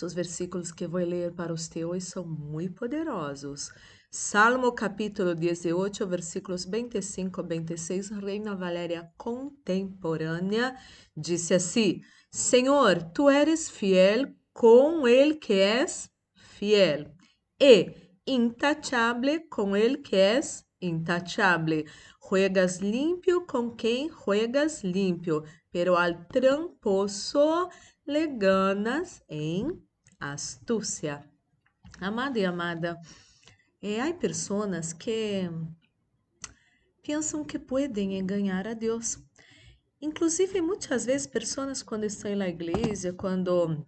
os 0.02 0.14
versículos 0.14 0.72
que 0.72 0.88
vou 0.88 1.02
ler 1.02 1.34
para 1.34 1.56
você 1.56 1.86
hoje 1.86 2.06
são 2.06 2.26
muito 2.26 2.74
poderosos. 2.74 3.70
Salmo 4.10 4.72
capítulo 4.72 5.34
18, 5.36 6.08
versículos 6.08 6.66
25 6.66 7.42
a 7.42 7.44
26, 7.44 8.10
Reina 8.10 8.56
Valéria 8.56 9.12
contemporânea, 9.18 10.76
disse 11.16 11.54
assim: 11.54 12.02
Senhor, 12.32 13.04
tu 13.14 13.30
eres 13.30 13.70
fiel 13.70 14.34
com 14.54 15.08
ele 15.08 15.36
que 15.36 15.54
és 15.54 16.10
fiel, 16.36 17.12
e 17.60 17.92
intachable 18.26 19.48
com 19.50 19.76
ele 19.76 19.98
que 19.98 20.16
és 20.16 20.64
intachable. 20.82 21.86
Juegas 22.30 22.80
limpio 22.80 23.46
com 23.46 23.72
quem 23.72 24.10
juegas 24.10 24.84
limpio, 24.84 25.44
pero 25.72 25.96
al 25.96 26.26
tramposo 26.28 27.70
le 28.06 28.28
ganas 28.28 29.24
em 29.30 29.82
astúcia. 30.20 31.24
Amado 32.02 32.38
e 32.38 32.46
amada, 32.46 33.00
eh, 33.82 34.02
há 34.02 34.14
pessoas 34.14 34.92
que 34.92 35.50
pensam 37.02 37.46
que 37.46 37.58
podem 37.58 38.26
ganhar 38.26 38.68
a 38.68 38.74
Deus. 38.74 39.20
Inclusive, 40.02 40.62
muitas 40.62 41.06
vezes, 41.06 41.28
pessoas 41.28 41.82
quando 41.82 42.04
estão 42.04 42.36
na 42.36 42.50
igreja, 42.50 43.14
quando 43.14 43.86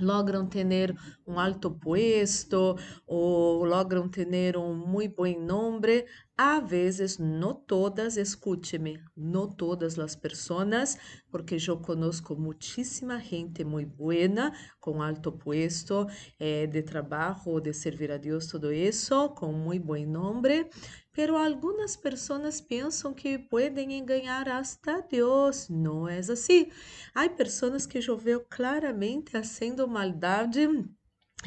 logram 0.00 0.46
ter 0.46 0.96
um 1.24 1.38
alto 1.38 1.70
puesto 1.70 2.76
ou 3.06 3.64
logram 3.64 4.08
ter 4.08 4.56
um 4.56 4.74
muito 4.74 5.14
bom 5.14 5.40
nome, 5.40 6.04
a 6.38 6.60
vezes, 6.60 7.16
não 7.16 7.54
todas, 7.54 8.18
escute-me, 8.18 9.02
não 9.16 9.48
todas 9.48 9.98
as 9.98 10.14
pessoas, 10.14 10.98
porque 11.30 11.56
eu 11.66 11.78
conosco 11.78 12.36
muitíssima 12.36 13.18
gente 13.18 13.64
muito 13.64 13.94
buena, 13.96 14.52
com 14.78 15.00
alto 15.00 15.32
puesto 15.32 16.06
eh, 16.38 16.66
de 16.66 16.82
trabalho, 16.82 17.60
de 17.60 17.72
servir 17.72 18.12
a 18.12 18.18
Deus, 18.18 18.46
tudo 18.48 18.70
isso, 18.70 19.30
com 19.30 19.50
muito 19.50 19.86
bom 19.86 20.06
nome, 20.06 20.68
pero 21.10 21.36
algumas 21.36 21.96
pessoas 21.96 22.60
pensam 22.60 23.14
que 23.14 23.38
podem 23.38 24.04
ganhar 24.04 24.46
hasta 24.46 25.00
Deus. 25.00 25.70
Não 25.70 26.06
é 26.06 26.18
assim. 26.18 26.70
Há 27.14 27.26
pessoas 27.30 27.86
que 27.86 27.98
eu 27.98 28.18
vejo 28.18 28.44
claramente 28.50 29.30
fazendo 29.30 29.88
maldade, 29.88 30.68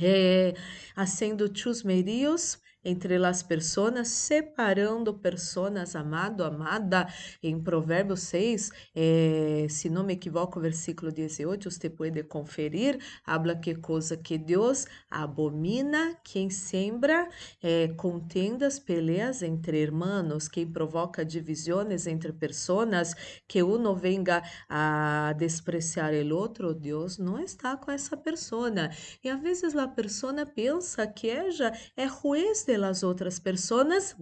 eh, 0.01 0.55
fazendo 0.95 1.55
chusmerios, 1.55 2.57
entre 2.83 3.15
as 3.25 3.43
pessoas, 3.43 4.07
separando 4.07 5.13
pessoas, 5.13 5.95
amado, 5.95 6.43
amada. 6.43 7.07
Em 7.43 7.59
Provérbios 7.59 8.21
6, 8.21 8.71
eh, 8.95 9.67
se 9.69 9.89
não 9.89 10.03
me 10.03 10.13
equivoco, 10.13 10.59
versículo 10.59 11.11
18, 11.11 11.69
você 11.69 11.89
pode 11.89 12.23
conferir, 12.23 12.99
habla 13.25 13.55
que 13.55 13.75
coisa 13.75 14.15
que 14.15 14.37
Deus 14.37 14.85
abomina, 15.09 16.17
quem 16.23 16.49
sembra 16.49 17.27
eh, 17.61 17.89
contendas, 17.97 18.79
peleas 18.79 19.41
entre 19.41 19.81
irmãos, 19.81 20.47
quem 20.47 20.65
provoca 20.65 21.25
divisões 21.25 22.07
entre 22.07 22.31
pessoas, 22.31 23.13
que 23.47 23.61
uno 23.61 23.95
venga 23.95 24.41
a 24.69 25.33
despreciar 25.37 26.13
o 26.13 26.35
outro, 26.35 26.73
Deus 26.73 27.17
não 27.17 27.39
está 27.39 27.75
com 27.75 27.91
essa 27.91 28.15
pessoa. 28.15 28.69
E 29.23 29.29
às 29.29 29.41
vezes 29.41 29.75
a 29.75 29.87
pessoa 29.87 30.45
pensa 30.45 31.07
que 31.07 31.29
ela 31.29 31.71
é 31.95 32.07
juiz 32.07 32.68
de 32.69 32.77
las 32.77 33.01
outras 33.01 33.39
pessoas 33.39 34.15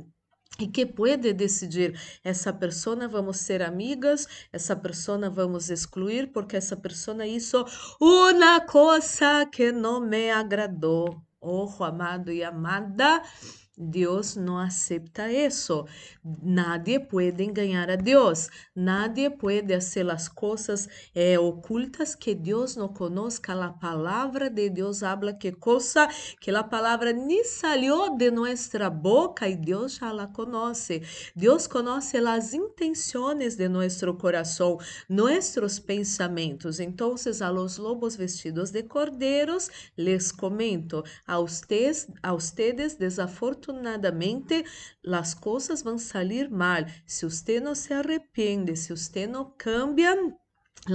e 0.58 0.67
que 0.67 0.85
pode 0.85 1.34
decidir 1.34 2.00
essa 2.24 2.53
pessoa 2.53 3.08
vamos 3.08 3.38
ser 3.38 3.61
amigas, 3.61 4.27
essa 4.51 4.76
pessoa 4.76 5.30
vamos 5.30 5.69
excluir 5.69 6.32
porque 6.32 6.56
essa 6.56 6.77
pessoa 6.77 7.27
hizo 7.27 7.66
uma 8.00 8.61
coisa 8.61 9.45
que 9.45 9.72
não 9.72 10.00
me 10.00 10.32
agradou. 10.32 11.22
Ojo, 11.42 11.84
amado 11.84 12.32
e 12.32 12.43
amada, 12.43 13.22
Deus 13.80 14.36
não 14.36 14.58
aceita 14.58 15.32
isso. 15.32 15.86
Nadie 16.42 17.00
pode 17.00 17.44
enganar 17.44 17.92
a 17.92 17.96
Deus. 17.96 18.50
Nadie 18.76 19.30
pode 19.30 19.72
fazer 19.76 20.10
as 20.10 20.28
coisas 20.28 20.90
eh, 21.14 21.38
ocultas 21.38 22.16
que 22.16 22.34
Deus 22.34 22.76
não 22.76 22.88
conozca. 22.88 23.54
A 23.54 23.72
palavra 23.72 24.50
de 24.50 24.70
Deus 24.70 25.04
habla 25.04 25.32
que 25.32 25.52
coisa 25.52 26.08
que 26.42 26.50
a 26.50 26.64
palavra 26.64 27.14
nem 27.14 27.44
salió 27.44 28.10
de 28.10 28.32
nossa 28.32 28.90
boca 28.90 29.48
e 29.48 29.56
Deus 29.56 29.96
já 29.96 30.12
la 30.12 30.26
conoce. 30.26 31.04
Deus 31.36 31.68
conoce 31.68 32.18
as 32.18 32.54
intenções 32.54 33.56
de 33.56 33.70
nosso 33.70 34.12
coração, 34.16 34.80
nossos 35.08 35.78
pensamentos. 35.78 36.80
Então, 36.80 37.14
a 37.42 37.50
los 37.50 37.78
lobos 37.78 38.16
vestidos 38.16 38.72
de 38.72 38.82
cordeiros, 38.84 39.70
les 39.96 40.32
comento, 40.32 41.04
a 41.28 41.40
ustedes, 41.40 42.08
a 42.24 42.34
ustedes 42.34 42.96
desafortunados 42.96 43.67
desafortunadamente 43.68 44.64
as 45.06 45.34
coisas 45.34 45.82
vão 45.82 45.98
sair 45.98 46.50
mal. 46.50 46.86
Se 47.06 47.26
você 47.26 47.60
não 47.60 47.76
se 47.76 47.94
arrepende, 47.94 48.76
se 48.76 48.90
você 48.90 49.28
não 49.28 49.54
cambia, 49.58 50.16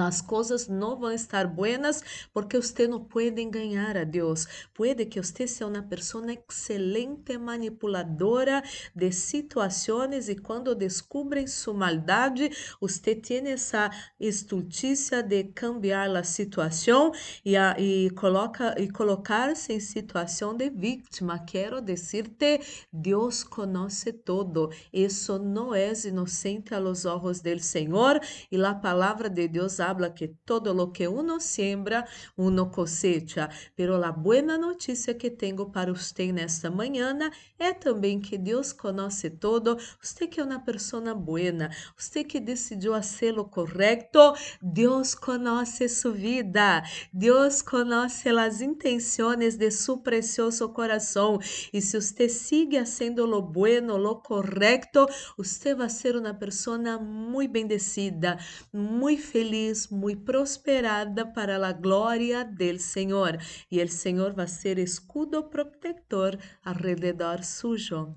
as 0.00 0.20
coisas 0.20 0.68
não 0.68 0.96
vão 0.98 1.12
estar 1.12 1.46
buenas 1.46 2.02
porque 2.32 2.56
você 2.56 2.86
não 2.86 3.04
pode 3.04 3.44
ganhar 3.46 3.96
a 3.96 4.04
Deus. 4.04 4.46
Pode 4.74 5.06
que 5.06 5.20
você 5.20 5.46
seja 5.46 5.66
uma 5.66 5.82
pessoa 5.82 6.24
excelente 6.32 7.36
manipuladora 7.36 8.62
de 8.94 9.12
situações 9.12 10.28
e 10.28 10.36
quando 10.36 10.74
descobrem 10.74 11.46
sua 11.46 11.74
maldade, 11.74 12.50
você 12.80 13.14
tem 13.14 13.48
essa 13.48 13.90
estultícia 14.18 15.22
de 15.22 15.44
cambiar 15.44 16.14
a 16.16 16.24
situação 16.24 17.12
e, 17.44 17.56
a, 17.56 17.76
e, 17.78 18.10
coloca, 18.10 18.74
e 18.80 18.90
colocar-se 18.90 19.72
em 19.72 19.80
situação 19.80 20.56
de 20.56 20.70
vítima. 20.70 21.38
Quero 21.38 21.80
dizer-te, 21.80 22.60
Deus 22.92 23.44
conhece 23.44 24.12
todo. 24.12 24.70
Isso 24.92 25.38
não 25.38 25.74
é 25.74 25.92
inocente 26.04 26.74
a 26.74 26.78
los 26.78 27.04
ojos 27.04 27.40
del 27.40 27.60
Senhor 27.60 28.20
e 28.50 28.62
a 28.64 28.74
palavra 28.74 29.28
de 29.28 29.48
Deus 29.48 29.80
habla 29.82 30.14
que 30.14 30.28
todo 30.44 30.72
lo 30.72 30.92
que 30.92 31.08
uno 31.08 31.40
siembra, 31.40 32.06
uno 32.36 32.70
cosecha. 32.70 33.48
Pero 33.76 33.98
la 33.98 34.12
buena 34.12 34.56
notícia 34.58 35.16
que 35.18 35.30
tenho 35.30 35.70
para 35.70 35.92
você 35.92 36.32
nesta 36.32 36.70
manhã 36.70 37.18
é 37.58 37.72
também 37.72 38.20
que 38.20 38.38
Deus 38.38 38.72
conhece 38.72 39.30
todo. 39.30 39.76
Você 40.00 40.26
que 40.26 40.40
é 40.40 40.44
uma 40.44 40.60
pessoa 40.60 41.14
buena, 41.14 41.70
você 41.96 42.24
que 42.24 42.40
decidiu 42.40 42.92
fazer 42.92 43.38
o 43.38 43.44
correto, 43.44 44.34
Deus 44.60 45.14
conhece 45.14 45.88
sua 45.88 46.12
vida. 46.12 46.82
Deus 47.12 47.62
conhece 47.62 48.28
as 48.28 48.60
intenções 48.60 49.56
de 49.56 49.70
seu 49.70 49.98
precioso 49.98 50.68
coração. 50.68 51.38
E 51.72 51.80
se 51.80 52.00
você 52.00 52.28
sigue 52.28 52.78
fazendo 52.78 53.26
lo 53.26 53.42
bueno, 53.42 53.96
lo 53.96 54.22
correto, 54.22 55.06
você 55.36 55.74
vai 55.74 55.88
ser 55.88 56.16
uma 56.16 56.34
pessoa 56.34 56.78
muito 56.98 57.52
bendecida, 57.52 58.38
muito 58.72 59.22
feliz 59.22 59.71
muito 59.90 60.22
prosperada 60.22 61.26
para 61.26 61.56
a 61.66 61.72
glória 61.72 62.44
del 62.44 62.78
Senhor. 62.78 63.38
E 63.70 63.80
el 63.80 63.88
Senhor 63.88 64.32
vai 64.32 64.48
ser 64.48 64.78
escudo 64.78 65.50
protector 65.50 66.38
alrededor 66.64 67.42
suyo. 67.44 68.16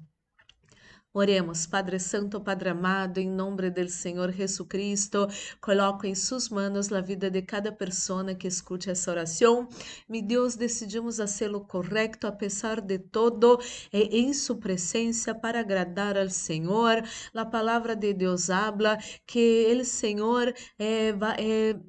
Oremos, 1.17 1.65
Padre 1.65 1.97
Santo, 1.97 2.41
Padre 2.41 2.67
amado, 2.67 3.19
em 3.19 3.29
nome 3.29 3.69
do 3.69 3.87
Senhor 3.87 4.33
Jesus 4.33 4.67
Cristo, 4.67 5.25
coloco 5.61 6.05
em 6.05 6.13
suas 6.13 6.49
mãos 6.49 6.91
a 6.91 6.99
vida 6.99 7.31
de 7.31 7.41
cada 7.41 7.71
pessoa 7.71 8.35
que 8.35 8.45
escute 8.45 8.89
essa 8.89 9.11
oração. 9.11 9.69
Mi 10.09 10.21
Deus, 10.21 10.57
decidimos 10.57 11.15
fazê-lo 11.15 11.61
correto, 11.61 12.27
a 12.27 12.33
pesar 12.33 12.81
de 12.81 12.99
todo, 12.99 13.57
e 13.93 14.23
em 14.23 14.33
sua 14.33 14.57
presença 14.57 15.33
para 15.33 15.61
agradar 15.61 16.17
ao 16.17 16.29
Senhor. 16.29 17.01
A 17.33 17.45
palavra 17.45 17.95
de 17.95 18.13
Deus 18.13 18.49
habla 18.49 18.97
que 19.25 19.73
o 19.79 19.85
Senhor 19.85 20.53
é 20.77 21.13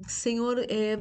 Senhor 0.07 0.57
é, 0.69 0.99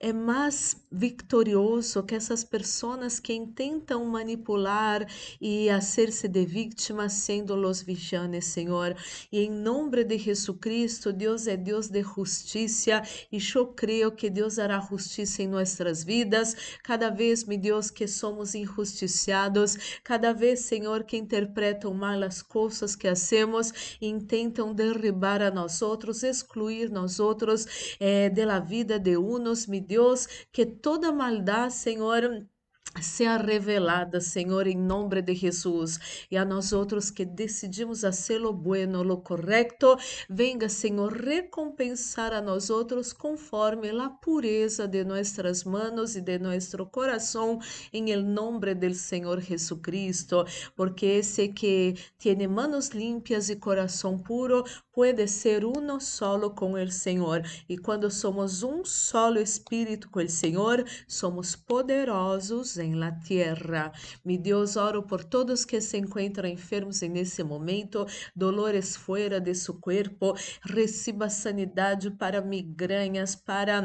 é 0.00 0.12
mais 0.12 0.76
vitorioso 0.90 2.02
que 2.02 2.14
essas 2.14 2.44
pessoas 2.44 3.18
que 3.18 3.46
tentam 3.54 4.04
manipular 4.04 5.06
e 5.40 5.70
hacer-se 5.70 6.28
de 6.28 6.44
vítimas 6.44 7.12
sendo 7.14 7.54
los 7.54 7.80
villanes, 7.80 8.44
Senhor. 8.46 8.96
E 9.32 9.40
em 9.40 9.50
nome 9.50 10.04
de 10.04 10.18
Jesus 10.18 10.58
Cristo, 10.60 11.12
Deus 11.12 11.46
é 11.46 11.56
Deus 11.56 11.88
de 11.88 12.02
justiça 12.02 13.02
e 13.32 13.38
eu 13.54 13.66
creio 13.68 14.12
que 14.12 14.28
Deus 14.28 14.58
hará 14.58 14.80
justiça 14.80 15.42
em 15.42 15.48
nossas 15.48 16.04
vidas. 16.04 16.54
Cada 16.82 17.08
vez, 17.08 17.44
meu 17.44 17.58
Deus, 17.58 17.90
que 17.90 18.06
somos 18.06 18.54
injusticiados, 18.54 19.98
cada 20.02 20.32
vez, 20.32 20.60
Senhor, 20.60 21.04
que 21.04 21.16
interpretam 21.16 21.94
mal 21.94 22.22
as 22.22 22.42
coisas 22.42 22.94
que 22.94 23.08
hacemos 23.08 23.96
e 24.00 24.08
intentam 24.08 24.74
derribar 24.74 25.40
a 25.40 25.50
nós 25.50 25.80
outros, 25.80 26.22
excluir 26.22 26.90
nós 26.90 27.18
outros 27.18 27.96
eh, 27.98 28.28
da 28.28 28.58
vida 28.58 28.98
de 28.98 29.16
unos, 29.16 29.66
meu 29.66 29.83
Deus, 29.84 30.26
que 30.52 30.66
toda 30.66 31.12
maldade, 31.12 31.74
Senhor, 31.74 32.46
seja 33.00 33.36
revelada, 33.36 34.20
Senhor, 34.20 34.66
em 34.66 34.76
nome 34.76 35.20
de 35.22 35.34
Jesus. 35.34 36.26
E 36.30 36.36
a 36.36 36.44
nós 36.44 36.72
outros 36.72 37.10
que 37.10 37.24
decidimos 37.24 38.02
fazer 38.02 38.44
o 38.44 38.52
bueno, 38.52 39.00
o 39.00 39.16
correto, 39.18 39.96
venga, 40.28 40.68
Senhor, 40.68 41.12
recompensar 41.12 42.32
a 42.32 42.40
nós 42.40 42.70
outros 42.70 43.12
conforme 43.12 43.90
a 43.90 44.08
pureza 44.08 44.86
de 44.86 45.04
nossas 45.04 45.64
manos 45.64 46.16
e 46.16 46.20
de 46.20 46.38
nosso 46.38 46.86
coração, 46.86 47.58
em 47.92 48.16
nome 48.16 48.74
del 48.74 48.94
Senhor 48.94 49.40
Jesucristo, 49.40 50.44
porque 50.76 51.06
esse 51.06 51.48
que 51.48 51.94
tem 52.18 52.46
manos 52.46 52.88
limpias 52.88 53.48
e 53.48 53.56
coração 53.56 54.18
puro 54.18 54.64
pode 54.92 55.26
ser 55.26 55.64
uno 55.64 56.00
solo 56.00 56.50
com 56.50 56.72
o 56.72 56.90
Senhor. 56.90 57.42
E 57.68 57.76
quando 57.76 58.10
somos 58.10 58.62
um 58.62 58.84
solo 58.84 59.38
espírito 59.40 60.08
com 60.08 60.20
o 60.20 60.28
Senhor, 60.28 60.84
somos 61.08 61.56
poderosos 61.56 62.73
em 62.78 62.94
la 62.94 63.12
tierra. 63.12 63.92
Mi 64.24 64.38
Deus, 64.38 64.76
oro 64.76 65.02
por 65.02 65.24
todos 65.24 65.64
que 65.64 65.80
se 65.80 65.98
encontram 65.98 66.48
enfermos 66.48 67.00
nesse 67.02 67.42
momento, 67.42 68.06
dolores 68.34 68.96
fora 68.96 69.40
de 69.40 69.54
seu 69.54 69.74
corpo, 69.74 70.34
receba 70.62 71.28
sanidade 71.28 72.10
para 72.10 72.40
migrañas, 72.40 73.34
para 73.36 73.82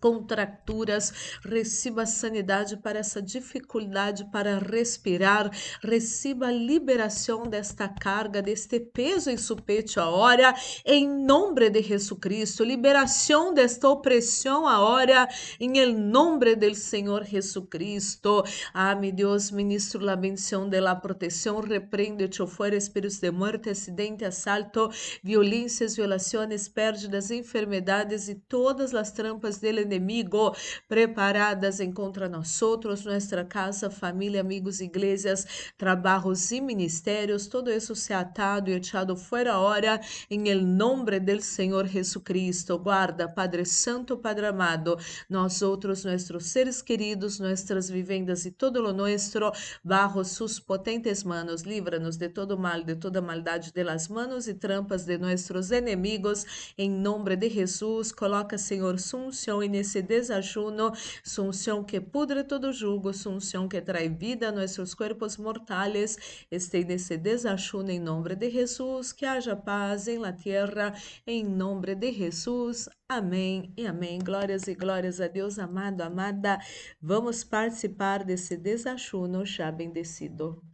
contracturas, 0.00 1.38
receba 1.42 2.06
sanidade 2.06 2.76
para 2.76 2.98
essa 2.98 3.20
dificuldade 3.20 4.24
para 4.30 4.58
respirar, 4.58 5.50
receba 5.82 6.48
a 6.48 6.52
liberação 6.52 7.42
desta 7.44 7.88
carga, 7.88 8.42
deste 8.42 8.80
peso 8.80 9.30
em 9.30 9.36
seu 9.36 9.56
peito 9.56 10.00
agora, 10.00 10.54
em 10.84 11.08
nome 11.08 11.70
de 11.70 11.82
Jesus 11.82 12.18
Cristo, 12.20 12.64
liberação 12.64 13.52
desta 13.52 13.88
opressão 13.88 14.66
agora, 14.66 15.28
em 15.58 15.92
nome 15.94 16.54
do 16.56 16.74
Senhor 16.74 17.24
Jesus 17.24 17.66
Cristo. 17.68 18.44
Ah, 18.72 18.94
meu 18.94 19.12
Deus, 19.12 19.50
ministro 19.50 20.04
la 20.04 20.16
bendição 20.16 20.68
de 20.68 20.80
la 20.80 20.94
proteção, 20.94 21.60
repreende-te 21.60 22.46
fora 22.46 22.76
espíritos 22.76 23.18
de 23.18 23.30
morte, 23.30 23.70
acidente, 23.70 24.24
assalto, 24.24 24.90
violências, 25.22 25.96
violações, 25.96 26.68
pérdidas, 26.68 27.30
enfermidades 27.30 28.28
e 28.28 28.34
todas 28.34 28.94
as 28.94 29.10
trampas 29.10 29.58
dele 29.58 29.79
inimigo 29.80 30.54
preparadas 30.88 31.80
en 31.80 31.92
contra 31.92 32.28
nosotros, 32.28 33.04
nuestra 33.04 33.46
casa, 33.48 33.90
família, 33.90 34.40
amigos, 34.40 34.80
igrejas, 34.80 35.46
trabalhos 35.76 36.50
e 36.52 36.60
ministérios, 36.60 37.48
todo 37.48 37.70
isso 37.70 37.94
se 37.94 38.12
atado 38.12 38.70
e 38.70 38.74
echado 38.74 39.16
fora 39.16 39.58
hora, 39.58 40.00
em 40.28 40.40
nombre 40.62 41.18
del 41.20 41.40
Senhor 41.40 41.86
Jesucristo. 41.86 42.78
Guarda, 42.78 43.28
Padre 43.28 43.64
Santo, 43.64 44.16
Padre 44.16 44.46
amado, 44.46 44.98
nós 45.28 45.62
outros, 45.62 46.04
nossos 46.04 46.46
seres 46.46 46.82
queridos, 46.82 47.38
nossas 47.38 47.90
vivendas 47.90 48.44
e 48.44 48.50
todo 48.50 48.80
lo 48.80 48.92
nuestro, 48.92 49.52
bajo 49.82 50.24
sus 50.24 50.60
potentes 50.60 51.24
manos, 51.24 51.62
livra-nos 51.62 52.16
de 52.16 52.28
todo 52.28 52.58
mal, 52.58 52.82
de 52.82 52.96
toda 52.96 53.20
maldade 53.20 53.72
de 53.72 53.84
las 53.84 54.08
manos 54.08 54.48
e 54.48 54.54
trampas 54.54 55.04
de 55.04 55.18
nossos 55.18 55.70
enemigos, 55.70 56.44
em 56.76 56.90
nome 56.90 57.36
de 57.36 57.48
Jesus, 57.48 58.12
coloca, 58.12 58.58
Senhor, 58.58 58.98
sunção 58.98 59.62
e 59.62 59.68
nesse 59.70 60.02
desajuno, 60.02 60.92
sunção 61.24 61.82
que 61.82 62.00
pudre 62.00 62.44
todo 62.44 62.72
jugo, 62.72 63.14
sunção 63.14 63.68
que 63.68 63.80
trai 63.80 64.08
vida 64.08 64.48
a 64.48 64.52
nossos 64.52 64.94
corpos 64.94 65.36
mortais, 65.36 66.44
este 66.50 66.84
nesse 66.84 67.16
desajuno 67.16 67.90
em 67.90 68.00
nome 68.00 68.34
de 68.36 68.50
Jesus, 68.50 69.12
que 69.12 69.24
haja 69.24 69.56
paz 69.56 70.08
em 70.08 70.18
la 70.18 70.32
tierra, 70.32 70.92
em 71.26 71.44
nome 71.44 71.94
de 71.94 72.12
Jesus. 72.12 72.88
Amém 73.08 73.72
e 73.76 73.86
amém. 73.86 74.18
Glórias 74.18 74.68
e 74.68 74.74
glórias 74.74 75.20
a 75.20 75.28
Deus, 75.28 75.58
amado, 75.58 76.02
amada. 76.02 76.58
Vamos 77.00 77.42
participar 77.44 78.24
desse 78.24 78.56
desajuno 78.56 79.44
já 79.44 79.70
bendecido. 79.72 80.69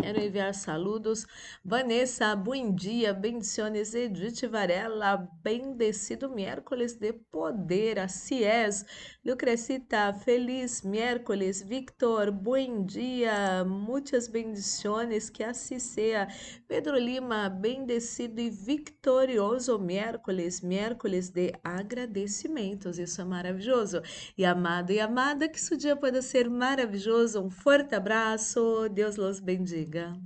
Quero 0.00 0.20
enviar 0.20 0.54
saludos. 0.54 1.26
Vanessa, 1.64 2.34
bom 2.36 2.72
dia, 2.72 3.12
bendiciones. 3.12 3.94
Edith 3.94 4.46
Varela, 4.48 5.28
bendecido 5.42 6.28
miércoles 6.30 6.94
de 6.94 7.12
poder. 7.12 7.98
Así 7.98 8.44
es. 8.44 8.86
Lucrecita, 9.24 10.14
feliz 10.14 10.82
miércoles. 10.82 11.62
Victor, 11.62 12.30
bom 12.30 12.86
dia, 12.86 13.64
muitas 13.64 14.28
bendiciones, 14.28 15.28
que 15.28 15.42
assim 15.42 15.80
seja. 15.80 16.28
Pedro 16.68 16.96
Lima, 16.96 17.48
bendecido 17.48 18.40
e 18.40 18.50
vitorioso 18.50 19.80
miércoles, 19.80 20.60
miércoles 20.60 21.28
de 21.28 21.52
agradecimentos. 21.64 23.00
Isso 23.00 23.20
é 23.20 23.24
maravilhoso. 23.24 24.00
E 24.36 24.44
amado 24.44 24.92
e 24.92 25.00
amada, 25.00 25.48
que 25.48 25.60
seu 25.60 25.76
dia 25.76 25.96
pode 25.96 26.22
ser 26.22 26.48
maravilhoso. 26.48 27.42
Um 27.42 27.50
forte 27.50 27.96
abraço. 27.96 28.88
Deus 28.90 29.16
los 29.16 29.40
bendiga. 29.40 29.87
Diga. 29.88 30.20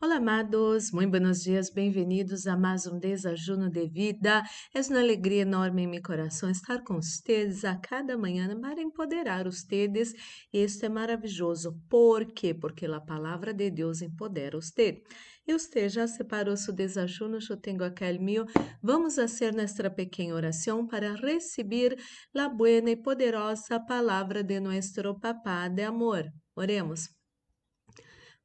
Olá, 0.00 0.14
amados, 0.14 0.92
muito 0.92 1.10
buenos 1.10 1.42
dias, 1.42 1.70
bem-vindos 1.70 2.46
a 2.46 2.56
mais 2.56 2.86
um 2.86 3.00
desajuno 3.00 3.68
de 3.68 3.88
vida. 3.88 4.44
É 4.72 4.80
uma 4.80 5.00
alegria 5.00 5.42
enorme 5.42 5.82
em 5.82 5.86
meu 5.88 6.00
coração 6.00 6.48
estar 6.48 6.84
com 6.84 7.02
vocês 7.02 7.64
a 7.64 7.74
cada 7.74 8.16
manhã 8.16 8.48
para 8.60 8.80
empoderar 8.80 9.42
vocês. 9.42 10.14
Isso 10.52 10.86
é 10.86 10.88
maravilhoso. 10.88 11.82
Por 11.90 12.26
quê? 12.26 12.54
Porque 12.54 12.86
a 12.86 13.00
palavra 13.00 13.52
de 13.52 13.72
Deus 13.72 14.00
empodera 14.00 14.60
você. 14.60 15.02
E 15.44 15.52
você 15.52 15.88
já 15.88 16.06
separou 16.06 16.56
seu 16.56 16.72
desajuno? 16.72 17.40
Eu 17.50 17.56
tenho 17.56 17.82
aquele 17.82 18.20
meu. 18.20 18.46
Vamos 18.80 19.16
fazer 19.16 19.52
nossa 19.52 19.90
pequena 19.90 20.32
oração 20.32 20.86
para 20.86 21.16
receber 21.16 21.98
a 22.36 22.48
buena 22.48 22.90
e 22.90 22.96
poderosa 22.96 23.80
palavra 23.80 24.44
de 24.44 24.60
nosso 24.60 25.18
Papá 25.18 25.66
de 25.66 25.82
amor. 25.82 26.24
Oremos. 26.54 27.17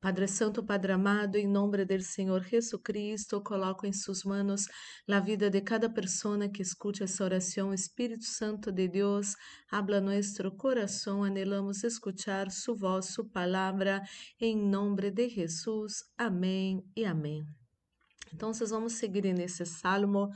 Padre 0.03 0.27
Santo, 0.27 0.61
Padre 0.61 0.91
amado, 0.91 1.37
em 1.37 1.47
nome 1.47 1.85
do 1.85 2.01
Senhor 2.01 2.43
Jesus 2.43 2.81
Cristo, 2.83 3.39
coloco 3.39 3.87
em 3.87 3.93
suas 3.93 4.25
mãos 4.25 4.67
a 5.09 5.19
vida 5.21 5.49
de 5.49 5.61
cada 5.61 5.89
pessoa 5.89 6.49
que 6.49 6.61
escute 6.61 7.03
essa 7.03 7.23
oração. 7.23 7.73
Espírito 7.73 8.25
Santo 8.25 8.69
de 8.69 8.89
Deus, 8.89 9.33
habla 9.71 10.01
nosso 10.01 10.51
coração, 10.57 11.23
anelamos 11.23 11.85
escuchar 11.85 12.51
sua 12.51 12.75
voz, 12.75 13.13
sua 13.13 13.23
palavra, 13.23 14.01
em 14.41 14.57
nome 14.57 15.09
de 15.09 15.29
Jesus. 15.29 16.03
Amém 16.17 16.83
e 16.97 17.05
amém. 17.05 17.41
Então, 18.33 18.53
vocês 18.53 18.71
vamos 18.71 18.95
seguir 18.95 19.33
nesse 19.33 19.65
salmo 19.65 20.29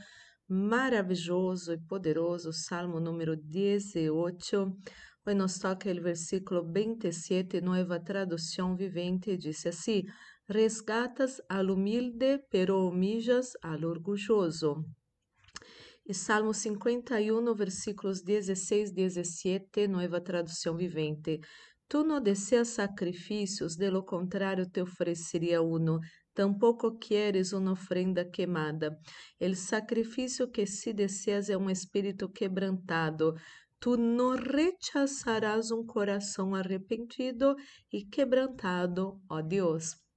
maravilhoso 0.48 1.74
e 1.74 1.78
poderoso, 1.78 2.54
salmo 2.54 2.98
número 2.98 3.36
18 3.36 4.74
Hoy 5.28 5.34
nos 5.34 5.58
toca 5.58 5.90
o 5.90 6.02
versículo 6.02 6.64
27, 6.72 7.60
Nueva 7.60 8.00
Tradução 8.00 8.74
Vivente, 8.74 9.36
dice 9.36 9.68
assim: 9.68 10.04
Resgatas 10.48 11.42
al 11.50 11.70
humilde, 11.70 12.42
pero 12.50 12.88
humillas 12.88 13.54
al 13.60 13.84
orgulloso. 13.84 14.86
E 16.06 16.14
Salmo 16.14 16.54
51, 16.54 17.54
versículos 17.54 18.22
16 18.22 18.88
e 18.88 18.94
17, 18.94 19.86
Nueva 19.86 20.18
Tradução 20.18 20.74
Vivente. 20.78 21.40
Tu 21.86 22.02
não 22.04 22.22
deseas 22.22 22.68
sacrifícios, 22.68 23.76
de 23.76 23.90
lo 23.90 24.06
contrário 24.06 24.64
te 24.64 24.80
ofereceria 24.80 25.60
uno. 25.60 26.00
Tampouco 26.32 26.96
queres 26.98 27.52
uma 27.52 27.72
ofrenda 27.72 28.24
queimada. 28.24 28.98
El 29.38 29.56
sacrifício 29.56 30.50
que 30.50 30.66
se 30.66 30.94
deseas 30.94 31.50
é 31.50 31.56
um 31.58 31.68
espírito 31.68 32.30
quebrantado. 32.30 33.34
Tu 33.80 33.96
não 33.96 34.34
rechazarás 34.36 35.70
um 35.70 35.86
coração 35.86 36.54
arrependido 36.54 37.54
e 37.92 38.04
quebrantado, 38.04 39.20
ó 39.28 39.40
Deus. 39.40 40.07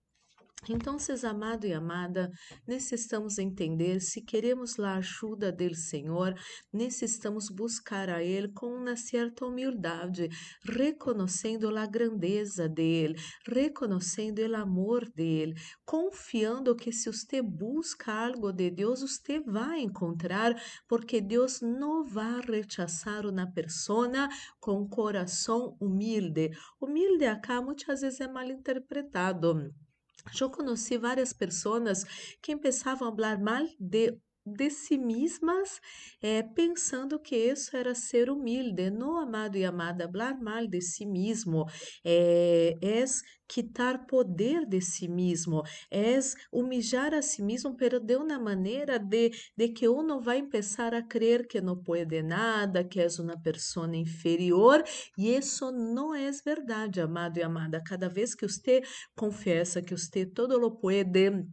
Então, 0.70 0.98
amado 1.28 1.66
e 1.66 1.74
amada, 1.74 2.32
necessitamos 2.68 3.40
entender 3.40 4.00
se 4.00 4.22
queremos 4.22 4.80
a 4.80 4.98
ajuda 4.98 5.52
do 5.52 5.74
Senhor, 5.74 6.36
necessitamos 6.72 7.50
buscar 7.50 8.10
a 8.10 8.24
Ele 8.24 8.48
com 8.50 8.68
uma 8.68 8.96
certa 8.96 9.44
humildade, 9.44 10.30
reconhecendo 10.64 11.76
a 11.76 11.88
grandeza 11.88 12.70
dele, 12.70 13.16
reconhecendo 13.48 14.38
o 14.38 14.56
amor 14.56 15.10
dele, 15.10 15.56
confiando 15.84 16.76
que 16.76 16.92
se 16.92 17.12
você 17.12 17.42
busca 17.42 18.14
algo 18.14 18.52
de 18.54 18.70
Deus, 18.70 19.02
você 19.02 19.40
vai 19.40 19.80
encontrar, 19.80 20.54
porque 20.88 21.20
Deus 21.20 21.60
não 21.60 22.06
vai 22.06 22.40
rechazar 22.40 23.26
uma 23.26 23.52
pessoa 23.52 24.30
com 24.60 24.88
coração 24.88 25.76
humilde. 25.80 26.52
Humilde 26.80 27.26
acá 27.26 27.60
muitas 27.60 28.02
vezes 28.02 28.22
é 28.22 28.28
mal 28.28 28.46
interpretado. 28.46 29.74
Eu 30.40 30.50
conheci 30.50 30.98
várias 30.98 31.34
pessoas 31.34 32.04
que 32.42 32.56
começavam 32.56 33.10
a 33.10 33.16
falar 33.16 33.40
mal 33.40 33.66
de 33.80 34.18
de 34.46 34.70
si 34.70 34.98
mesmas, 34.98 35.80
eh, 36.22 36.44
pensando 36.56 37.20
que 37.20 37.36
isso 37.36 37.76
era 37.76 37.94
ser 37.94 38.30
humilde. 38.30 38.90
No, 38.90 39.18
amado 39.18 39.58
e 39.58 39.66
amada, 39.66 40.10
falar 40.12 40.40
mal 40.40 40.68
de 40.68 40.82
si 40.82 41.06
mesmo 41.06 41.66
é, 42.04 42.78
é 42.82 43.06
quitar 43.48 44.06
poder 44.08 44.66
de 44.66 44.80
si 44.80 45.10
mesmo, 45.10 45.62
é 45.92 46.18
humilhar 46.52 47.14
a 47.14 47.22
si 47.22 47.44
mesmo, 47.44 47.76
pero 47.76 48.00
de 48.00 48.16
uma 48.16 48.40
maneira 48.40 48.98
de, 48.98 49.30
de 49.58 49.70
que 49.70 49.90
uno 49.90 50.22
vai 50.22 50.42
começar 50.42 50.94
a 50.94 51.04
crer 51.04 51.46
que 51.48 51.60
não 51.60 51.76
pode 51.76 52.22
nada, 52.24 52.84
que 52.84 53.02
é 53.02 53.08
uma 53.20 53.38
pessoa 53.42 53.94
inferior, 53.96 54.82
e 55.18 55.36
isso 55.36 55.70
não 55.72 56.16
é 56.16 56.32
verdade, 56.46 57.02
amado 57.02 57.38
e 57.40 57.44
amada. 57.44 57.82
Cada 57.86 58.08
vez 58.08 58.34
que 58.34 58.48
você 58.48 58.82
confessa 59.16 59.82
que 59.82 59.98
você 59.98 60.26
todo 60.26 60.58
lo 60.58 60.78
pode, 60.80 61.46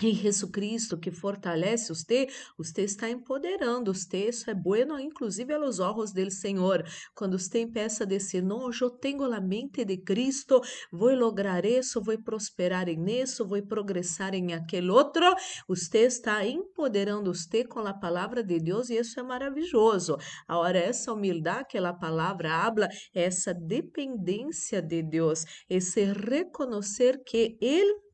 em 0.00 0.14
Jesus 0.14 0.50
Cristo 0.50 0.98
que 0.98 1.10
fortalece 1.10 1.88
você, 1.88 2.26
você 2.56 2.82
está 2.82 3.10
empoderando 3.10 3.92
você, 3.92 4.28
isso 4.28 4.50
é 4.50 4.54
bueno 4.54 4.98
inclusive 4.98 5.52
aos 5.52 5.80
olhos 5.80 6.12
do 6.12 6.30
Senhor. 6.30 6.84
Quando 7.14 7.38
você 7.38 7.60
empieza 7.60 8.04
a 8.04 8.06
dizer, 8.06 8.42
não, 8.42 8.70
eu 8.80 8.90
tenho 8.90 9.24
a 9.24 9.40
mente 9.40 9.84
de 9.84 9.98
Cristo, 9.98 10.60
vou 10.90 11.14
lograr 11.14 11.64
isso, 11.64 12.02
vou 12.02 12.18
prosperar 12.22 12.88
em 12.88 13.22
isso, 13.22 13.46
vou 13.46 13.62
progressar 13.62 14.34
em 14.34 14.54
aquele 14.54 14.90
outro, 14.90 15.24
você 15.68 16.00
está 16.00 16.44
empoderando 16.46 17.34
você 17.34 17.64
com 17.64 17.80
a 17.80 17.92
palavra 17.92 18.42
de 18.42 18.58
Deus 18.58 18.88
e 18.88 18.96
isso 18.96 19.20
é 19.20 19.22
maravilhoso. 19.22 20.16
Agora, 20.48 20.78
essa 20.78 21.12
humildade 21.12 21.68
que 21.68 21.78
a 21.78 21.92
palavra 21.92 22.54
habla, 22.54 22.88
essa 23.14 23.52
dependência 23.52 24.80
de 24.80 25.02
Deus, 25.02 25.44
esse 25.68 26.04
reconhecer 26.04 27.22
que 27.24 27.58
Ele 27.60 28.11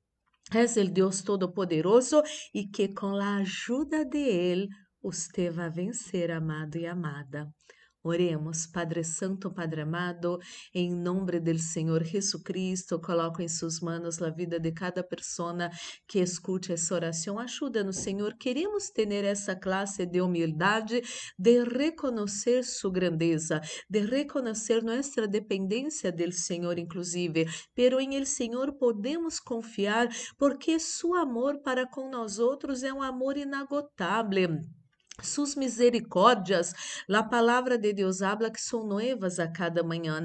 És 0.55 0.77
o 0.77 0.85
Deus 0.85 1.21
Todo-Poderoso 1.23 2.23
e 2.55 2.67
que 2.67 2.89
com 2.89 3.17
a 3.17 3.37
ajuda 3.37 4.05
de 4.05 4.19
Ele, 4.19 4.69
você 5.03 5.51
vai 5.51 5.71
vencer, 5.71 6.31
amado 6.31 6.77
e 6.77 6.87
amada. 6.87 7.53
Oremos, 8.09 8.67
Padre 8.67 9.05
Santo, 9.05 9.51
Padre 9.51 9.83
amado, 9.83 10.39
em 10.75 10.91
nome 10.91 11.39
do 11.39 11.59
Senhor 11.59 12.03
Jesus 12.03 12.43
Cristo, 12.43 12.99
coloco 12.99 13.43
em 13.43 13.49
suas 13.49 13.81
mãos 13.81 14.23
a 14.23 14.31
vida 14.31 14.59
de 14.59 14.73
cada 14.73 15.03
pessoa 15.03 15.69
que 16.07 16.19
escute 16.19 16.73
essa 16.73 16.95
oração. 16.95 17.39
Ajuda-nos, 17.39 17.99
Senhor. 17.99 18.35
Queremos 18.39 18.89
ter 18.89 19.13
essa 19.25 19.55
classe 19.55 20.07
de 20.07 20.23
humildade, 20.23 21.03
de 21.39 21.63
reconhecer 21.65 22.65
sua 22.65 22.91
grandeza, 22.91 23.61
de 23.91 24.01
reconhecer 24.01 24.83
nossa 24.83 25.29
dependência 25.29 26.11
do 26.11 26.33
Senhor, 26.33 26.79
inclusive. 26.79 27.47
Pero 27.75 28.01
em 28.01 28.15
el 28.15 28.25
Senhor 28.25 28.73
podemos 28.79 29.39
confiar, 29.39 30.09
porque 30.39 30.79
seu 30.81 31.15
amor 31.15 31.61
para 31.61 31.87
com 31.87 32.11
nós 32.11 32.39
outros 32.39 32.83
é 32.83 32.91
um 32.91 33.03
amor 33.03 33.37
inagotável 33.37 34.63
sus 35.23 35.57
misericórdias, 35.57 36.73
a 37.09 37.23
palavra 37.23 37.77
de 37.77 37.93
Deus 37.93 38.23
habla 38.23 38.51
que 38.51 38.61
são 38.61 38.87
novas 38.87 39.39
a 39.39 39.49
cada 39.49 39.83
manhã 39.83 40.19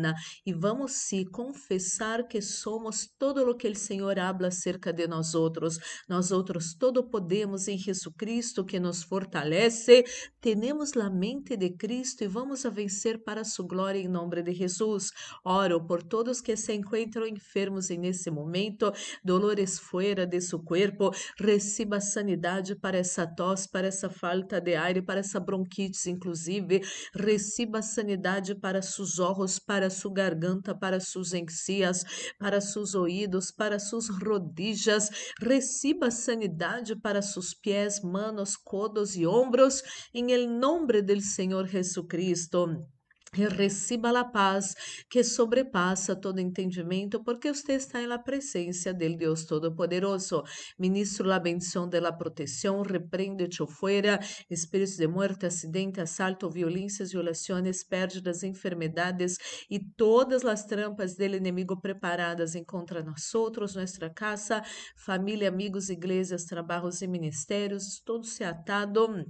e 0.45 0.53
vamos 0.53 0.93
se 0.93 1.25
confessar 1.25 2.27
que 2.27 2.41
somos 2.41 3.07
todo 3.17 3.49
o 3.49 3.55
que 3.55 3.67
o 3.67 3.75
Senhor 3.75 4.19
habla 4.19 4.49
acerca 4.49 4.93
de 4.93 5.07
nós 5.07 5.33
outros. 5.33 5.79
Nós 6.07 6.31
outros 6.31 6.75
todo 6.75 7.03
podemos 7.03 7.67
em 7.67 7.77
Jesus 7.77 8.13
Cristo 8.17 8.63
que 8.63 8.79
nos 8.79 9.03
fortalece. 9.03 10.03
Temos 10.39 10.95
a 10.95 11.09
mente 11.09 11.57
de 11.57 11.71
Cristo 11.71 12.23
e 12.23 12.27
vamos 12.27 12.65
a 12.65 12.69
vencer 12.69 13.23
para 13.23 13.43
sua 13.43 13.67
glória 13.67 13.99
em 13.99 14.07
nome 14.07 14.41
de 14.41 14.53
Jesus. 14.53 15.11
Oro 15.43 15.85
por 15.85 16.03
todos 16.03 16.41
que 16.41 16.55
se 16.55 16.73
encontram 16.73 17.27
enfermos 17.27 17.89
nesse 17.89 18.29
momento, 18.29 18.91
dolores 19.23 19.79
fora 19.79 20.25
de 20.25 20.39
seu 20.41 20.59
corpo, 20.59 21.11
receba 21.37 21.99
sanidade 21.99 22.75
para 22.75 22.97
essa 22.97 23.25
tosse, 23.27 23.69
para 23.69 23.87
essa 23.87 24.09
falta 24.09 24.59
de 24.59 24.75
aire, 24.83 25.01
para 25.01 25.19
essa 25.19 25.39
bronquite, 25.39 26.09
inclusive. 26.09 26.81
Receba 27.15 27.81
sanidade 27.81 28.55
para 28.55 28.81
seus 28.81 29.19
olhos, 29.19 29.59
para 29.59 29.89
sua 29.89 30.13
garganta, 30.13 30.75
para 30.75 30.99
suas 30.99 31.33
encias, 31.33 32.03
para 32.37 32.61
seus 32.61 32.93
ouvidos, 32.95 33.51
para 33.51 33.79
suas 33.79 34.09
rodillas. 34.09 35.09
Receba 35.39 36.11
sanidade 36.11 36.95
para 36.95 37.21
seus 37.21 37.53
pés, 37.53 38.01
manos, 38.01 38.55
codos 38.55 39.15
e 39.15 39.25
ombros, 39.25 39.81
em 40.13 40.47
nome 40.47 41.01
do 41.01 41.21
Senhor 41.21 41.67
Jesucristo. 41.67 42.92
E 43.35 43.47
receba 43.47 44.17
a 44.19 44.23
paz 44.23 44.75
que 45.09 45.23
sobrepassa 45.23 46.15
todo 46.15 46.39
entendimento, 46.39 47.23
porque 47.23 47.51
você 47.51 47.73
está 47.73 47.99
na 48.05 48.19
presença 48.19 48.93
do 48.93 49.17
Deus 49.17 49.45
Todo-Poderoso. 49.45 50.43
Ministro 50.77 51.31
a 51.31 51.39
bendição 51.39 51.89
de 51.89 51.99
la 51.99 52.11
proteção, 52.11 52.83
repreende-te 52.83 53.65
fora, 53.65 54.19
espíritos 54.51 54.97
de 54.97 55.07
morte, 55.07 55.47
acidente, 55.47 55.99
assalto, 55.99 56.47
violências, 56.47 57.11
violações, 57.11 57.83
pérdidas, 57.83 58.43
enfermedades 58.43 59.39
e 59.67 59.79
todas 59.79 60.45
as 60.45 60.63
trampas 60.65 61.15
do 61.15 61.23
inimigo 61.23 61.81
preparadas 61.81 62.53
em 62.53 62.63
contra 62.63 63.01
nós 63.01 63.33
outros, 63.33 63.73
nossa 63.73 64.11
casa, 64.11 64.61
família, 64.95 65.49
amigos, 65.49 65.89
igrejas, 65.89 66.45
trabalhos 66.45 67.01
e 67.01 67.07
ministérios, 67.07 67.99
todo 67.99 68.27
se 68.27 68.43
atado 68.43 69.25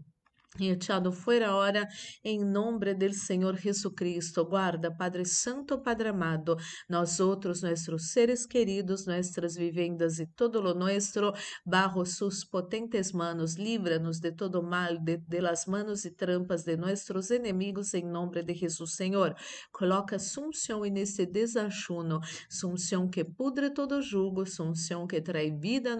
e 0.59 0.69
echado 0.69 1.11
fuera 1.11 1.49
ahora 1.49 1.88
en 2.23 2.51
nombre 2.51 2.95
del 2.95 3.14
Señor 3.14 3.57
Jesucristo. 3.57 4.45
Guarda, 4.45 4.95
Padre 4.95 5.25
Santo, 5.25 5.82
Padre 5.82 6.09
amado, 6.09 6.57
nosotros, 6.88 7.64
nuestros 7.64 8.09
seres 8.09 8.45
queridos, 8.45 9.07
nuestras 9.07 9.57
vivendas 9.57 10.19
y 10.19 10.27
todo 10.27 10.61
lo 10.61 10.73
nuestro 10.73 11.33
bajo 11.65 12.06
sus 12.06 12.45
potentes 12.45 13.14
manos. 13.14 13.57
Líbranos 13.57 14.22
de 14.22 14.32
todo 14.32 14.61
mal, 14.61 14.99
de, 15.03 15.17
de 15.27 15.41
las 15.41 15.67
manos 15.67 16.06
y 16.06 16.11
trampas 16.11 16.65
de 16.65 16.77
nuestros 16.77 17.32
enemigos 17.32 17.93
en 17.93 18.11
nombre 18.11 18.43
de 18.43 18.56
Jesús, 18.56 18.93
Señor. 18.93 19.35
Coloca 19.72 20.19
sunción 20.19 20.85
en 20.85 20.98
este 20.98 21.25
desachuno, 21.25 22.22
sunción 22.49 23.09
que 23.09 23.25
pudre 23.25 23.72
todo 23.72 24.01
jugo, 24.01 24.45
sunción 24.45 25.07
que 25.07 25.22
trae 25.22 25.51
vida 25.51 25.93
a 25.93 25.98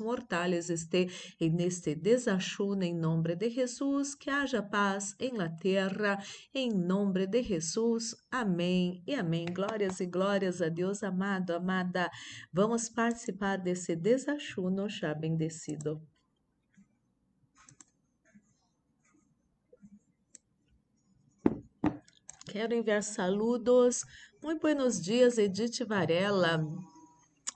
mortales, 0.00 0.70
esté 0.70 1.08
en 1.38 1.60
este 1.60 1.96
desachuno 1.96 2.84
en 2.84 3.00
nombre 3.00 3.36
de 3.36 3.49
Jesus, 3.50 4.14
que 4.14 4.30
haja 4.30 4.62
paz 4.62 5.14
em 5.18 5.36
la 5.36 5.48
terra, 5.48 6.18
em 6.54 6.70
nome 6.70 7.26
de 7.26 7.42
Jesus. 7.42 8.14
Amém 8.30 9.02
e 9.06 9.14
amém. 9.14 9.46
Glórias 9.52 10.00
e 10.00 10.06
glórias 10.06 10.62
a 10.62 10.68
Deus, 10.68 11.02
amado, 11.02 11.50
amada. 11.50 12.10
Vamos 12.52 12.88
participar 12.88 13.58
desse 13.58 13.94
desachuno 13.94 14.88
já 14.88 15.12
bendecido. 15.14 16.00
Quero 22.50 22.74
enviar 22.74 23.02
saludos. 23.02 24.02
Muito 24.42 24.60
buenos 24.60 25.00
dias, 25.00 25.38
Edith 25.38 25.84
Varela. 25.86 26.60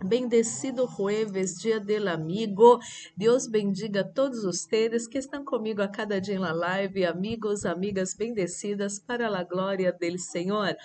Bendecido 0.06 0.86
jueves, 0.86 1.58
dia 1.58 1.80
del 1.80 2.08
amigo. 2.08 2.78
Deus 3.16 3.48
bendiga 3.48 4.04
todos 4.04 4.44
ustedes 4.44 5.08
que 5.08 5.16
estão 5.16 5.42
comigo 5.46 5.80
a 5.80 5.88
cada 5.88 6.20
dia 6.20 6.38
na 6.38 6.52
live, 6.52 7.06
amigos, 7.06 7.64
amigas 7.64 8.14
bendecidas 8.14 8.98
para 8.98 9.26
a 9.34 9.42
glória 9.42 9.90
del 9.94 10.18
Senhor. 10.18 10.76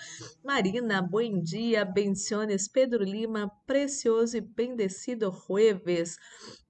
Marina, 0.41 1.01
bom 1.01 1.41
dia, 1.43 1.83
bendiciones. 1.83 2.69
Pedro 2.69 3.03
Lima, 3.03 3.51
precioso 3.67 4.37
e 4.37 4.41
bendecido 4.41 5.31
jueves. 5.31 6.15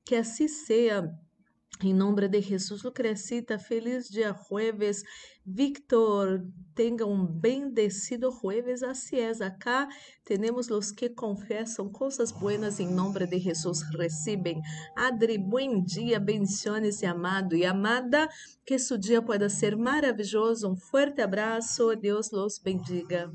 Que 0.03 0.15
assim 0.15 0.47
seja. 0.47 1.07
Em 1.81 1.93
nome 1.93 2.27
de 2.27 2.41
Jesus, 2.41 2.83
Lucrecita, 2.83 3.57
feliz 3.57 4.09
dia 4.09 4.33
jueves. 4.33 5.01
Victor, 5.45 6.45
tenha 6.75 7.05
um 7.05 7.25
bendecido 7.25 8.29
jueves. 8.31 8.83
Así 8.83 9.17
es, 9.17 9.39
acá 9.39 9.87
tenemos 10.25 10.67
los 10.67 10.91
que 10.91 11.07
confessam 11.07 11.89
coisas 11.89 12.33
buenas 12.33 12.81
em 12.81 12.93
nome 12.93 13.25
de 13.25 13.39
Jesus, 13.39 13.81
recebem. 13.97 14.61
Adri, 14.93 15.37
bom 15.37 15.81
dia, 15.81 16.19
bendiciones, 16.19 17.01
amado 17.01 17.55
e 17.55 17.65
amada. 17.65 18.27
Que 18.65 18.77
su 18.77 18.97
dia 18.97 19.21
pueda 19.21 19.47
ser 19.47 19.77
maravilhoso. 19.77 20.69
Um 20.69 20.75
forte 20.75 21.21
abraço. 21.21 21.95
Deus 21.95 22.29
los 22.31 22.59
bendiga. 22.59 23.31